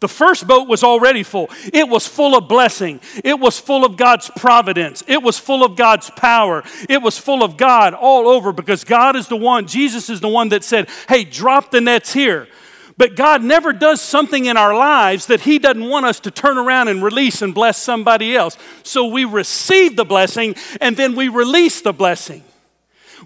The 0.00 0.08
first 0.08 0.46
boat 0.46 0.66
was 0.66 0.82
already 0.82 1.22
full. 1.22 1.50
It 1.74 1.86
was 1.86 2.06
full 2.06 2.34
of 2.34 2.48
blessing. 2.48 3.00
It 3.22 3.38
was 3.38 3.58
full 3.60 3.84
of 3.84 3.98
God's 3.98 4.30
providence. 4.34 5.04
It 5.06 5.22
was 5.22 5.38
full 5.38 5.62
of 5.62 5.76
God's 5.76 6.08
power. 6.10 6.64
It 6.88 7.02
was 7.02 7.18
full 7.18 7.44
of 7.44 7.58
God 7.58 7.92
all 7.92 8.26
over 8.26 8.52
because 8.52 8.82
God 8.82 9.14
is 9.14 9.28
the 9.28 9.36
one, 9.36 9.66
Jesus 9.66 10.08
is 10.08 10.20
the 10.20 10.28
one 10.28 10.48
that 10.50 10.64
said, 10.64 10.88
Hey, 11.06 11.24
drop 11.24 11.70
the 11.70 11.82
nets 11.82 12.14
here. 12.14 12.48
But 12.96 13.16
God 13.16 13.42
never 13.42 13.72
does 13.72 14.00
something 14.00 14.46
in 14.46 14.56
our 14.56 14.74
lives 14.74 15.26
that 15.26 15.42
He 15.42 15.58
doesn't 15.58 15.88
want 15.88 16.06
us 16.06 16.20
to 16.20 16.30
turn 16.30 16.56
around 16.56 16.88
and 16.88 17.02
release 17.02 17.42
and 17.42 17.54
bless 17.54 17.78
somebody 17.78 18.36
else. 18.36 18.56
So 18.82 19.06
we 19.06 19.24
receive 19.24 19.96
the 19.96 20.04
blessing 20.04 20.54
and 20.80 20.96
then 20.96 21.14
we 21.14 21.28
release 21.28 21.82
the 21.82 21.92
blessing. 21.92 22.42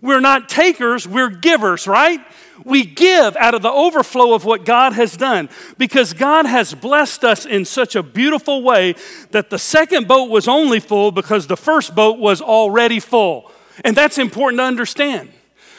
We're 0.01 0.21
not 0.21 0.49
takers, 0.49 1.07
we're 1.07 1.31
givers, 1.31 1.87
right? 1.87 2.21
We 2.65 2.85
give 2.85 3.37
out 3.37 3.55
of 3.55 3.63
the 3.63 3.71
overflow 3.71 4.33
of 4.33 4.45
what 4.45 4.65
God 4.65 4.95
has 4.95 5.17
done 5.17 5.51
because 5.77 6.15
God 6.15 6.47
has 6.47 6.73
blessed 6.73 7.23
us 7.23 7.45
in 7.45 7.65
such 7.65 7.95
a 7.95 8.03
beautiful 8.03 8.63
way 8.63 8.95
that 9.33 9.51
the 9.51 9.59
second 9.59 10.09
boat 10.09 10.31
was 10.31 10.49
only 10.49 10.81
full 10.81 11.13
because 11.13 11.47
the 11.47 11.57
first 11.57 11.95
boat 11.95 12.19
was 12.19 12.41
already 12.41 13.01
full. 13.01 13.51
And 13.85 13.95
that's 13.95 14.19
important 14.19 14.61
to 14.61 14.65
understand. 14.65 15.31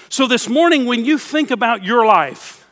So, 0.09 0.27
this 0.27 0.47
morning, 0.47 0.85
when 0.85 1.03
you 1.03 1.17
think 1.17 1.49
about 1.49 1.83
your 1.83 2.05
life, 2.05 2.67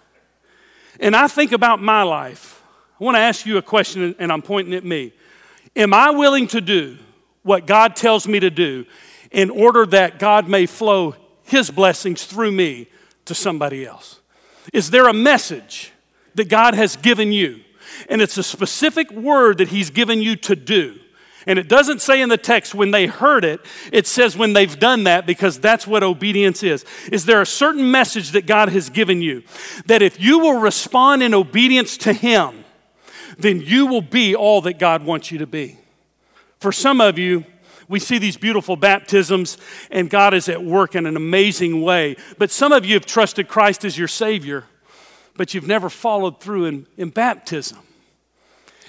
and 1.00 1.16
I 1.16 1.28
think 1.28 1.52
about 1.52 1.82
my 1.82 2.04
life, 2.04 2.62
I 3.00 3.04
want 3.04 3.16
to 3.16 3.22
ask 3.22 3.46
you 3.46 3.58
a 3.58 3.62
question, 3.62 4.16
and 4.20 4.32
I'm 4.32 4.44
pointing 4.44 4.76
at 4.76 4.84
me. 4.84 5.14
Am 5.76 5.94
I 5.94 6.12
willing 6.12 6.48
to 6.50 6.62
do 6.62 6.98
what 7.42 7.66
God 7.66 7.96
tells 7.96 8.28
me 8.28 8.40
to 8.40 8.52
do 8.52 8.86
in 9.32 9.50
order 9.50 9.86
that 9.88 10.20
God 10.20 10.48
may 10.48 10.68
flow 10.68 11.16
his 11.44 11.72
blessings 11.72 12.24
through 12.26 12.52
me 12.52 12.88
to 13.26 13.36
somebody 13.36 13.86
else? 13.86 14.20
Is 14.72 14.92
there 14.92 15.08
a 15.08 15.14
message 15.14 15.92
that 16.36 16.50
God 16.50 16.74
has 16.74 16.96
given 16.96 17.32
you? 17.32 17.62
And 18.10 18.22
it's 18.22 18.38
a 18.38 18.44
specific 18.44 19.12
word 19.12 19.58
that 19.60 19.70
He's 19.70 19.90
given 19.90 20.22
you 20.22 20.36
to 20.38 20.56
do. 20.56 21.00
And 21.46 21.60
it 21.60 21.68
doesn't 21.68 22.02
say 22.02 22.22
in 22.22 22.30
the 22.30 22.38
text 22.38 22.74
when 22.74 22.92
they 22.92 23.06
heard 23.06 23.44
it, 23.44 23.60
it 23.92 24.08
says 24.08 24.38
when 24.38 24.54
they've 24.54 24.80
done 24.80 25.04
that 25.04 25.26
because 25.26 25.60
that's 25.60 25.86
what 25.86 26.02
obedience 26.02 26.64
is. 26.64 26.86
Is 27.12 27.26
there 27.26 27.42
a 27.42 27.46
certain 27.46 27.92
message 27.92 28.32
that 28.32 28.46
God 28.46 28.70
has 28.70 28.90
given 28.90 29.22
you 29.22 29.44
that 29.86 30.02
if 30.02 30.20
you 30.22 30.40
will 30.40 30.60
respond 30.60 31.22
in 31.22 31.34
obedience 31.34 31.98
to 31.98 32.14
Him, 32.14 32.64
then 33.38 33.60
you 33.60 33.88
will 33.88 34.02
be 34.02 34.36
all 34.36 34.62
that 34.62 34.80
God 34.80 35.04
wants 35.04 35.32
you 35.32 35.40
to 35.40 35.48
be? 35.48 35.78
For 36.60 36.72
some 36.72 37.02
of 37.02 37.18
you, 37.18 37.44
we 37.88 38.00
see 38.00 38.18
these 38.18 38.38
beautiful 38.38 38.76
baptisms, 38.76 39.58
and 39.92 40.10
God 40.10 40.34
is 40.34 40.50
at 40.50 40.64
work 40.64 40.96
in 40.96 41.06
an 41.06 41.16
amazing 41.16 41.82
way. 41.82 42.16
But 42.38 42.52
some 42.52 42.72
of 42.72 42.86
you 42.86 42.94
have 42.96 43.06
trusted 43.06 43.48
Christ 43.48 43.86
as 43.86 43.98
your 43.98 44.08
Savior, 44.08 44.66
but 45.36 45.54
you've 45.54 45.68
never 45.68 45.90
followed 45.90 46.40
through 46.40 46.66
in, 46.66 46.88
in 46.98 47.10
baptism. 47.10 47.80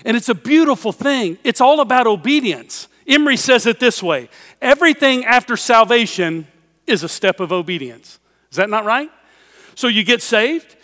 And 0.05 0.17
it's 0.17 0.29
a 0.29 0.35
beautiful 0.35 0.93
thing. 0.93 1.39
It's 1.45 1.61
all 1.61 1.81
about 1.81 2.07
obedience. 2.07 2.89
Emery 3.07 3.37
says 3.37 3.67
it 3.67 3.81
this 3.81 4.03
way 4.03 4.29
everything 4.63 5.25
after 5.25 5.57
salvation 5.57 6.47
is 6.87 7.03
a 7.03 7.09
step 7.09 7.41
of 7.41 7.53
obedience. 7.53 8.19
Is 8.51 8.57
that 8.57 8.71
not 8.71 8.85
right? 8.85 9.11
So 9.75 9.89
you 9.89 10.05
get 10.05 10.23
saved, 10.23 10.77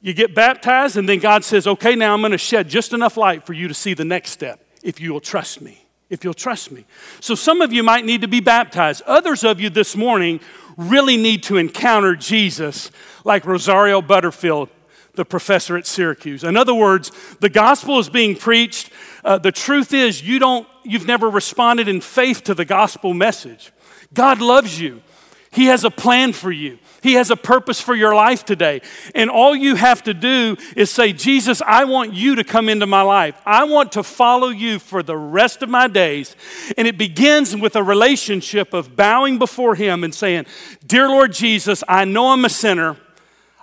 you 0.00 0.14
get 0.14 0.34
baptized, 0.34 0.96
and 0.96 1.08
then 1.08 1.18
God 1.18 1.44
says, 1.44 1.66
okay, 1.66 1.94
now 1.94 2.14
I'm 2.14 2.20
going 2.20 2.32
to 2.32 2.38
shed 2.38 2.68
just 2.68 2.92
enough 2.92 3.16
light 3.16 3.44
for 3.44 3.52
you 3.52 3.68
to 3.68 3.74
see 3.74 3.94
the 3.94 4.04
next 4.04 4.30
step 4.30 4.64
if 4.82 5.00
you 5.00 5.12
will 5.12 5.20
trust 5.20 5.60
me 5.60 5.87
if 6.10 6.24
you'll 6.24 6.34
trust 6.34 6.70
me. 6.70 6.84
So, 7.20 7.34
some 7.34 7.60
of 7.60 7.72
you 7.72 7.82
might 7.82 8.04
need 8.04 8.22
to 8.22 8.28
be 8.28 8.40
baptized. 8.40 9.02
Others 9.06 9.44
of 9.44 9.60
you 9.60 9.70
this 9.70 9.94
morning 9.96 10.40
really 10.76 11.16
need 11.16 11.42
to 11.44 11.56
encounter 11.56 12.14
Jesus, 12.14 12.90
like 13.24 13.44
Rosario 13.44 14.00
Butterfield, 14.00 14.68
the 15.14 15.24
professor 15.24 15.76
at 15.76 15.86
Syracuse. 15.86 16.44
In 16.44 16.56
other 16.56 16.74
words, 16.74 17.10
the 17.40 17.48
gospel 17.48 17.98
is 17.98 18.08
being 18.08 18.36
preached. 18.36 18.90
Uh, 19.24 19.36
the 19.36 19.52
truth 19.52 19.92
is, 19.92 20.22
you 20.22 20.38
don't, 20.38 20.66
you've 20.84 21.06
never 21.06 21.28
responded 21.28 21.88
in 21.88 22.00
faith 22.00 22.44
to 22.44 22.54
the 22.54 22.64
gospel 22.64 23.12
message. 23.12 23.72
God 24.14 24.40
loves 24.40 24.80
you, 24.80 25.02
He 25.50 25.66
has 25.66 25.84
a 25.84 25.90
plan 25.90 26.32
for 26.32 26.52
you. 26.52 26.78
He 27.02 27.14
has 27.14 27.30
a 27.30 27.36
purpose 27.36 27.80
for 27.80 27.94
your 27.94 28.14
life 28.14 28.44
today. 28.44 28.82
And 29.14 29.30
all 29.30 29.56
you 29.56 29.76
have 29.76 30.02
to 30.04 30.12
do 30.14 30.56
is 30.76 30.90
say, 30.90 31.12
Jesus, 31.12 31.62
I 31.62 31.84
want 31.84 32.12
you 32.12 32.34
to 32.34 32.44
come 32.44 32.68
into 32.68 32.86
my 32.86 33.02
life. 33.02 33.40
I 33.46 33.64
want 33.64 33.92
to 33.92 34.02
follow 34.02 34.48
you 34.48 34.78
for 34.78 35.02
the 35.02 35.16
rest 35.16 35.62
of 35.62 35.70
my 35.70 35.88
days. 35.88 36.36
And 36.76 36.86
it 36.86 36.98
begins 36.98 37.56
with 37.56 37.76
a 37.76 37.82
relationship 37.82 38.74
of 38.74 38.94
bowing 38.94 39.38
before 39.38 39.74
Him 39.74 40.04
and 40.04 40.14
saying, 40.14 40.46
Dear 40.86 41.08
Lord 41.08 41.32
Jesus, 41.32 41.82
I 41.88 42.04
know 42.04 42.30
I'm 42.30 42.44
a 42.44 42.50
sinner. 42.50 42.96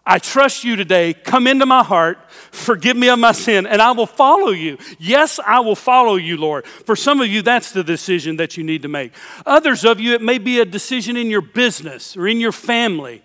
I 0.06 0.20
trust 0.20 0.64
you 0.64 0.76
today. 0.76 1.14
Come 1.14 1.48
into 1.48 1.66
my 1.66 1.84
heart. 1.84 2.20
Forgive 2.30 2.96
me 2.96 3.10
of 3.10 3.18
my 3.18 3.32
sin, 3.32 3.66
and 3.66 3.82
I 3.82 3.92
will 3.92 4.06
follow 4.06 4.52
you. 4.52 4.78
Yes, 5.00 5.40
I 5.40 5.62
will 5.62 5.76
follow 5.76 6.16
you, 6.16 6.38
Lord. 6.38 6.66
For 6.68 6.96
some 6.96 7.22
of 7.22 7.28
you, 7.28 7.42
that's 7.42 7.72
the 7.72 7.84
decision 7.84 8.38
that 8.38 8.56
you 8.56 8.64
need 8.64 8.84
to 8.84 8.88
make. 8.88 9.14
Others 9.48 9.84
of 9.84 10.00
you, 10.00 10.14
it 10.14 10.22
may 10.22 10.38
be 10.38 10.60
a 10.60 10.66
decision 10.66 11.18
in 11.18 11.32
your 11.32 11.42
business 11.42 12.16
or 12.16 12.28
in 12.28 12.40
your 12.40 12.52
family. 12.52 13.24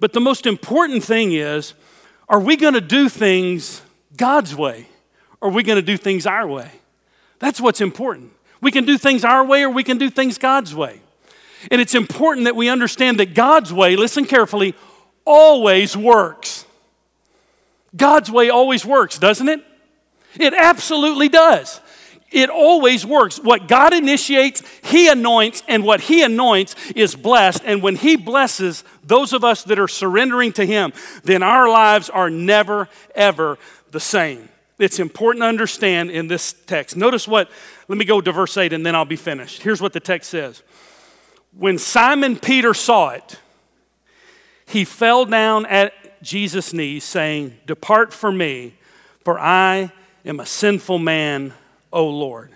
But 0.00 0.12
the 0.12 0.20
most 0.20 0.46
important 0.46 1.04
thing 1.04 1.32
is 1.32 1.74
are 2.28 2.40
we 2.40 2.56
going 2.56 2.74
to 2.74 2.80
do 2.80 3.08
things 3.08 3.82
God's 4.16 4.54
way 4.54 4.88
or 5.40 5.48
are 5.48 5.52
we 5.52 5.62
going 5.62 5.76
to 5.76 5.82
do 5.82 5.96
things 5.96 6.26
our 6.26 6.46
way? 6.46 6.70
That's 7.38 7.60
what's 7.60 7.80
important. 7.80 8.32
We 8.60 8.72
can 8.72 8.84
do 8.84 8.98
things 8.98 9.24
our 9.24 9.44
way 9.44 9.62
or 9.62 9.70
we 9.70 9.84
can 9.84 9.96
do 9.96 10.10
things 10.10 10.38
God's 10.38 10.74
way. 10.74 11.00
And 11.70 11.80
it's 11.80 11.94
important 11.94 12.44
that 12.44 12.56
we 12.56 12.68
understand 12.68 13.20
that 13.20 13.34
God's 13.34 13.72
way, 13.72 13.96
listen 13.96 14.24
carefully, 14.24 14.74
always 15.26 15.96
works. 15.96 16.64
God's 17.94 18.30
way 18.30 18.48
always 18.48 18.86
works, 18.86 19.18
doesn't 19.18 19.48
it? 19.48 19.64
It 20.38 20.54
absolutely 20.54 21.28
does. 21.28 21.80
It 22.30 22.50
always 22.50 23.06
works. 23.06 23.38
What 23.38 23.68
God 23.68 23.94
initiates, 23.94 24.62
He 24.82 25.08
anoints, 25.08 25.62
and 25.68 25.84
what 25.84 26.00
He 26.00 26.22
anoints 26.22 26.74
is 26.92 27.14
blessed. 27.14 27.62
And 27.64 27.82
when 27.82 27.96
He 27.96 28.16
blesses 28.16 28.84
those 29.04 29.32
of 29.32 29.44
us 29.44 29.62
that 29.64 29.78
are 29.78 29.88
surrendering 29.88 30.52
to 30.52 30.66
Him, 30.66 30.92
then 31.24 31.42
our 31.42 31.68
lives 31.68 32.10
are 32.10 32.28
never, 32.28 32.88
ever 33.14 33.58
the 33.90 34.00
same. 34.00 34.48
It's 34.78 34.98
important 34.98 35.42
to 35.42 35.46
understand 35.46 36.10
in 36.10 36.28
this 36.28 36.52
text. 36.52 36.96
Notice 36.96 37.26
what, 37.26 37.50
let 37.88 37.96
me 37.96 38.04
go 38.04 38.20
to 38.20 38.32
verse 38.32 38.56
8 38.56 38.72
and 38.72 38.84
then 38.84 38.94
I'll 38.94 39.06
be 39.06 39.16
finished. 39.16 39.62
Here's 39.62 39.80
what 39.80 39.92
the 39.92 40.00
text 40.00 40.30
says 40.30 40.62
When 41.56 41.78
Simon 41.78 42.36
Peter 42.36 42.74
saw 42.74 43.10
it, 43.10 43.38
he 44.66 44.84
fell 44.84 45.24
down 45.24 45.64
at 45.66 46.22
Jesus' 46.22 46.72
knees, 46.72 47.04
saying, 47.04 47.56
Depart 47.66 48.12
from 48.12 48.36
me, 48.36 48.74
for 49.24 49.38
I 49.38 49.92
am 50.24 50.40
a 50.40 50.46
sinful 50.46 50.98
man, 50.98 51.54
O 51.92 52.06
Lord. 52.08 52.50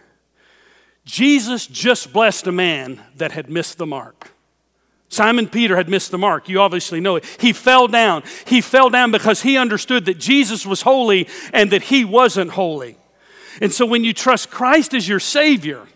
Jesus 1.04 1.66
just 1.66 2.12
blessed 2.12 2.46
a 2.46 2.52
man 2.52 3.00
that 3.16 3.32
had 3.32 3.48
missed 3.48 3.78
the 3.78 3.86
mark. 3.86 4.32
Simon 5.08 5.48
Peter 5.48 5.76
had 5.76 5.88
missed 5.88 6.12
the 6.12 6.18
mark. 6.18 6.48
You 6.48 6.60
obviously 6.60 7.00
know 7.00 7.16
it. 7.16 7.24
He 7.40 7.52
fell 7.52 7.88
down. 7.88 8.22
He 8.46 8.60
fell 8.60 8.90
down 8.90 9.10
because 9.10 9.42
he 9.42 9.56
understood 9.56 10.04
that 10.04 10.18
Jesus 10.18 10.64
was 10.64 10.82
holy 10.82 11.28
and 11.52 11.70
that 11.72 11.84
he 11.84 12.04
wasn't 12.04 12.52
holy. 12.52 12.96
And 13.60 13.72
so 13.72 13.84
when 13.84 14.04
you 14.04 14.12
trust 14.12 14.50
Christ 14.50 14.94
as 14.94 15.08
your 15.08 15.18
Savior, 15.18 15.86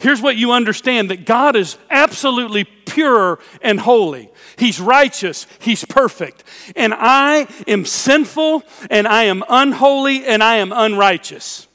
here's 0.00 0.20
what 0.20 0.36
you 0.36 0.52
understand 0.52 1.10
that 1.10 1.24
God 1.24 1.56
is 1.56 1.78
absolutely 1.90 2.64
pure 2.64 3.38
and 3.62 3.80
holy. 3.80 4.30
He's 4.56 4.80
righteous, 4.80 5.46
He's 5.60 5.84
perfect. 5.84 6.44
And 6.74 6.92
I 6.94 7.46
am 7.66 7.84
sinful, 7.84 8.64
and 8.90 9.06
I 9.06 9.24
am 9.24 9.44
unholy, 9.48 10.26
and 10.26 10.42
I 10.42 10.56
am 10.56 10.72
unrighteous. 10.72 11.68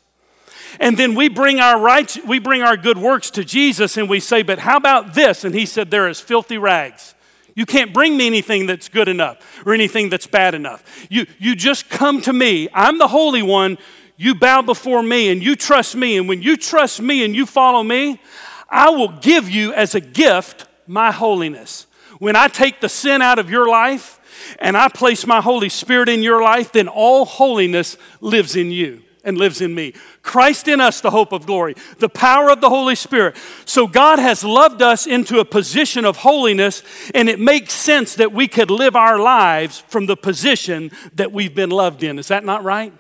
And 0.80 0.98
then 0.98 1.16
we 1.16 1.30
bring 1.30 1.60
our 1.60 1.80
right, 1.80 2.18
we 2.28 2.40
bring 2.40 2.62
our 2.62 2.78
good 2.78 2.98
works 2.98 3.32
to 3.32 3.46
Jesus 3.46 3.98
and 3.98 4.10
we 4.10 4.20
say, 4.20 4.42
but 4.42 4.60
how 4.60 4.78
about 4.78 5.14
this? 5.14 5.44
And 5.44 5.56
he 5.56 5.66
said, 5.66 5.90
there 5.90 6.08
is 6.08 6.20
filthy 6.20 6.58
rags. 6.58 7.16
You 7.56 7.66
can't 7.66 7.94
bring 7.94 8.18
me 8.18 8.28
anything 8.28 8.66
that's 8.66 8.90
good 8.90 9.08
enough 9.08 9.38
or 9.66 9.74
anything 9.74 10.10
that's 10.10 10.28
bad 10.28 10.54
enough. 10.54 11.08
You, 11.10 11.26
you 11.40 11.56
just 11.56 11.90
come 11.90 12.22
to 12.24 12.34
me. 12.34 12.68
I'm 12.74 12.98
the 12.98 13.08
Holy 13.08 13.42
One. 13.42 13.78
You 14.18 14.36
bow 14.36 14.62
before 14.62 15.04
me 15.04 15.30
and 15.30 15.44
you 15.44 15.56
trust 15.56 15.96
me. 15.96 16.18
And 16.18 16.28
when 16.28 16.42
you 16.42 16.58
trust 16.58 17.02
me 17.02 17.24
and 17.26 17.36
you 17.36 17.46
follow 17.46 17.84
me, 17.84 18.22
I 18.70 18.90
will 18.90 19.10
give 19.10 19.50
you 19.50 19.74
as 19.74 19.96
a 19.96 20.00
gift 20.00 20.66
my 20.88 21.12
holiness. 21.12 21.88
When 22.20 22.36
I 22.36 22.48
take 22.48 22.82
the 22.82 22.90
sin 22.90 23.22
out 23.22 23.40
of 23.40 23.50
your 23.50 23.68
life 23.68 24.20
and 24.60 24.78
I 24.78 24.88
place 24.88 25.28
my 25.28 25.42
Holy 25.42 25.70
Spirit 25.70 26.10
in 26.10 26.24
your 26.24 26.42
life, 26.42 26.72
then 26.72 26.88
all 26.88 27.26
holiness 27.26 27.98
lives 28.22 28.56
in 28.56 28.72
you 28.72 29.02
and 29.26 29.38
lives 29.38 29.60
in 29.60 29.74
me. 29.74 29.94
Christ 30.22 30.68
in 30.68 30.80
us, 30.80 31.02
the 31.02 31.12
hope 31.12 31.34
of 31.34 31.46
glory, 31.46 31.76
the 31.98 32.08
power 32.08 32.52
of 32.52 32.62
the 32.62 32.70
Holy 32.70 32.96
Spirit. 32.96 33.36
So 33.66 33.88
God 33.88 34.20
has 34.20 34.44
loved 34.44 34.82
us 34.82 35.08
into 35.08 35.40
a 35.40 35.46
position 35.46 36.06
of 36.06 36.18
holiness, 36.18 36.84
and 37.14 37.28
it 37.28 37.40
makes 37.40 37.74
sense 37.74 38.16
that 38.16 38.32
we 38.32 38.48
could 38.48 38.70
live 38.70 38.96
our 38.96 39.20
lives 39.20 39.84
from 39.88 40.06
the 40.06 40.16
position 40.16 40.92
that 41.16 41.32
we've 41.32 41.56
been 41.56 41.72
loved 41.72 42.04
in. 42.04 42.20
Is 42.20 42.28
that 42.28 42.46
not 42.46 42.64
right? 42.64 42.94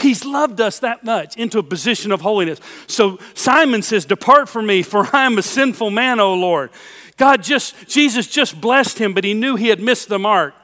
He's 0.00 0.24
loved 0.24 0.60
us 0.60 0.78
that 0.80 1.04
much 1.04 1.36
into 1.36 1.58
a 1.58 1.62
position 1.62 2.12
of 2.12 2.20
holiness. 2.20 2.60
So 2.86 3.18
Simon 3.34 3.82
says, 3.82 4.04
Depart 4.04 4.48
from 4.48 4.66
me, 4.66 4.82
for 4.82 5.08
I 5.14 5.24
am 5.24 5.38
a 5.38 5.42
sinful 5.42 5.90
man, 5.90 6.20
O 6.20 6.34
Lord. 6.34 6.70
God 7.16 7.42
just, 7.42 7.88
Jesus 7.88 8.28
just 8.28 8.60
blessed 8.60 8.98
him, 8.98 9.12
but 9.12 9.24
he 9.24 9.34
knew 9.34 9.56
he 9.56 9.68
had 9.68 9.80
missed 9.80 10.08
the 10.08 10.18
mark. 10.18 10.54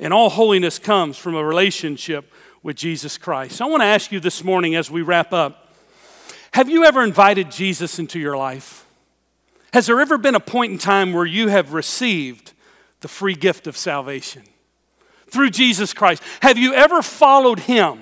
And 0.00 0.12
all 0.12 0.30
holiness 0.30 0.78
comes 0.78 1.18
from 1.18 1.34
a 1.34 1.44
relationship 1.44 2.32
with 2.62 2.76
Jesus 2.76 3.18
Christ. 3.18 3.56
So 3.56 3.66
I 3.66 3.70
want 3.70 3.82
to 3.82 3.86
ask 3.86 4.10
you 4.10 4.20
this 4.20 4.42
morning 4.42 4.74
as 4.74 4.90
we 4.90 5.02
wrap 5.02 5.32
up 5.32 5.58
have 6.52 6.68
you 6.68 6.84
ever 6.84 7.02
invited 7.02 7.50
Jesus 7.50 7.98
into 7.98 8.18
your 8.18 8.36
life? 8.36 8.84
Has 9.72 9.86
there 9.86 10.00
ever 10.00 10.18
been 10.18 10.34
a 10.34 10.40
point 10.40 10.72
in 10.72 10.78
time 10.78 11.14
where 11.14 11.24
you 11.24 11.48
have 11.48 11.72
received 11.72 12.52
the 13.00 13.08
free 13.08 13.34
gift 13.34 13.66
of 13.66 13.74
salvation 13.74 14.42
through 15.28 15.48
Jesus 15.48 15.94
Christ? 15.94 16.22
Have 16.42 16.58
you 16.58 16.74
ever 16.74 17.00
followed 17.00 17.60
him? 17.60 18.00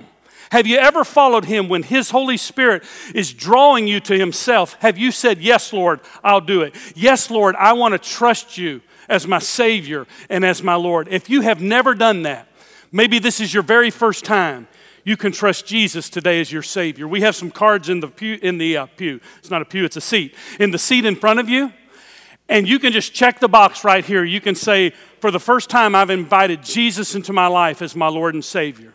Have 0.51 0.67
you 0.67 0.79
ever 0.79 1.05
followed 1.05 1.45
him 1.45 1.69
when 1.69 1.83
his 1.83 2.11
Holy 2.11 2.37
Spirit 2.37 2.83
is 3.15 3.33
drawing 3.33 3.87
you 3.87 4.01
to 4.01 4.19
himself? 4.19 4.75
Have 4.81 4.99
you 4.99 5.13
said, 5.13 5.41
Yes, 5.41 5.73
Lord, 5.73 6.01
I'll 6.25 6.41
do 6.41 6.63
it? 6.63 6.75
Yes, 6.95 7.31
Lord, 7.31 7.55
I 7.57 7.73
want 7.75 7.93
to 7.93 7.99
trust 7.99 8.59
you 8.59 8.83
as 9.09 9.27
my 9.27 9.39
Savior 9.39 10.07
and 10.29 10.45
as 10.45 10.63
my 10.63 10.75
Lord. 10.75 11.09
If 11.09 11.31
you 11.31 11.43
have 11.43 11.61
never 11.61 11.95
done 11.95 12.23
that, 12.23 12.49
Maybe 12.93 13.19
this 13.19 13.41
is 13.41 13.55
your 13.55 13.63
very 13.63 13.91
first 13.91 14.25
time 14.25 14.67
you 15.05 15.17
can 15.17 15.33
trust 15.33 15.67
Jesus 15.67 16.11
today 16.11 16.41
as 16.41 16.53
your 16.53 16.63
Savior. 16.63 17.09
We 17.09 17.23
have 17.23 17.35
some 17.35 17.51
cards 17.51 17.89
in 17.89 18.01
the 18.01 18.09
pew. 18.09 18.39
In 18.43 18.59
the 18.59 18.77
uh, 18.77 18.87
pew. 18.87 19.21
It's 19.39 19.51
not 19.51 19.63
a 19.63 19.65
pew; 19.65 19.85
it's 19.85 19.97
a 19.97 20.01
seat. 20.01 20.35
In 20.59 20.73
the 20.73 20.79
seat 20.79 21.05
in 21.05 21.17
front 21.17 21.41
of 21.41 21.49
you, 21.49 21.73
and 22.49 22.69
you 22.69 22.79
can 22.79 22.93
just 22.93 23.15
check 23.15 23.41
the 23.41 23.49
box 23.49 23.83
right 23.83 24.05
here. 24.05 24.25
You 24.25 24.41
can 24.41 24.55
say, 24.55 24.91
"For 25.21 25.31
the 25.31 25.41
first 25.41 25.71
time, 25.71 25.95
I've 25.95 26.11
invited 26.11 26.63
Jesus 26.63 27.15
into 27.15 27.33
my 27.33 27.47
life 27.47 27.81
as 27.81 27.97
my 27.97 28.09
Lord 28.09 28.35
and 28.35 28.45
Savior." 28.45 28.93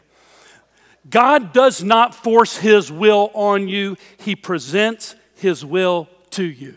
God 1.10 1.54
does 1.54 1.84
not 1.84 2.16
force 2.16 2.58
His 2.58 2.92
will 2.92 3.32
on 3.34 3.68
you; 3.68 3.98
He 4.18 4.36
presents 4.36 5.16
His 5.36 5.64
will 5.64 6.10
to 6.32 6.44
you, 6.44 6.76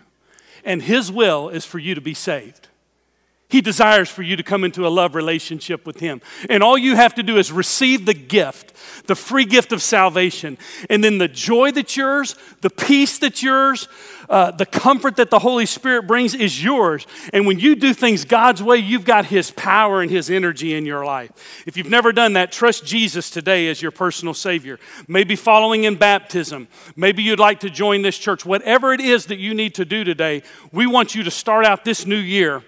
and 0.64 0.82
His 0.82 1.10
will 1.10 1.48
is 1.48 1.64
for 1.64 1.78
you 1.78 1.94
to 1.94 2.00
be 2.00 2.14
saved. 2.14 2.67
He 3.50 3.62
desires 3.62 4.10
for 4.10 4.20
you 4.20 4.36
to 4.36 4.42
come 4.42 4.62
into 4.62 4.86
a 4.86 4.88
love 4.88 5.14
relationship 5.14 5.86
with 5.86 6.00
Him. 6.00 6.20
And 6.50 6.62
all 6.62 6.76
you 6.76 6.96
have 6.96 7.14
to 7.14 7.22
do 7.22 7.38
is 7.38 7.50
receive 7.50 8.04
the 8.04 8.12
gift, 8.12 8.74
the 9.06 9.14
free 9.14 9.46
gift 9.46 9.72
of 9.72 9.82
salvation. 9.82 10.58
And 10.90 11.02
then 11.02 11.16
the 11.16 11.28
joy 11.28 11.72
that's 11.72 11.96
yours, 11.96 12.36
the 12.60 12.68
peace 12.68 13.18
that's 13.18 13.42
yours, 13.42 13.88
uh, 14.28 14.50
the 14.50 14.66
comfort 14.66 15.16
that 15.16 15.30
the 15.30 15.38
Holy 15.38 15.64
Spirit 15.64 16.06
brings 16.06 16.34
is 16.34 16.62
yours. 16.62 17.06
And 17.32 17.46
when 17.46 17.58
you 17.58 17.74
do 17.74 17.94
things 17.94 18.26
God's 18.26 18.62
way, 18.62 18.76
you've 18.76 19.06
got 19.06 19.24
His 19.24 19.50
power 19.50 20.02
and 20.02 20.10
His 20.10 20.28
energy 20.28 20.74
in 20.74 20.84
your 20.84 21.06
life. 21.06 21.64
If 21.66 21.78
you've 21.78 21.88
never 21.88 22.12
done 22.12 22.34
that, 22.34 22.52
trust 22.52 22.84
Jesus 22.84 23.30
today 23.30 23.68
as 23.68 23.80
your 23.80 23.92
personal 23.92 24.34
Savior. 24.34 24.78
Maybe 25.08 25.36
following 25.36 25.84
in 25.84 25.96
baptism. 25.96 26.68
Maybe 26.96 27.22
you'd 27.22 27.40
like 27.40 27.60
to 27.60 27.70
join 27.70 28.02
this 28.02 28.18
church. 28.18 28.44
Whatever 28.44 28.92
it 28.92 29.00
is 29.00 29.24
that 29.26 29.38
you 29.38 29.54
need 29.54 29.74
to 29.76 29.86
do 29.86 30.04
today, 30.04 30.42
we 30.70 30.86
want 30.86 31.14
you 31.14 31.22
to 31.22 31.30
start 31.30 31.64
out 31.64 31.86
this 31.86 32.04
new 32.04 32.14
year 32.14 32.62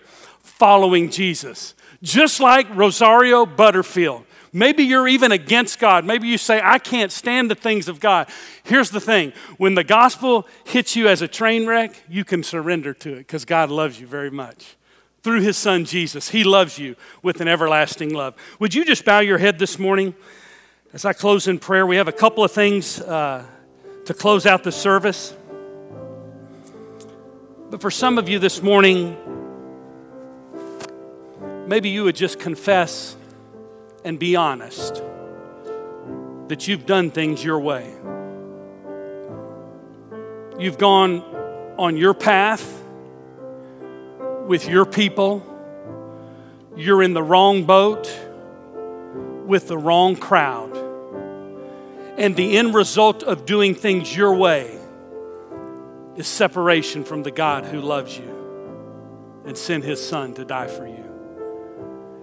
following 0.61 1.09
Jesus. 1.09 1.75
Just 2.03 2.39
like 2.39 2.69
Rosario 2.77 3.47
Butterfield. 3.47 4.27
Maybe 4.53 4.83
you're 4.83 5.09
even 5.09 5.33
against 5.33 5.79
God. 5.79 6.05
Maybe 6.05 6.29
you 6.29 6.37
say, 6.37 6.61
I 6.63 6.79
can't 6.79 7.11
stand 7.11 7.51
the 7.51 7.55
things 7.55 7.89
of 7.89 7.99
God. 7.99 8.29
Here's 8.63 8.91
the 8.91 9.01
thing 9.01 9.33
when 9.57 9.75
the 9.75 9.85
gospel 9.85 10.47
hits 10.65 10.95
you 10.95 11.09
as 11.09 11.23
a 11.23 11.29
train 11.29 11.67
wreck, 11.67 12.03
you 12.11 12.27
can 12.27 12.43
surrender 12.43 12.93
to 12.93 13.15
it 13.15 13.19
because 13.21 13.47
God 13.47 13.71
loves 13.71 13.99
you 13.99 14.07
very 14.07 14.31
much. 14.31 14.77
Through 15.23 15.41
his 15.41 15.57
son 15.57 15.87
Jesus, 15.87 16.29
he 16.29 16.45
loves 16.45 16.79
you 16.79 16.95
with 17.23 17.41
an 17.41 17.49
everlasting 17.49 18.13
love. 18.13 18.35
Would 18.59 18.75
you 18.75 18.85
just 18.85 19.07
bow 19.07 19.21
your 19.21 19.39
head 19.39 19.59
this 19.59 19.79
morning 19.79 20.15
as 20.93 21.07
I 21.07 21.15
close 21.15 21.49
in 21.49 21.59
prayer? 21.59 21.87
We 21.87 21.97
have 21.97 22.09
a 22.09 22.13
couple 22.13 22.45
of 22.45 22.53
things 22.53 23.01
uh, 23.01 23.47
to 24.05 24.13
close 24.13 24.45
out 24.45 24.63
the 24.63 24.73
service. 24.73 25.33
But 27.71 27.81
for 27.81 27.91
some 27.91 28.19
of 28.19 28.29
you 28.29 28.39
this 28.39 28.63
morning, 28.63 29.40
maybe 31.67 31.89
you 31.89 32.05
would 32.05 32.17
just 32.17 32.39
confess 32.39 33.17
and 34.05 34.19
be 34.19 34.37
honest 34.37 35.03
that 36.49 36.67
you've 36.67 36.87
done 36.87 37.11
things 37.11 37.45
your 37.45 37.61
way. 37.61 37.95
You've 40.59 40.79
gone 40.79 41.23
on 41.79 41.97
your 41.97 42.13
path 42.13 42.83
with 44.47 44.69
your 44.69 44.85
people. 44.85 45.47
You're 46.77 47.03
in 47.03 47.15
the 47.15 47.23
wrong 47.23 47.65
boat 47.65 48.11
with 49.47 49.69
the 49.69 49.79
wrong 49.79 50.17
crowd. 50.17 50.77
And 52.19 52.37
the 52.37 52.59
end 52.59 52.75
result 52.75 53.23
of 53.23 53.47
doing 53.47 53.75
things 53.75 54.15
your 54.15 54.35
way 54.35 54.77
is 56.17 56.27
separation 56.27 57.05
from 57.05 57.23
the 57.23 57.31
God 57.31 57.65
who 57.65 57.81
loves 57.81 58.19
you 58.19 59.43
and 59.47 59.57
sent 59.57 59.85
his 59.85 60.07
son 60.07 60.35
to 60.35 60.45
die 60.45 60.67
for 60.67 60.87
you. 60.87 61.00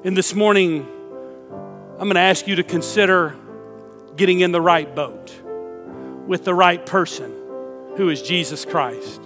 And 0.03 0.15
this 0.15 0.35
morning, 0.35 0.87
I'm 1.93 2.07
going 2.07 2.13
to 2.13 2.19
ask 2.19 2.47
you 2.47 2.57
to 2.57 2.63
consider 2.63 3.35
getting 4.15 4.41
in 4.41 4.51
the 4.51 4.61
right 4.61 4.93
boat 4.95 5.33
with 6.27 6.45
the 6.45 6.53
right 6.53 6.85
person 6.85 7.31
who 7.95 8.09
is 8.09 8.21
Jesus 8.21 8.63
Christ. 8.63 9.19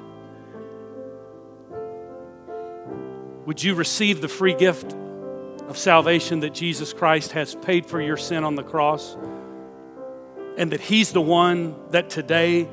Would 3.46 3.62
you 3.62 3.76
receive 3.76 4.22
the 4.22 4.30
free 4.30 4.54
gift 4.54 4.96
of 5.68 5.78
salvation 5.78 6.40
that 6.40 6.54
Jesus 6.54 6.94
Christ 6.94 7.34
has 7.34 7.54
paid 7.54 7.86
for 7.86 8.00
your 8.00 8.16
sin 8.16 8.46
on 8.46 8.56
the 8.56 8.64
cross? 8.64 9.18
And 10.58 10.72
that 10.72 10.80
He's 10.80 11.12
the 11.12 11.20
one 11.20 11.76
that 11.90 12.10
today 12.10 12.70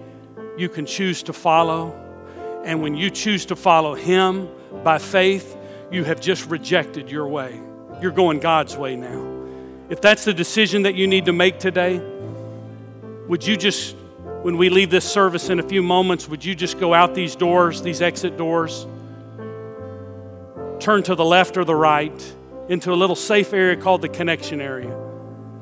you 0.56 0.68
can 0.68 0.86
choose 0.86 1.24
to 1.24 1.32
follow. 1.32 2.62
And 2.64 2.80
when 2.80 2.94
you 2.94 3.10
choose 3.10 3.46
to 3.46 3.56
follow 3.56 3.96
Him 3.96 4.48
by 4.84 4.98
faith, 4.98 5.56
you 5.90 6.04
have 6.04 6.20
just 6.20 6.48
rejected 6.48 7.10
your 7.10 7.26
way. 7.26 7.60
You're 8.00 8.12
going 8.12 8.40
God's 8.40 8.76
way 8.76 8.96
now. 8.96 9.26
If 9.88 10.00
that's 10.00 10.24
the 10.24 10.34
decision 10.34 10.82
that 10.82 10.94
you 10.94 11.06
need 11.06 11.24
to 11.26 11.32
make 11.32 11.58
today, 11.58 12.00
would 13.26 13.46
you 13.46 13.56
just 13.56 13.96
when 14.42 14.56
we 14.56 14.70
leave 14.70 14.88
this 14.88 15.04
service 15.04 15.48
in 15.48 15.58
a 15.58 15.62
few 15.62 15.82
moments, 15.82 16.28
would 16.28 16.44
you 16.44 16.54
just 16.54 16.78
go 16.78 16.94
out 16.94 17.14
these 17.14 17.34
doors, 17.34 17.82
these 17.82 18.00
exit 18.00 18.36
doors? 18.36 18.86
Turn 20.78 21.02
to 21.02 21.16
the 21.16 21.24
left 21.24 21.56
or 21.56 21.64
the 21.64 21.74
right 21.74 22.34
into 22.68 22.92
a 22.92 22.94
little 22.94 23.16
safe 23.16 23.52
area 23.52 23.76
called 23.76 24.00
the 24.00 24.08
connection 24.08 24.60
area. 24.60 24.96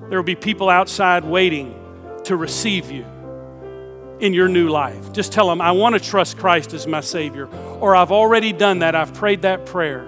There 0.09 0.19
will 0.19 0.25
be 0.25 0.35
people 0.35 0.69
outside 0.69 1.25
waiting 1.25 1.75
to 2.25 2.37
receive 2.37 2.91
you 2.91 3.07
in 4.21 4.35
your 4.35 4.49
new 4.49 4.69
life. 4.69 5.13
Just 5.13 5.33
tell 5.33 5.49
them, 5.49 5.61
I 5.61 5.73
want 5.73 5.95
to 5.95 6.01
trust 6.01 6.37
Christ 6.37 6.75
as 6.75 6.87
my 6.87 7.01
Savior, 7.01 7.49
or 7.81 7.97
I've 7.97 8.13
already 8.13 8.53
done 8.53 8.81
that, 8.81 8.95
I've 8.95 9.15
prayed 9.15 9.43
that 9.43 9.65
prayer. 9.65 10.07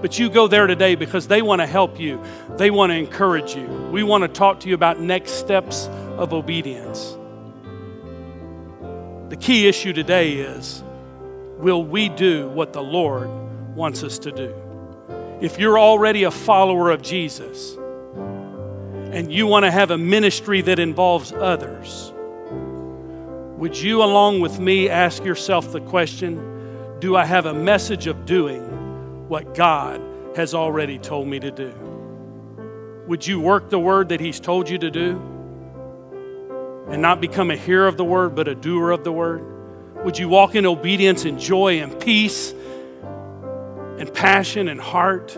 But 0.00 0.18
you 0.18 0.30
go 0.30 0.46
there 0.46 0.68
today 0.68 0.94
because 0.94 1.26
they 1.26 1.42
want 1.42 1.60
to 1.60 1.66
help 1.66 1.98
you, 1.98 2.22
they 2.56 2.70
want 2.70 2.90
to 2.90 2.96
encourage 2.96 3.56
you. 3.56 3.66
We 3.90 4.04
want 4.04 4.22
to 4.22 4.28
talk 4.28 4.60
to 4.60 4.68
you 4.68 4.74
about 4.74 5.00
next 5.00 5.32
steps 5.32 5.88
of 6.16 6.32
obedience. 6.32 7.16
The 9.28 9.36
key 9.36 9.66
issue 9.66 9.92
today 9.92 10.34
is 10.34 10.82
will 11.58 11.82
we 11.82 12.08
do 12.08 12.48
what 12.50 12.72
the 12.72 12.82
Lord 12.82 13.28
wants 13.74 14.04
us 14.04 14.20
to 14.20 14.30
do? 14.30 14.54
If 15.40 15.58
you're 15.58 15.78
already 15.78 16.22
a 16.22 16.30
follower 16.30 16.90
of 16.90 17.02
Jesus 17.02 17.76
and 18.14 19.32
you 19.32 19.46
want 19.46 19.64
to 19.64 19.70
have 19.70 19.90
a 19.90 19.98
ministry 19.98 20.62
that 20.62 20.78
involves 20.78 21.32
others, 21.32 22.12
would 23.56 23.76
you, 23.76 24.04
along 24.04 24.40
with 24.40 24.60
me, 24.60 24.88
ask 24.88 25.24
yourself 25.24 25.72
the 25.72 25.80
question 25.80 26.96
Do 27.00 27.16
I 27.16 27.24
have 27.24 27.46
a 27.46 27.54
message 27.54 28.06
of 28.06 28.24
doing 28.24 28.77
what 29.28 29.54
God 29.54 30.00
has 30.36 30.54
already 30.54 30.98
told 30.98 31.28
me 31.28 31.38
to 31.40 31.50
do? 31.50 31.72
Would 33.06 33.26
you 33.26 33.40
work 33.40 33.70
the 33.70 33.78
word 33.78 34.10
that 34.10 34.20
He's 34.20 34.40
told 34.40 34.68
you 34.68 34.78
to 34.78 34.90
do 34.90 35.20
and 36.88 37.00
not 37.00 37.20
become 37.20 37.50
a 37.50 37.56
hearer 37.56 37.86
of 37.86 37.96
the 37.96 38.04
word, 38.04 38.34
but 38.34 38.48
a 38.48 38.54
doer 38.54 38.90
of 38.90 39.04
the 39.04 39.12
word? 39.12 39.44
Would 40.04 40.18
you 40.18 40.28
walk 40.28 40.54
in 40.54 40.66
obedience 40.66 41.24
and 41.24 41.38
joy 41.38 41.80
and 41.80 41.98
peace 42.00 42.52
and 43.98 44.12
passion 44.12 44.68
and 44.68 44.80
heart 44.80 45.36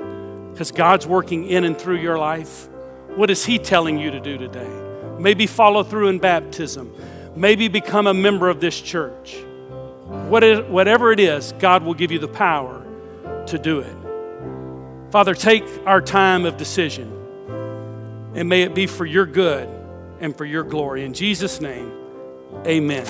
because 0.53 0.71
God's 0.71 1.07
working 1.07 1.45
in 1.45 1.65
and 1.65 1.79
through 1.79 1.99
your 1.99 2.19
life? 2.19 2.69
What 3.17 3.31
is 3.31 3.45
He 3.45 3.59
telling 3.59 3.99
you 3.99 4.11
to 4.11 4.21
do 4.21 4.39
today? 4.39 4.71
Maybe 5.19 5.47
follow 5.47 5.83
through 5.83 6.09
in 6.09 6.19
baptism 6.19 6.95
maybe 7.37 7.69
become 7.69 8.07
a 8.07 8.15
member 8.15 8.49
of 8.49 8.61
this 8.61 8.81
church. 8.81 9.37
Whatever 10.29 11.13
it 11.13 11.21
is, 11.21 11.53
God 11.59 11.83
will 11.85 11.95
give 11.95 12.11
you 12.11 12.19
the 12.19 12.29
power 12.29 12.87
to 13.51 13.59
do 13.59 13.81
it. 13.81 13.97
Father, 15.11 15.35
take 15.35 15.65
our 15.87 16.01
time 16.01 16.45
of 16.47 16.57
decision 16.57 17.17
and 18.35 18.49
may 18.49 18.63
it 18.63 18.75
be 18.75 18.87
for 18.87 19.05
your 19.05 19.27
good 19.27 19.69
and 20.21 20.37
for 20.37 20.45
your 20.45 20.63
glory. 20.63 21.05
In 21.05 21.13
Jesus' 21.13 21.61
name, 21.61 21.93
amen. 22.67 23.07